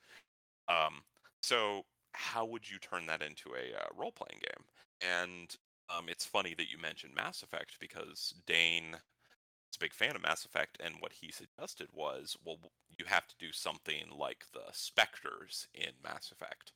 [0.69, 1.03] Um,
[1.43, 1.85] so
[2.15, 4.65] how would you turn that into a uh, role playing game?
[5.03, 5.55] And
[5.95, 10.23] um, it's funny that you mentioned Mass Effect because Dane is a big fan of
[10.23, 12.59] Mass Effect, and what he suggested was, well,
[12.99, 16.73] you have to do something like the Spectres in Mass Effect.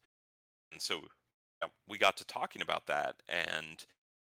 [0.73, 1.01] And so
[1.89, 3.85] we got to talking about that, and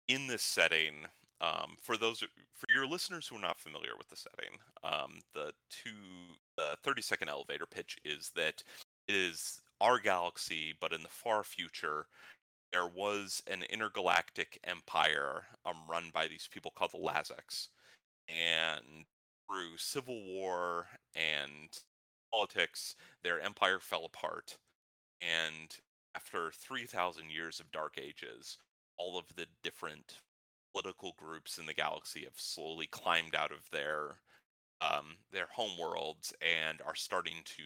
[0.07, 1.05] in this setting,
[1.41, 5.51] um, for those for your listeners who are not familiar with the setting, um, the
[5.69, 5.91] two
[6.57, 8.63] the thirty second elevator pitch is that
[9.07, 12.07] it is our galaxy, but in the far future,
[12.71, 17.69] there was an intergalactic empire um, run by these people called the Lazax,
[18.27, 19.05] and
[19.47, 21.69] through civil war and
[22.31, 24.57] politics, their empire fell apart,
[25.21, 25.77] and
[26.15, 28.57] after 3,000 years of dark ages,
[28.97, 30.19] all of the different
[30.73, 34.17] political groups in the galaxy have slowly climbed out of their
[34.81, 37.63] um, their home worlds and are starting to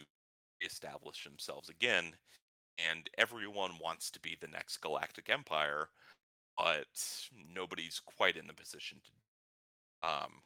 [0.65, 2.13] establish themselves again.
[2.89, 5.89] And everyone wants to be the next galactic empire,
[6.57, 6.87] but
[7.53, 10.09] nobody's quite in the position to.
[10.09, 10.41] Um,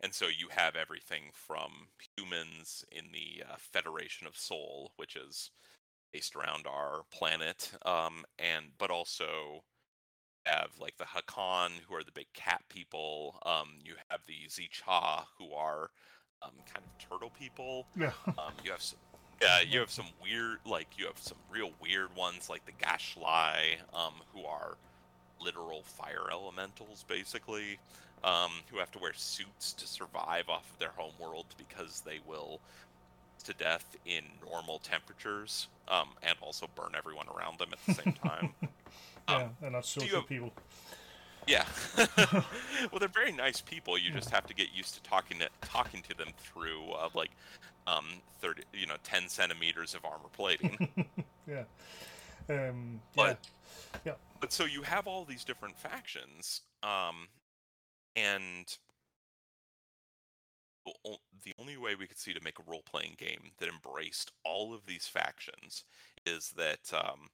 [0.00, 5.50] and so you have everything from humans in the uh, Federation of Sol, which is
[6.12, 9.62] based around our planet, um, and but also
[10.46, 13.38] have like the Hacan, who are the big cat people.
[13.44, 15.90] Um, you have the Xxcha, who are
[16.42, 17.86] um, kind of turtle people.
[17.96, 18.12] Yeah.
[18.26, 18.98] Um, you have some,
[19.40, 23.76] yeah, you have some weird, like you have some real weird ones, like the Gashlai,
[23.94, 24.76] um, who are
[25.40, 27.78] literal fire elementals, basically,
[28.24, 32.20] um, who have to wear suits to survive off of their home world because they
[32.26, 32.60] will
[33.44, 38.12] to death in normal temperatures, um, and also burn everyone around them at the same
[38.12, 38.52] time.
[39.28, 40.52] yeah, um, they're not social people.
[41.46, 41.64] Yeah.
[41.96, 43.98] well, they're very nice people.
[43.98, 47.30] You just have to get used to talking to talking to them through uh, like
[47.86, 48.06] um,
[48.40, 50.88] thirty, you know, ten centimeters of armor plating.
[51.48, 51.64] yeah.
[52.48, 53.38] Um, but,
[54.04, 54.12] yeah.
[54.12, 54.12] Yeah.
[54.40, 57.28] But so you have all these different factions, um,
[58.16, 58.78] and
[61.44, 64.74] the only way we could see to make a role playing game that embraced all
[64.74, 65.84] of these factions
[66.26, 67.28] is that um,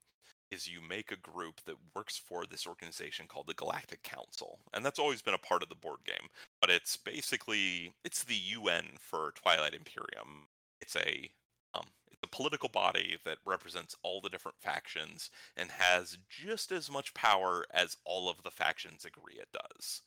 [0.50, 4.84] is you make a group that works for this organization called the Galactic Council, and
[4.84, 6.28] that's always been a part of the board game.
[6.60, 10.46] But it's basically it's the UN for Twilight Imperium.
[10.80, 11.30] It's a
[11.74, 16.90] um, it's a political body that represents all the different factions and has just as
[16.90, 20.02] much power as all of the factions agree it does.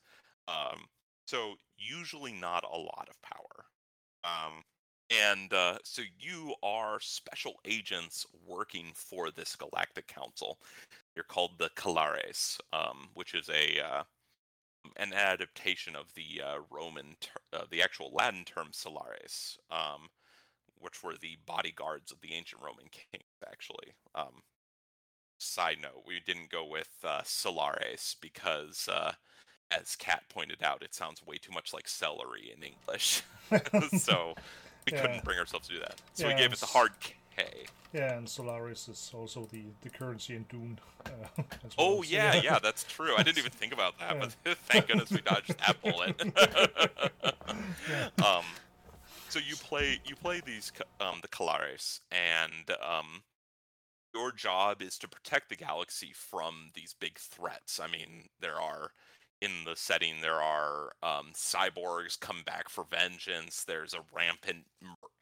[0.48, 0.86] Um,
[1.26, 3.66] so usually not a lot of power.
[4.24, 4.64] Um,
[5.10, 10.58] and uh, so you are special agents working for this galactic council.
[11.14, 14.02] You're called the Keleres, um, which is a uh,
[14.96, 20.08] an adaptation of the uh, Roman, ter- uh, the actual Latin term Celeres, um,
[20.78, 23.24] which were the bodyguards of the ancient Roman kings.
[23.46, 24.42] Actually, um,
[25.38, 29.12] side note, we didn't go with uh, Celeres because uh,
[29.70, 33.22] as Kat pointed out, it sounds way too much like celery in English.
[34.00, 34.34] so
[34.86, 35.02] we yeah.
[35.02, 36.00] couldn't bring ourselves to do that.
[36.14, 37.66] So yeah, we gave us a hard K.
[37.92, 40.78] Yeah, and Solaris is also the, the currency in Dune.
[41.04, 41.46] Uh, well.
[41.78, 43.14] Oh yeah, yeah, that's true.
[43.16, 44.28] I didn't even think about that, yeah.
[44.44, 46.20] but thank goodness we dodged that bullet.
[48.24, 48.44] um,
[49.28, 53.22] so you play you play these um, the Keleres, and um,
[54.14, 57.80] your job is to protect the galaxy from these big threats.
[57.80, 58.92] I mean, there are
[59.40, 64.64] in the setting there are um, cyborgs come back for vengeance there's a rampant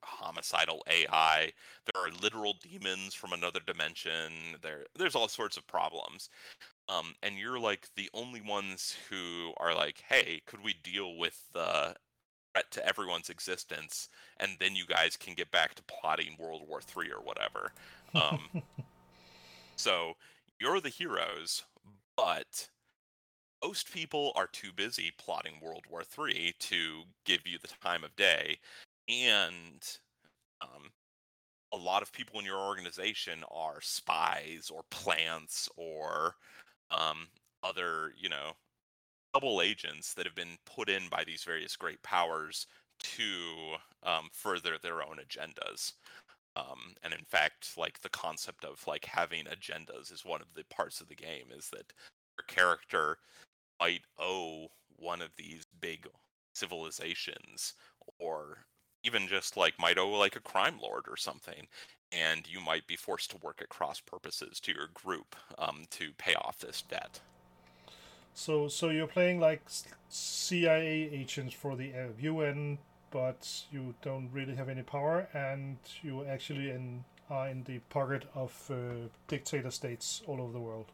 [0.03, 1.53] homicidal ai
[1.93, 6.31] there are literal demons from another dimension there there's all sorts of problems.
[6.91, 11.39] Um, and you're like the only ones who are like hey could we deal with
[11.53, 11.95] the
[12.55, 14.09] threat to everyone's existence
[14.41, 17.73] and then you guys can get back to plotting world war three or whatever.
[18.15, 18.63] Um,
[19.77, 20.15] so
[20.59, 21.63] you're the heroes
[22.17, 22.69] but
[23.63, 28.15] most people are too busy plotting World War III to give you the time of
[28.17, 28.59] day,
[29.09, 29.83] and
[30.61, 30.91] um,
[31.73, 36.35] a lot of people in your organization are spies or plants or
[36.91, 37.29] um,
[37.63, 38.53] other, you know,
[39.35, 42.67] double agents that have been put in by these various great powers
[43.01, 43.23] to
[44.03, 45.93] um, further their own agendas.
[46.57, 50.65] Um, and in fact, like the concept of like having agendas is one of the
[50.65, 51.93] parts of the game is that
[52.37, 53.19] your character
[53.81, 56.07] might owe one of these big
[56.55, 57.75] civilizations
[58.19, 58.67] or
[59.05, 61.69] even just like might owe like a crime lord or something
[62.13, 66.13] and you might be forced to work at cross purposes to your group um, to
[66.17, 67.21] pay off this debt.
[68.35, 69.63] So so you're playing like
[70.09, 72.79] cia agents for the un
[73.11, 78.25] but you don't really have any power and you actually in are in the pocket
[78.35, 80.87] of uh, dictator states all over the world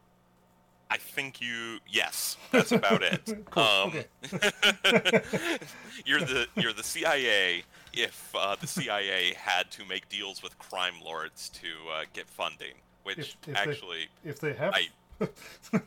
[0.94, 1.78] I think you.
[1.88, 3.22] Yes, that's about it.
[3.50, 3.92] Cool, Um,
[6.06, 7.64] you're the you're the CIA.
[7.92, 12.74] If uh, the CIA had to make deals with crime lords to uh, get funding,
[13.02, 14.72] which If- if they- actually, If they have.
[14.74, 14.88] I-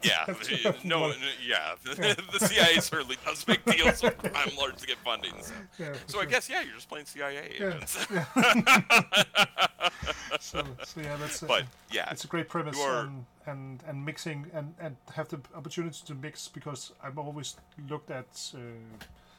[0.04, 1.12] yeah, have no,
[1.46, 5.34] yeah, the CIA certainly does make deals with crime lords to get funding.
[5.42, 8.08] So, Yeah, so I guess yeah, you're just playing CIA Yeah, agents.
[10.40, 11.42] So, so yeah, that's.
[11.44, 15.28] Uh, but yeah, it's a great premise are- and, and and mixing and and have
[15.30, 17.56] the opportunity to mix because I've always
[17.90, 18.60] looked at uh,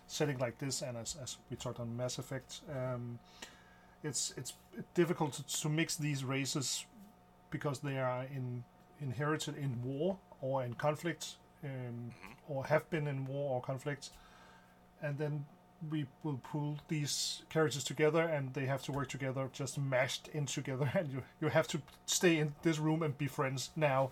[0.07, 3.19] setting like this and as, as we talked on Mass Effect, um,
[4.03, 4.55] it's it's
[4.95, 6.85] difficult to, to mix these races
[7.51, 8.65] because they are in
[9.01, 12.13] inherited in war or in conflict um,
[12.49, 14.11] or have been in war or conflict,
[15.03, 15.45] and then
[15.91, 20.47] we will pull these characters together and they have to work together just mashed in
[20.47, 20.91] together.
[20.99, 24.11] And you you have to stay in this room and be friends now.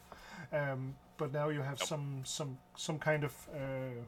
[0.52, 4.00] Um, but now you have some some some kind of uh,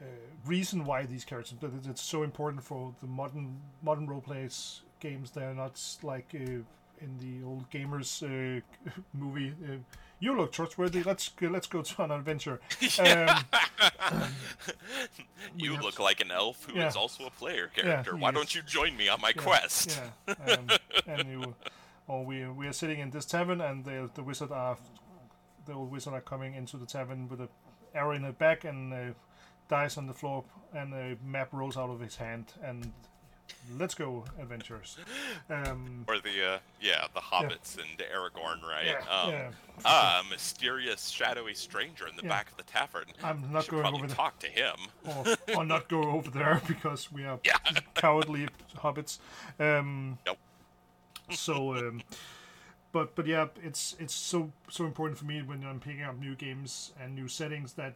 [0.00, 0.06] uh,
[0.46, 5.30] reason why these characters but it's so important for the modern modern role plays games.
[5.30, 6.62] They're not like uh,
[7.04, 8.60] in the old gamers uh,
[9.12, 9.76] movie uh,
[10.20, 12.60] you look trustworthy let's go, let's go to an adventure
[12.98, 13.44] um,
[15.56, 17.00] you look like an elf who is Yeah.
[17.00, 18.16] also a player character.
[18.16, 18.34] Why yes.
[18.34, 20.00] don't you join me on my Yeah, quest?
[20.28, 20.68] Yeah, um,
[21.06, 21.54] and you,
[22.06, 24.76] or we we are sitting in this tavern, and the the wizard are,
[25.66, 27.48] the old wizard are coming into the tavern with a
[27.94, 29.12] arrow in the back and uh,
[29.68, 30.44] dies on the floor,
[30.74, 32.92] and a map rolls out of his hand, and
[33.78, 34.96] let's go adventurers.
[35.50, 38.86] Um, Or the uh, yeah, the hobbits and Aragorn, right?
[38.86, 39.50] yeah, um, yeah.
[39.84, 42.28] Ah, a mysterious, shadowy stranger in the Yeah.
[42.28, 43.06] back of the tavern.
[43.22, 44.76] I'm not going over there, talk to him.
[45.04, 45.24] or,
[45.56, 47.58] or not go over there because we are Yeah.
[47.94, 49.18] cowardly hobbits.
[49.58, 50.38] Um, Yep.
[51.30, 52.02] so, um,
[52.92, 56.34] but but yeah, it's it's so so important for me when I'm picking up new
[56.36, 57.94] games and new settings that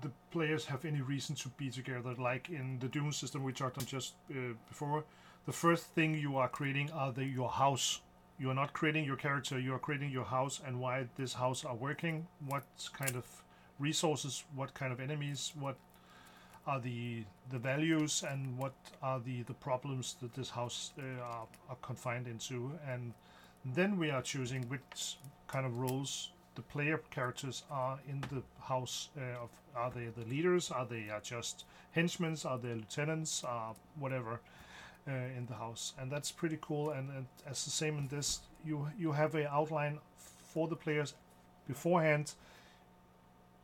[0.00, 2.14] the players have any reason to be together.
[2.18, 5.04] Like in the Dune system we talked on just uh, before,
[5.46, 8.00] the first thing you are creating are the your house.
[8.38, 9.58] You are not creating your character.
[9.58, 12.26] You are creating your house and why this house are working.
[12.46, 13.26] What kind of
[13.78, 14.44] resources?
[14.54, 15.52] What kind of enemies?
[15.58, 15.76] What
[16.66, 21.46] are the the values and what are the the problems that this house uh, are,
[21.68, 23.12] are confined into and
[23.64, 25.16] then we are choosing which
[25.46, 30.28] kind of roles the player characters are in the house uh, of are they the
[30.28, 30.70] leaders?
[30.70, 32.36] Are they uh, just henchmen?
[32.44, 33.42] Are they lieutenants?
[33.44, 34.40] Are whatever
[35.08, 35.94] uh, in the house.
[35.98, 36.90] And that's pretty cool.
[36.90, 41.14] And, and as the same in this you you have a outline for the players
[41.66, 42.34] beforehand.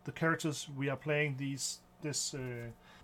[0.05, 2.39] The characters we are playing these this uh,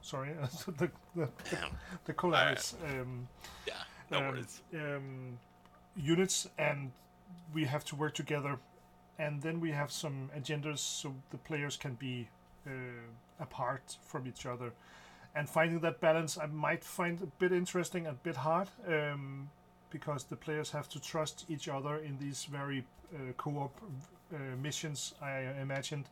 [0.01, 0.31] sorry
[0.79, 1.59] the the, the,
[2.07, 3.29] the Keleres um,
[3.67, 3.75] Yeah,
[4.11, 4.63] no um, worries.
[4.75, 5.39] um,
[5.97, 6.91] units and
[7.53, 8.59] we have to work together
[9.19, 12.29] and then we have some agendas so the players can be
[12.67, 12.71] uh,
[13.41, 14.73] apart from each other.
[15.37, 19.51] And finding that balance i might find a bit interesting and a bit hard um,
[19.91, 22.85] because the players have to trust each other in these very
[23.15, 23.81] uh, co-op
[24.33, 26.09] uh, missions i imagined.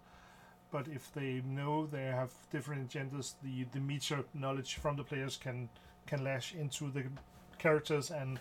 [0.70, 5.36] But if they know they have different agendas the the meta knowledge from the players
[5.36, 5.68] can
[6.06, 7.04] can lash into the
[7.58, 8.38] characters and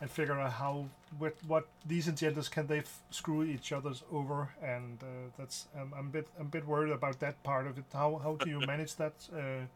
[0.00, 0.86] and figure out how
[1.18, 5.92] what what these agendas can they f- screw each other's over and uh, that's um,
[5.96, 7.84] I'm a bit I'm a bit worried about that part of it.
[7.92, 9.14] How how do you manage that?
[9.32, 9.66] Uh,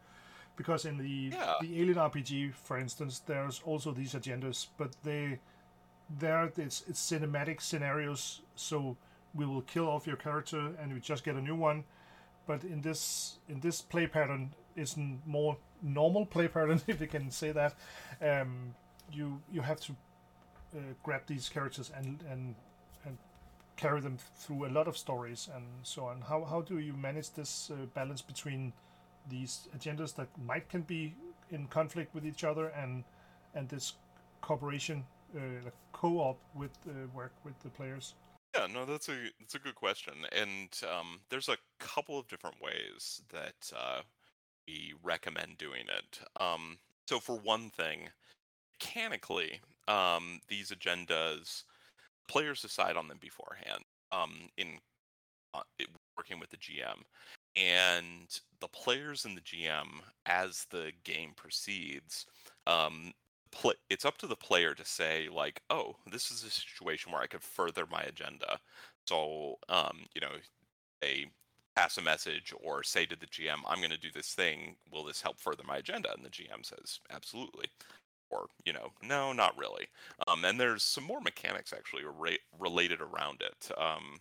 [0.55, 1.55] because in the Yeah.
[1.61, 5.39] the alien RPG for instance there's also these agendas but they
[6.19, 8.95] there it's it's cinematic scenarios so
[9.33, 11.83] we will kill off your character and we just get a new one.
[12.45, 17.07] But in this in this play pattern is n- more normal play pattern if you
[17.07, 17.73] can say that.
[18.21, 18.75] Um,
[19.11, 19.95] you you have to
[21.03, 22.55] grab these characters and and
[23.05, 23.17] and
[23.75, 26.21] carry them through a lot of stories and so on.
[26.21, 28.73] How how do you manage this uh, balance between
[29.29, 31.15] these agendas that might can be
[31.51, 33.03] in conflict with each other and
[33.55, 33.93] and this
[34.41, 35.05] cooperation
[35.35, 38.15] uh, like co-op with uh, work with the players?
[38.55, 42.61] Yeah, no, that's a that's a good question, and um, there's a couple of different
[42.61, 44.01] ways that uh,
[44.67, 46.19] we recommend doing it.
[46.39, 46.77] Um,
[47.07, 48.09] so for one thing,
[48.73, 51.63] mechanically, um, these agendas,
[52.27, 53.83] players decide on them beforehand.
[54.11, 54.77] Um, in
[55.55, 55.61] uh,
[56.17, 57.01] working with the GM,
[57.55, 59.87] and the players and the GM,
[60.25, 62.25] as the game proceeds,
[62.65, 63.11] um,
[63.51, 67.21] pl- it's up to the player to say like, oh, this is a situation where
[67.21, 68.59] I could further my agenda.
[69.07, 70.31] So, um, you know,
[71.01, 71.27] they
[71.75, 74.75] pass a message or say to the GM, I'm going to do this thing.
[74.91, 76.13] Will this help further my agenda?
[76.13, 77.67] And the GM says, absolutely.
[78.65, 79.87] You know, no, not really.
[80.27, 83.71] Um, and there's some more mechanics actually ra- related around it.
[83.77, 84.19] Um,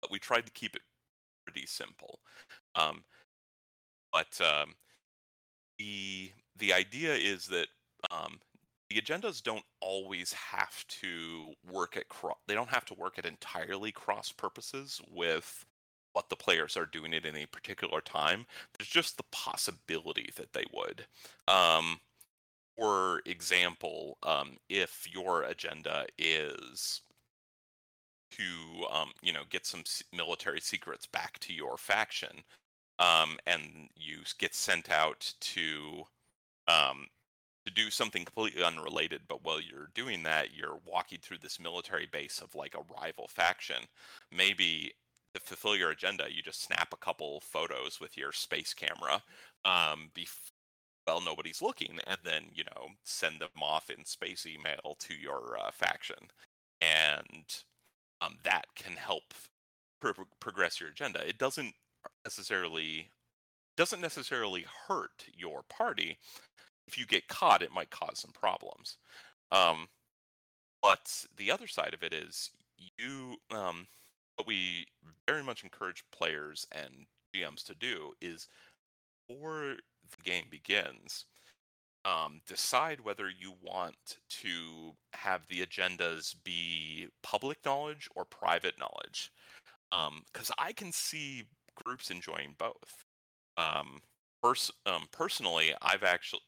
[0.00, 0.82] but we tried to keep it
[1.46, 2.20] pretty simple.
[2.74, 3.04] Um,
[4.12, 4.74] but um,
[5.78, 7.68] the the idea is that
[8.10, 8.40] um,
[8.88, 12.36] the agendas don't always have to work at cross.
[12.46, 15.64] They don't have to work at entirely cross purposes with
[16.12, 18.46] what the players are doing at any particular time.
[18.78, 21.06] There's just the possibility that they would.
[21.46, 22.00] Um,
[22.76, 27.02] for example, um, if your agenda is
[28.32, 29.82] to, um, you know, get some
[30.14, 32.42] military secrets back to your faction,
[32.98, 36.04] um, and you get sent out to
[36.68, 37.06] um,
[37.66, 39.22] to do something completely unrelated.
[39.28, 43.28] But while you're doing that, you're walking through this military base of like a rival
[43.28, 43.82] faction.
[44.32, 44.92] Maybe
[45.34, 49.22] to fulfill your agenda, you just snap a couple photos with your space camera
[49.64, 50.52] um, bef-
[51.06, 55.56] well nobody's looking and then you know send them off in space email to your
[55.60, 56.16] uh, faction.
[56.80, 57.44] And
[58.20, 59.34] um, that can help
[60.00, 61.26] pro- progress your agenda.
[61.26, 61.74] It doesn't
[62.24, 63.08] necessarily
[63.76, 66.18] doesn't necessarily hurt your party.
[66.88, 68.96] If you get caught it might cause some problems.
[69.52, 69.88] Um,
[70.82, 72.50] but the other side of it is
[72.98, 73.86] you um,
[74.36, 74.86] what we
[75.26, 78.48] very much encourage players and gms to do is
[79.28, 79.76] for
[80.10, 81.26] the game begins,
[82.04, 89.32] um, decide whether you want to have the agendas be public knowledge or private knowledge.
[89.90, 91.44] Because um, I can see
[91.84, 93.04] groups enjoying both.
[93.56, 94.00] Um,
[94.42, 96.42] pers- um, personally, I've actually,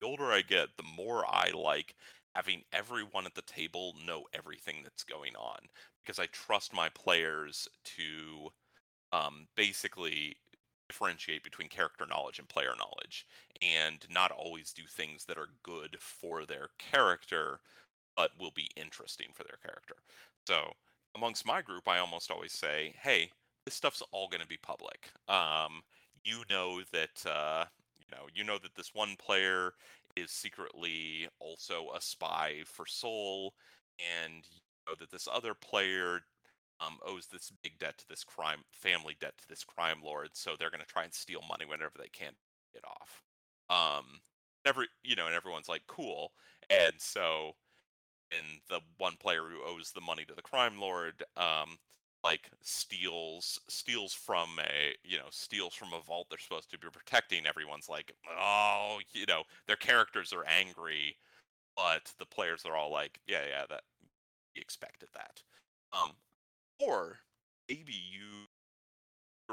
[0.00, 1.94] the older I get, the more I like
[2.34, 5.58] having everyone at the table know everything that's going on
[6.04, 8.48] because I trust my players to
[9.12, 10.36] um, basically
[10.92, 13.26] differentiate between character knowledge and player knowledge
[13.62, 17.60] and not always do things that are good for their character
[18.16, 19.94] but will be interesting for their character.
[20.46, 20.72] So,
[21.14, 23.30] amongst my group, I almost always say, "Hey,
[23.64, 25.10] this stuff's all going to be public.
[25.28, 25.82] Um,
[26.24, 27.66] you know that uh,
[27.98, 29.74] you know you know that this one player
[30.16, 33.54] is secretly also a spy for Sol,
[33.98, 36.20] and you know that this other player
[36.84, 40.52] um, owes this big debt to this crime family debt to this crime lord, so
[40.58, 42.32] they're going to try and steal money whenever they can
[42.74, 43.22] get off.
[43.70, 44.20] Um,
[44.64, 46.32] every you know, and everyone's like, cool.
[46.70, 47.52] And so,
[48.30, 51.78] and the one player who owes the money to the crime lord, um,
[52.24, 56.88] like steals steals from a you know steals from a vault they're supposed to be
[56.92, 57.46] protecting.
[57.46, 61.16] Everyone's like, oh, you know, their characters are angry,
[61.76, 63.82] but the players are all like, yeah, yeah, that
[64.54, 65.42] we expected that.
[65.92, 66.12] Um,
[66.78, 67.18] or
[67.68, 68.48] maybe you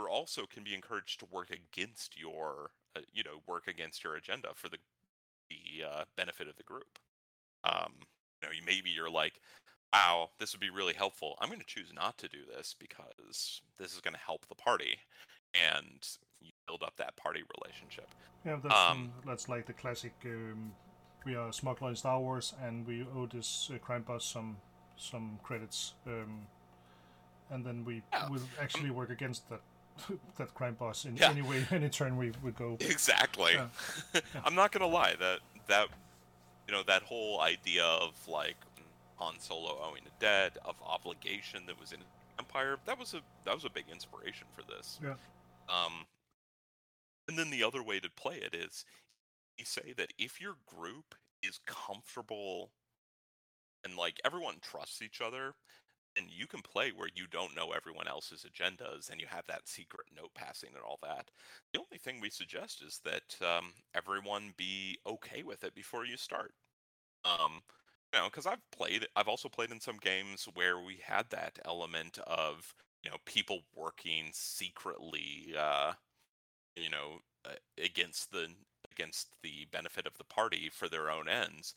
[0.09, 4.49] also can be encouraged to work against your uh, you know work against your agenda
[4.55, 4.77] for the
[5.49, 6.99] the uh, benefit of the group.
[7.63, 7.93] Um
[8.41, 9.41] you know maybe you're like
[9.93, 11.35] wow this would be really helpful.
[11.39, 14.55] I'm going to choose not to do this because this is going to help the
[14.55, 14.99] party
[15.53, 16.07] and
[16.41, 18.07] you build up that party relationship.
[18.45, 20.71] Yeah that's, um, that's like the classic um,
[21.25, 24.57] we are smuggler in star wars and we owe this uh, crime boss some
[24.97, 26.47] some credits um,
[27.51, 28.29] and then we yeah.
[28.29, 29.61] will actually work against that
[30.37, 31.29] that crime boss in yeah.
[31.29, 32.77] any way any turn we would go.
[32.79, 33.53] Exactly.
[33.53, 34.21] Yeah.
[34.45, 35.87] I'm not gonna lie that that
[36.67, 38.57] you know that whole idea of like
[39.17, 41.99] Han Solo owing a debt of obligation that was in
[42.37, 44.99] Empire that was a that was a big inspiration for this.
[45.03, 45.15] Yeah.
[45.69, 46.05] Um,
[47.27, 48.85] and then the other way to play it is
[49.57, 52.71] you say that if your group is comfortable
[53.83, 55.53] and like everyone trusts each other
[56.19, 59.67] and you can play where you don't know everyone else's agendas and you have that
[59.67, 61.29] secret note passing and all that.
[61.73, 66.17] The only thing we suggest is that um, everyone be okay with it before you
[66.17, 66.51] start.
[67.23, 67.61] Um,
[68.13, 71.59] you know, because I've played, I've also played in some games where we had that
[71.65, 72.73] element of
[73.03, 75.93] you know people working secretly, uh,
[76.75, 77.19] you know,
[77.83, 78.47] against the
[78.91, 81.73] against the benefit of the party for their own ends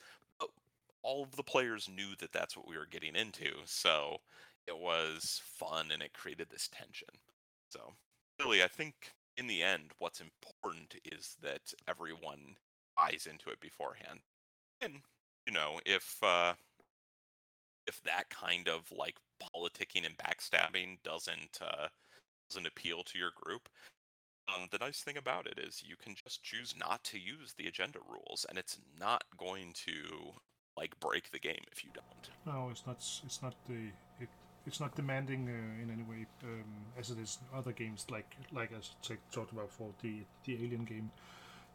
[1.02, 3.50] all of the players knew that that's what we were getting into.
[3.64, 4.18] So
[4.66, 7.08] it was fun and it created this tension.
[7.68, 7.92] So
[8.40, 8.94] really, I think
[9.36, 12.56] in the end, what's important is that everyone
[12.96, 14.20] buys into it beforehand.
[14.80, 15.00] And
[15.46, 16.54] you know, if uh,
[17.86, 21.88] if that kind of like politicking and backstabbing doesn't uh,
[22.48, 23.68] doesn't appeal to your group,
[24.48, 27.66] um, the nice thing about it is you can just choose not to use the
[27.66, 30.32] agenda rules, and it's not going to
[30.76, 32.54] like break the game if you don't.
[32.54, 32.96] No, it's not.
[33.24, 33.90] It's not the.
[34.20, 34.28] It,
[34.66, 36.64] it's not demanding uh, in any way um,
[36.98, 40.54] as it is in other games like like as I talked about for the the
[40.54, 41.10] Alien game.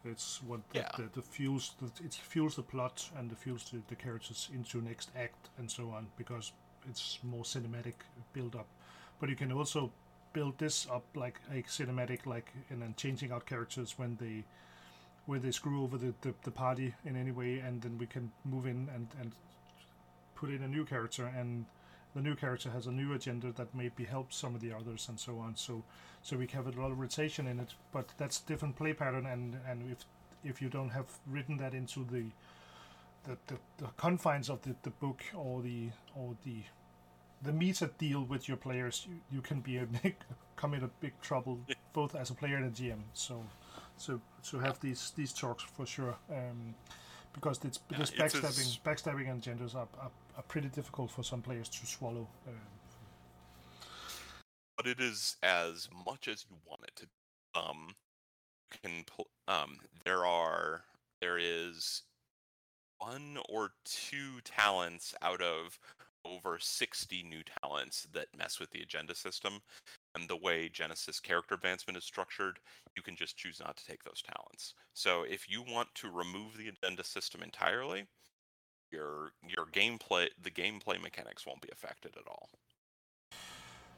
[0.05, 0.87] It's what yeah.
[0.95, 4.79] the, the, fuels the, it fuels the plot and the fuels the, the characters into
[4.79, 6.53] next act and so on because
[6.87, 7.95] it's more cinematic
[8.31, 8.67] build up.
[9.19, 9.91] But you can also
[10.33, 14.45] build this up like a cinematic, like and then changing out characters when they
[15.27, 18.31] where they screw over the, the, the party in any way, and then we can
[18.43, 19.31] move in and and
[20.35, 21.65] put in a new character and
[22.15, 25.19] the new character has a new agenda that maybe helps some of the others and
[25.19, 25.55] so on.
[25.55, 25.83] So
[26.21, 29.55] so we have a lot of rotation in it, but that's different play pattern and
[29.69, 30.05] and if
[30.43, 32.25] if you don't have written that into the
[33.25, 36.63] the, the, the confines of the, the book or the or the
[37.41, 40.15] the meta deal with your players, you, you can be a big,
[40.55, 41.59] come in a big trouble
[41.93, 43.01] both as a player and a GM.
[43.13, 43.43] So
[43.97, 46.15] so to have these these talks for sure.
[46.29, 46.75] Um,
[47.33, 51.41] because it's because yeah, backstabbing, backstabbing and genders are, are, are, pretty difficult for some
[51.41, 52.27] players to swallow.
[52.47, 52.55] Um,
[54.75, 57.59] but it is as much as you want it to.
[57.59, 57.89] Um,
[58.81, 59.03] can
[59.47, 60.83] um, there are
[61.21, 62.03] there is
[62.99, 65.79] one or two talents out of
[66.25, 69.61] over 60 new talents that mess with the agenda system
[70.17, 72.59] and the way Genesys character advancement is structured,
[72.95, 74.73] you can just choose not to take those talents.
[74.93, 78.05] So if you want to remove the agenda system entirely,
[78.91, 82.49] your your gameplay the gameplay mechanics won't be affected at all.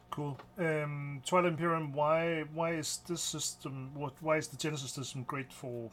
[0.09, 0.39] Cool.
[0.57, 1.93] Um, Twilight Imperium.
[1.93, 3.91] Why why is this system?
[3.93, 5.91] What why is the Genesys system great for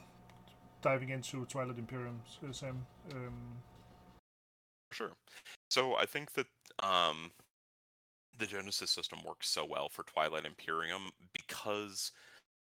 [0.82, 2.20] diving into Twilight Imperium,
[2.52, 2.86] Sam?
[3.12, 3.62] Um,
[4.92, 5.12] sure.
[5.70, 6.46] So I think that
[6.82, 7.32] um,
[8.38, 12.12] the Genesys system works so well for Twilight Imperium because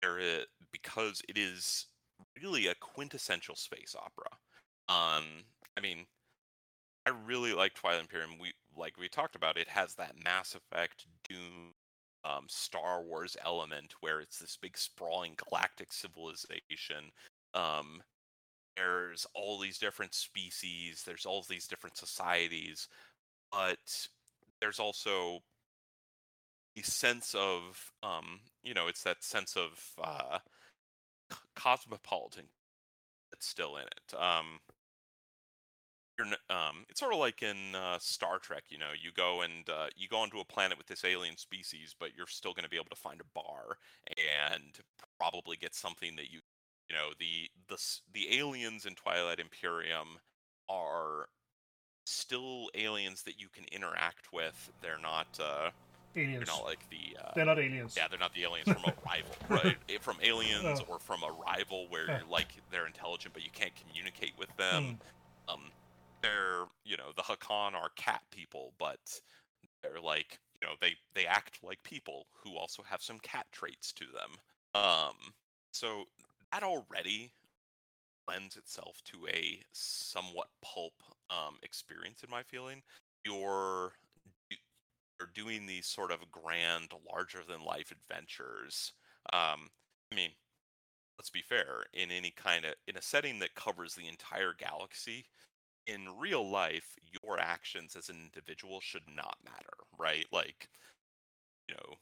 [0.02, 1.88] there is, because it is
[2.42, 4.30] really a quintessential space opera.
[4.90, 5.26] Um,
[5.78, 6.06] I mean,
[7.06, 8.32] I really like Twilight Imperium.
[8.40, 11.74] We like we talked about it has that Mass Effect Doom
[12.24, 17.12] um, Star Wars element where it's this big sprawling galactic civilization.
[17.54, 18.02] Um,
[18.78, 21.04] there's all these different species.
[21.06, 22.88] There's all these different societies,
[23.52, 24.08] but
[24.62, 25.40] there's also
[26.82, 29.70] sense of um, you know it's that sense of
[30.04, 30.40] uh,
[31.56, 32.46] cosmopolitan
[33.32, 34.60] that's still in it um,
[36.50, 39.88] um, it's sort of like in uh, Star Trek, you know, you go and uh,
[39.96, 42.76] you go onto a planet with this alien species, but you're still going to be
[42.76, 43.78] able to find a bar
[44.08, 44.80] and
[45.20, 46.40] probably get something that you,
[46.90, 47.78] you know, the the
[48.14, 50.20] the aliens in Twilight Imperium
[50.70, 51.28] are
[52.06, 54.72] still aliens that you can interact with.
[54.82, 55.40] They're not.
[55.40, 55.72] Uh,
[56.16, 56.46] aliens.
[56.46, 57.18] They're not like the.
[57.24, 57.96] Uh, they're not aliens.
[57.98, 59.78] Yeah, they're not the aliens from Arrival, right?
[59.90, 60.94] Eh, from aliens oh.
[60.94, 65.00] or from Arrival, where you're like they're intelligent but you can't communicate with them.
[65.50, 65.54] Mm.
[65.54, 65.62] Um,
[66.22, 69.00] they're you know the Hacan are cat people, but
[69.84, 73.92] they're like you know they they act like people who also have some cat traits
[73.94, 74.82] to them.
[74.82, 75.16] Um,
[75.72, 76.06] so
[76.52, 77.34] that already
[78.28, 80.94] lends itself to a somewhat pulp
[81.30, 82.82] um, experience in my feeling.
[83.26, 83.94] You're
[85.22, 88.94] are doing these sort of grand, larger than life adventures.
[89.34, 89.70] Um,
[90.12, 90.32] I mean,
[91.18, 95.26] let's be fair, in any kind of in a setting that covers the entire galaxy,
[95.88, 100.26] in real life, your actions as an individual should not matter, right?
[100.32, 100.70] Like,
[101.68, 101.96] you know,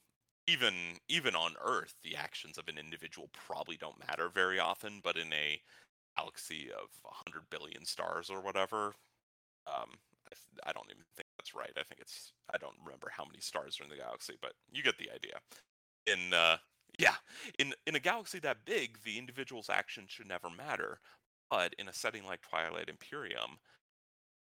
[0.47, 0.73] even
[1.07, 5.31] even on Earth, the actions of an individual probably don't matter very often, but in
[5.33, 5.61] a
[6.17, 8.93] galaxy of 100 billion stars or whatever,
[9.67, 9.91] um,
[10.27, 11.71] I, I don't even think that's right.
[11.77, 14.83] I think it's I don't remember how many stars are in the galaxy, but you
[14.83, 15.39] get the idea.
[16.05, 16.57] In uh,
[16.99, 17.15] yeah,
[17.57, 20.99] in in a galaxy that big, the individual's actions should never matter.
[21.49, 23.57] But in a setting like Twilight Imperium,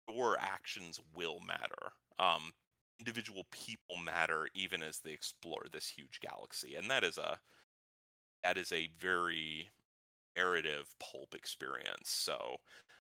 [0.08, 1.92] your actions will matter.
[2.18, 2.52] Um,
[2.98, 7.38] individual people matter even as they explore this huge galaxy, and that is a
[8.42, 9.68] that is a very
[10.36, 12.10] narrative pulp experience.
[12.10, 12.56] So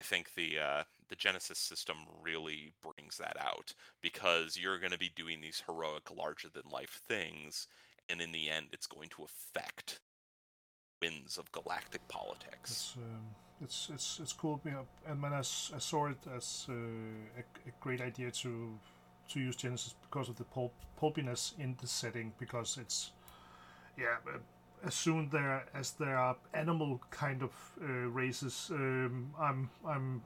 [0.00, 2.72] I think the uh, the Genesys system really
[3.12, 7.68] brings that out because you're going to be doing these heroic, larger than life things,
[8.08, 10.00] and in the end, it's going to affect
[11.00, 12.70] winds of galactic politics.
[12.70, 13.24] It's um,
[13.60, 14.60] it's, it's it's cool,
[15.06, 18.78] and when I, I saw it as uh, a, a, great idea to
[19.30, 23.12] to use Genesys because of the pulp, pulpiness in the setting, because it's
[23.96, 24.16] yeah
[24.84, 30.22] as soon there as there are animal kind of uh, races, um, I'm I'm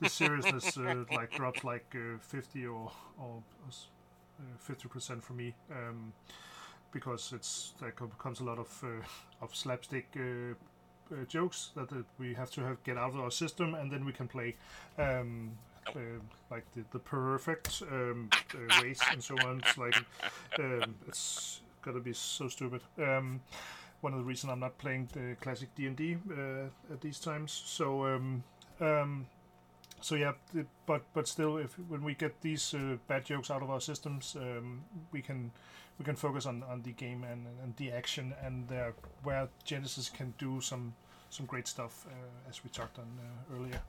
[0.00, 5.54] the seriousness uh, like drops like uh, fifty or or uh, fifty percent for me
[5.70, 6.12] um,
[6.92, 10.08] because it's there comes a lot of uh, of slapstick.
[10.16, 10.54] Uh,
[11.28, 14.26] jokes that we have to have get out of our system, and then we can
[14.26, 14.56] play
[14.98, 15.50] um,
[16.50, 18.30] like the, the perfect um,
[18.82, 19.58] race and so on.
[19.58, 19.96] It's like
[20.58, 22.80] um, it's gotta be so stupid.
[22.98, 23.42] Um,
[24.00, 27.18] one of the reasons I'm not playing the classic D and D uh, at these
[27.18, 27.52] times.
[27.66, 28.42] So um,
[28.80, 29.26] um,
[30.02, 30.32] so yeah,
[30.84, 34.36] but but still, if when we get these uh, bad jokes out of our systems,
[34.36, 35.52] um, we can
[35.98, 38.90] we can focus on, on the game and, and the action and uh,
[39.22, 40.94] where Genesys can do some
[41.30, 43.80] some great stuff uh, as we talked on uh, earlier.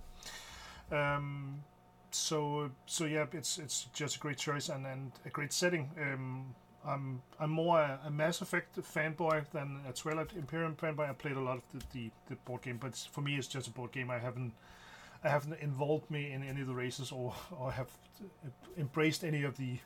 [0.91, 1.64] Um,
[2.11, 5.90] so so yeah, it's it's just a great choice and, and a great setting.
[5.99, 6.53] Um,
[6.85, 11.10] I'm I'm more a, a, Mass Effect fanboy than a Twilight Imperium fanboy.
[11.10, 13.68] I played a lot of the, the, the board game, but for me it's just
[13.68, 14.11] a board game.
[14.11, 14.53] I haven't
[15.30, 17.90] haven't involved me in any of the races or or have
[18.78, 19.80] embraced any of the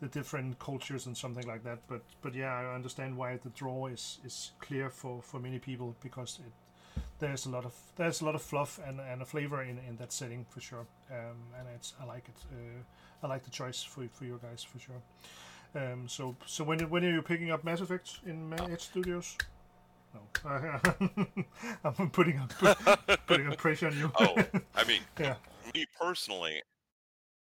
[0.00, 1.78] the different cultures and something like that.
[1.88, 5.96] But but yeah, I understand why the draw is is clear for for many people
[6.02, 6.52] because it
[7.18, 9.96] there's a lot of there's a lot of fluff and, and a flavor in, in
[9.96, 10.86] that setting for sure.
[11.10, 12.36] Um, and it's I like it.
[12.52, 12.82] Uh,
[13.22, 15.02] I like the choice for for you guys for sure.
[15.74, 19.36] Um, so so when when are you picking up Mass Effect in Edge Studios?
[20.14, 20.20] No,
[21.84, 22.52] I'm putting up
[23.26, 24.12] putting a pressure on you.
[24.18, 24.36] oh,
[24.74, 25.34] I mean, yeah.
[25.74, 26.62] Me personally,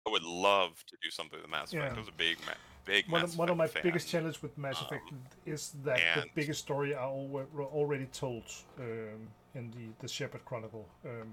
[0.06, 1.92] I would love to do something with Mass Effect.
[1.92, 1.96] Yeah.
[1.96, 2.36] I was a big,
[2.84, 3.08] big.
[3.08, 3.82] One, Mass one of my fan.
[3.82, 8.44] biggest challenges with Mass Effect um, is that the biggest story are already told
[8.78, 10.86] um, in the the Shepard Chronicle.
[11.04, 11.32] Um,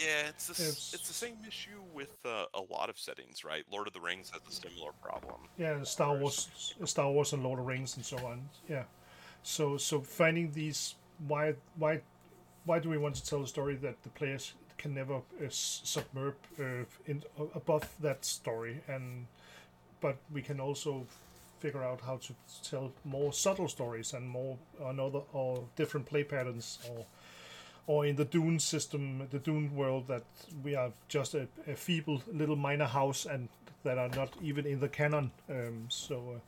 [0.00, 3.64] yeah, it's the, it's, it's the same issue with uh, a lot of settings, right?
[3.70, 5.42] Lord of the Rings has a similar problem.
[5.56, 8.48] Yeah, Star Wars, Star Wars, and Lord of the Rings, and so on.
[8.68, 8.84] Yeah,
[9.44, 10.96] so so finding these
[11.28, 12.00] why why
[12.64, 16.34] why do we want to tell a story that the players can never uh, submerge
[16.58, 19.26] uh, in uh, above that story, and
[20.00, 21.06] but we can also
[21.60, 26.78] figure out how to tell more subtle stories and more another or different play patterns
[26.90, 27.06] or
[27.86, 30.24] or in the Dune system, the Dune world, that
[30.62, 33.48] we are just a, a feeble little minor house and
[33.82, 35.30] that are not even in the canon.
[35.50, 36.38] Um, so, uh,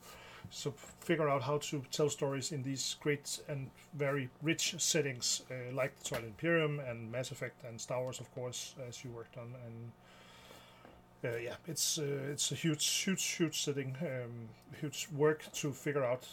[0.49, 5.73] so figure out how to tell stories in these great and very rich settings, uh,
[5.73, 9.37] like the Twilight Imperium and Mass Effect and Star Wars, of course, as you worked
[9.37, 9.53] on.
[9.65, 9.91] And
[11.33, 14.49] uh, yeah, it's uh, it's a huge, huge, huge setting, um,
[14.79, 16.27] huge work to figure out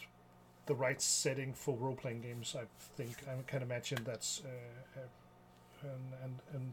[0.67, 2.57] the right setting for role playing games.
[2.59, 2.65] I
[2.97, 6.73] think I can imagine that's uh, uh, and, and and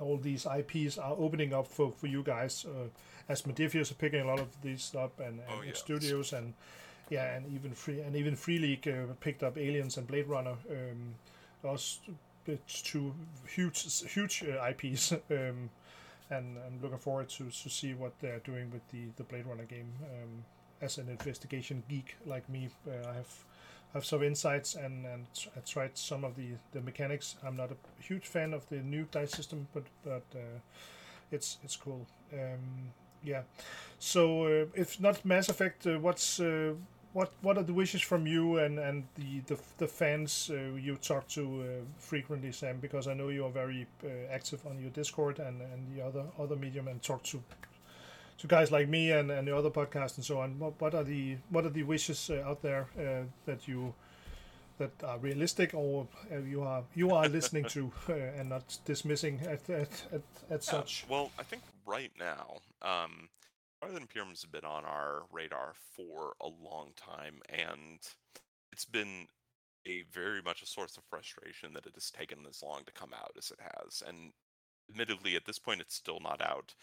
[0.00, 2.64] all these IPs are opening up for, for you guys.
[2.66, 2.88] Uh,
[3.28, 5.78] as Modiphius are picking a lot of these up, and, and oh, yes.
[5.78, 6.54] studios, and
[7.10, 10.56] yeah, and even free and even Free League uh, picked up Aliens and Blade Runner.
[10.70, 11.14] Um,
[11.62, 12.00] those
[12.46, 13.14] it's two
[13.48, 15.12] huge huge uh, IPs.
[15.30, 15.70] um,
[16.30, 19.64] and I'm looking forward to, to see what they're doing with the, the Blade Runner
[19.64, 19.92] game.
[20.02, 20.44] Um,
[20.80, 23.44] as an investigation geek like me, uh, I have
[23.94, 25.26] have some insights and and
[25.56, 27.36] I tried some of the the mechanics.
[27.44, 30.58] I'm not a huge fan of the new dice system, but but uh,
[31.30, 32.06] it's it's cool.
[32.32, 32.92] Um,
[33.22, 33.42] yeah.
[33.98, 36.74] So uh, if not Mass Effect, uh, what's uh,
[37.12, 40.96] what what are the wishes from you and and the the, the fans uh, you
[40.96, 41.66] talk to uh,
[41.98, 42.78] frequently, Sam?
[42.80, 43.86] Because I know you are very
[44.30, 47.42] active on your Discord and and the other other medium and talk to
[48.38, 50.58] to guys like me and, and the other podcasts and so on.
[50.58, 53.94] What, what are the what are the wishes uh, out there uh, that you
[54.78, 59.40] that are realistic or uh, you are you are listening to uh, and not dismissing
[59.42, 61.04] at at, at, at yeah, such?
[61.08, 63.28] Well, I think right now, um,
[63.80, 68.00] Twilight Imperium has been on our radar for a long time, and
[68.72, 69.26] it's been
[69.86, 73.10] a very much a source of frustration that it has taken as long to come
[73.14, 74.02] out as it has.
[74.06, 74.32] And
[74.88, 76.74] admittedly, at this point, it's still not out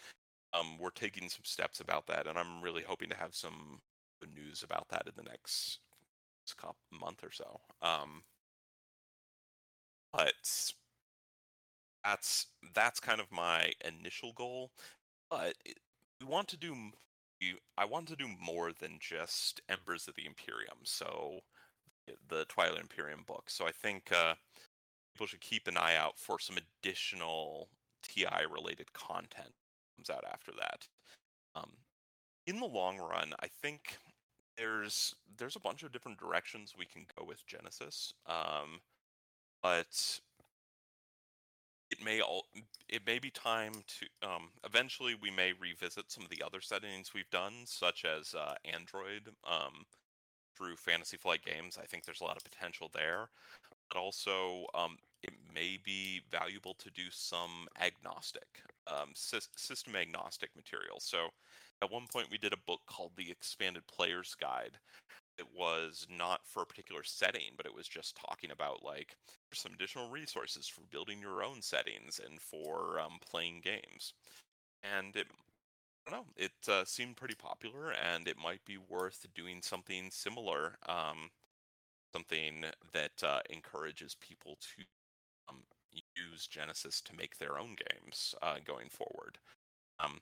[0.54, 3.80] um, we're taking some steps about that, and I'm really hoping to have some
[4.34, 5.78] news about that in the next
[6.92, 7.60] month or so.
[7.80, 8.22] Um,
[10.12, 10.34] but
[12.04, 14.70] that's that's kind of my initial goal.
[15.30, 15.54] But
[16.20, 16.74] we want to do.
[17.76, 20.78] I want to do more than just Embers of the Imperium.
[20.84, 21.40] So
[22.28, 23.44] the Twilight Imperium book.
[23.48, 24.34] So I think uh,
[25.14, 27.68] people should keep an eye out for some additional
[28.02, 29.52] TI related content
[30.02, 30.86] comes out after that.
[31.54, 31.70] Um,
[32.46, 33.98] in the long run, I think
[34.56, 38.80] there's there's a bunch of different directions we can go with Genesys, um,
[39.62, 40.20] but
[41.90, 42.46] it may all
[42.88, 47.12] it may be time to um, eventually we may revisit some of the other settings
[47.14, 49.84] we've done, such as uh, Android um,
[50.56, 51.78] through Fantasy Flight Games.
[51.80, 53.28] I think there's a lot of potential there,
[53.90, 60.50] but also um, it may be valuable to do some agnostic, um, sy- system agnostic
[60.56, 60.98] material.
[61.00, 61.28] So
[61.82, 64.78] at one point we did a book called The Expanded Player's Guide.
[65.38, 69.16] It was not for a particular setting, but it was just talking about like
[69.54, 74.14] some additional resources for building your own settings and for um, playing games.
[74.82, 75.26] And it,
[76.06, 80.10] I don't know, it uh, seemed pretty popular, and it might be worth doing something
[80.10, 80.76] similar.
[80.88, 81.30] Um,
[82.14, 84.84] something that uh, encourages people to
[85.48, 85.62] um,
[86.16, 89.38] use Genesys to make their own games uh, going forward.
[90.00, 90.20] Um,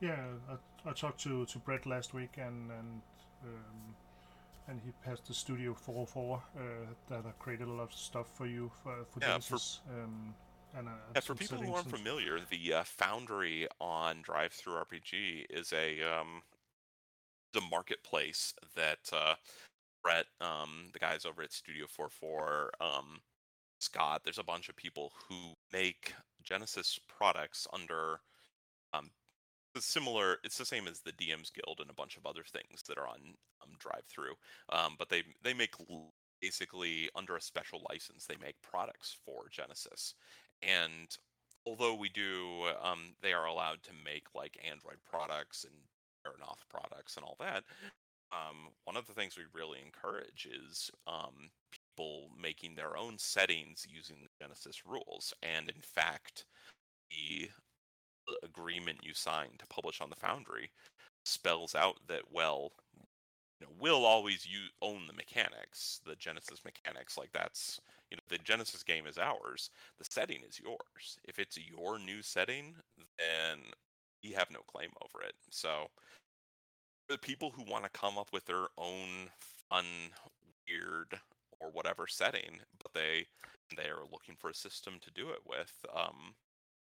[0.00, 3.02] yeah, I, I, talked to, to Brett last week, and and
[3.44, 3.94] um,
[4.68, 6.60] and he has the Studio 404 uh,
[7.08, 9.80] that I created a lot of stuff for you for, for yeah, Genesys.
[9.80, 10.34] For, um,
[10.76, 16.02] and, uh, yeah, for people who aren't familiar, the uh, Foundry on DriveThruRPG is a
[16.02, 16.42] um,
[17.54, 19.34] the marketplace that uh,
[20.02, 23.20] Brett, um, the guys over at Studio 404, um,
[23.78, 26.14] Scott, there's a bunch of people who make
[26.44, 28.20] Genesys products under
[28.92, 29.10] um,
[29.78, 30.38] similar.
[30.44, 33.06] It's the same as the DMs Guild and a bunch of other things that are
[33.06, 33.20] on
[33.62, 33.70] um,
[34.08, 34.34] Through.
[34.70, 35.74] um, but they they make
[36.40, 38.26] basically under a special license.
[38.26, 40.14] They make products for Genesys,
[40.62, 41.16] and
[41.66, 45.74] although we do, um, they are allowed to make like Android products and
[46.26, 47.64] Aeronaut products and all that.
[48.30, 51.50] Um, one of the things we really encourage is um,
[51.98, 55.34] people making their own settings using the Genesys rules.
[55.42, 56.44] And in fact,
[57.10, 57.48] the
[58.44, 60.70] agreement you sign to publish on the Foundry
[61.24, 62.72] spells out that, well,
[63.60, 67.18] you know, we'll always use, own the mechanics, the Genesys mechanics.
[67.18, 67.80] Like that's,
[68.10, 69.70] you know, the Genesys game is ours.
[69.98, 71.18] The setting is yours.
[71.24, 72.74] If it's your new setting,
[73.18, 73.58] then
[74.22, 75.34] we have no claim over it.
[75.50, 75.86] So
[77.08, 79.30] the people who want to come up with their own
[79.68, 79.84] fun,
[80.68, 81.18] weird,
[81.60, 83.26] or whatever setting, but they
[83.76, 85.84] they are looking for a system to do it with.
[85.94, 86.34] Um,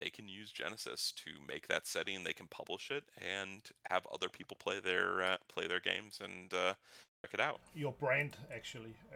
[0.01, 2.23] they can use Genesys to make that setting.
[2.23, 6.53] They can publish it and have other people play their uh, play their games and
[6.53, 6.73] uh,
[7.21, 7.59] check it out.
[7.73, 9.15] Your brand, actually, uh,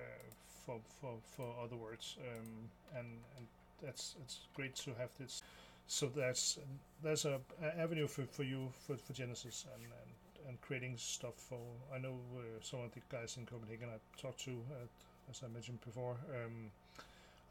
[0.65, 3.07] for for for other words, um, and
[3.37, 3.47] and
[3.83, 5.41] that's it's great to have this.
[5.87, 6.59] So that's
[7.01, 7.39] there's a,
[7.77, 10.11] avenue for, for you for, for Genesys and, and
[10.47, 11.59] and creating stuff for.
[11.93, 14.89] I know uh, some of the guys in Copenhagen I talked to, at,
[15.29, 16.17] as I mentioned before.
[16.29, 16.71] Um,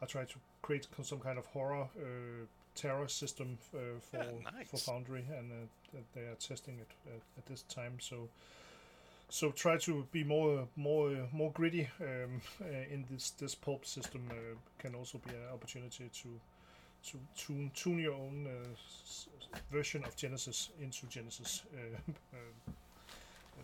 [0.01, 2.45] I tried to create some kind of horror uh,
[2.75, 4.69] terror system uh, for yeah, nice.
[4.69, 7.93] for Foundry, and uh, they are testing it at, at, this time.
[7.99, 8.29] So,
[9.29, 14.21] so try to be more more more gritty um, uh, in this this pulp system
[14.29, 14.35] uh,
[14.77, 16.29] can also be an opportunity to
[17.09, 21.63] to tune tune your own uh, version of Genesys into Genesys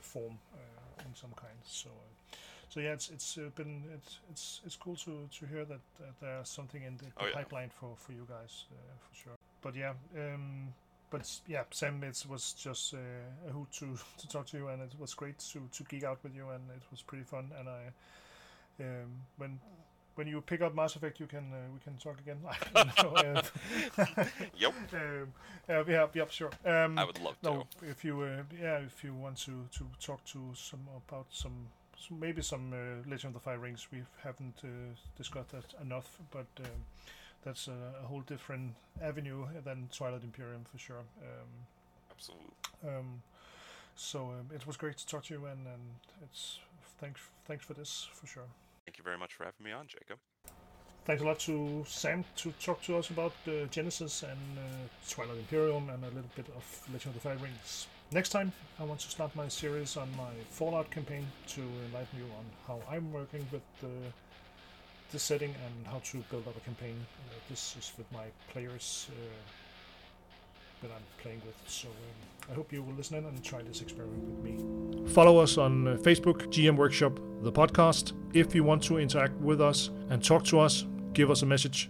[0.03, 1.57] form uh, in some kind.
[1.65, 2.35] So, uh,
[2.73, 6.19] so yeah, it's it's uh, been it's it's it's cool to to hear that, that
[6.19, 7.35] there's something in the, the oh, yeah.
[7.35, 8.65] pipeline for for you guys
[8.99, 9.33] for sure.
[9.61, 9.93] But yeah.
[10.17, 10.73] Um,
[11.11, 12.97] but yeah, Sam, it was just uh,
[13.47, 16.17] a hoot to, to talk to you, and it was great to, to geek out
[16.23, 17.51] with you, and it was pretty fun.
[17.59, 17.81] And I,
[18.79, 19.59] um, when
[20.15, 22.39] when you pick up Mass Effect, you can uh, we can talk again.
[24.57, 24.73] yep.
[24.93, 25.33] Um,
[25.69, 26.49] uh, yeah, yep, sure.
[26.65, 27.49] Um, I would love to.
[27.49, 31.67] No, if you uh, yeah, if you want to to talk to some about some,
[32.11, 34.67] maybe some uh, Legend of the Five Rings, we haven't uh,
[35.17, 36.85] discussed that enough, but um,
[37.43, 41.03] that's a, a, whole different avenue than Twilight Imperium for sure.
[41.21, 41.49] Um,
[42.11, 42.53] Absolutely.
[42.85, 43.21] Um,
[43.95, 45.81] so um, it was great to talk to you, and, and
[46.23, 46.59] it's
[46.99, 48.47] thanks thanks for this for sure.
[48.85, 50.17] Thank you very much for having me on, Jacob.
[51.05, 54.61] Thanks a lot to Sam to talk to us about uh, Genesys and uh,
[55.09, 57.87] Twilight Imperium and a little bit of Legend of the Five Rings.
[58.13, 62.25] Next time, I want to start my series on my Fallout campaign to enlighten you
[62.25, 63.87] on how I'm working with the,
[65.11, 66.95] the setting and how to build up a campaign.
[67.27, 69.13] Uh, this is with my players uh,
[70.83, 71.55] that I'm playing with.
[71.65, 75.11] So um, I hope you will listen in and try this experiment with me.
[75.11, 78.13] Follow us on uh, Facebook, GM Workshop, the podcast.
[78.35, 81.89] If you want to interact with us and talk to us, give us a message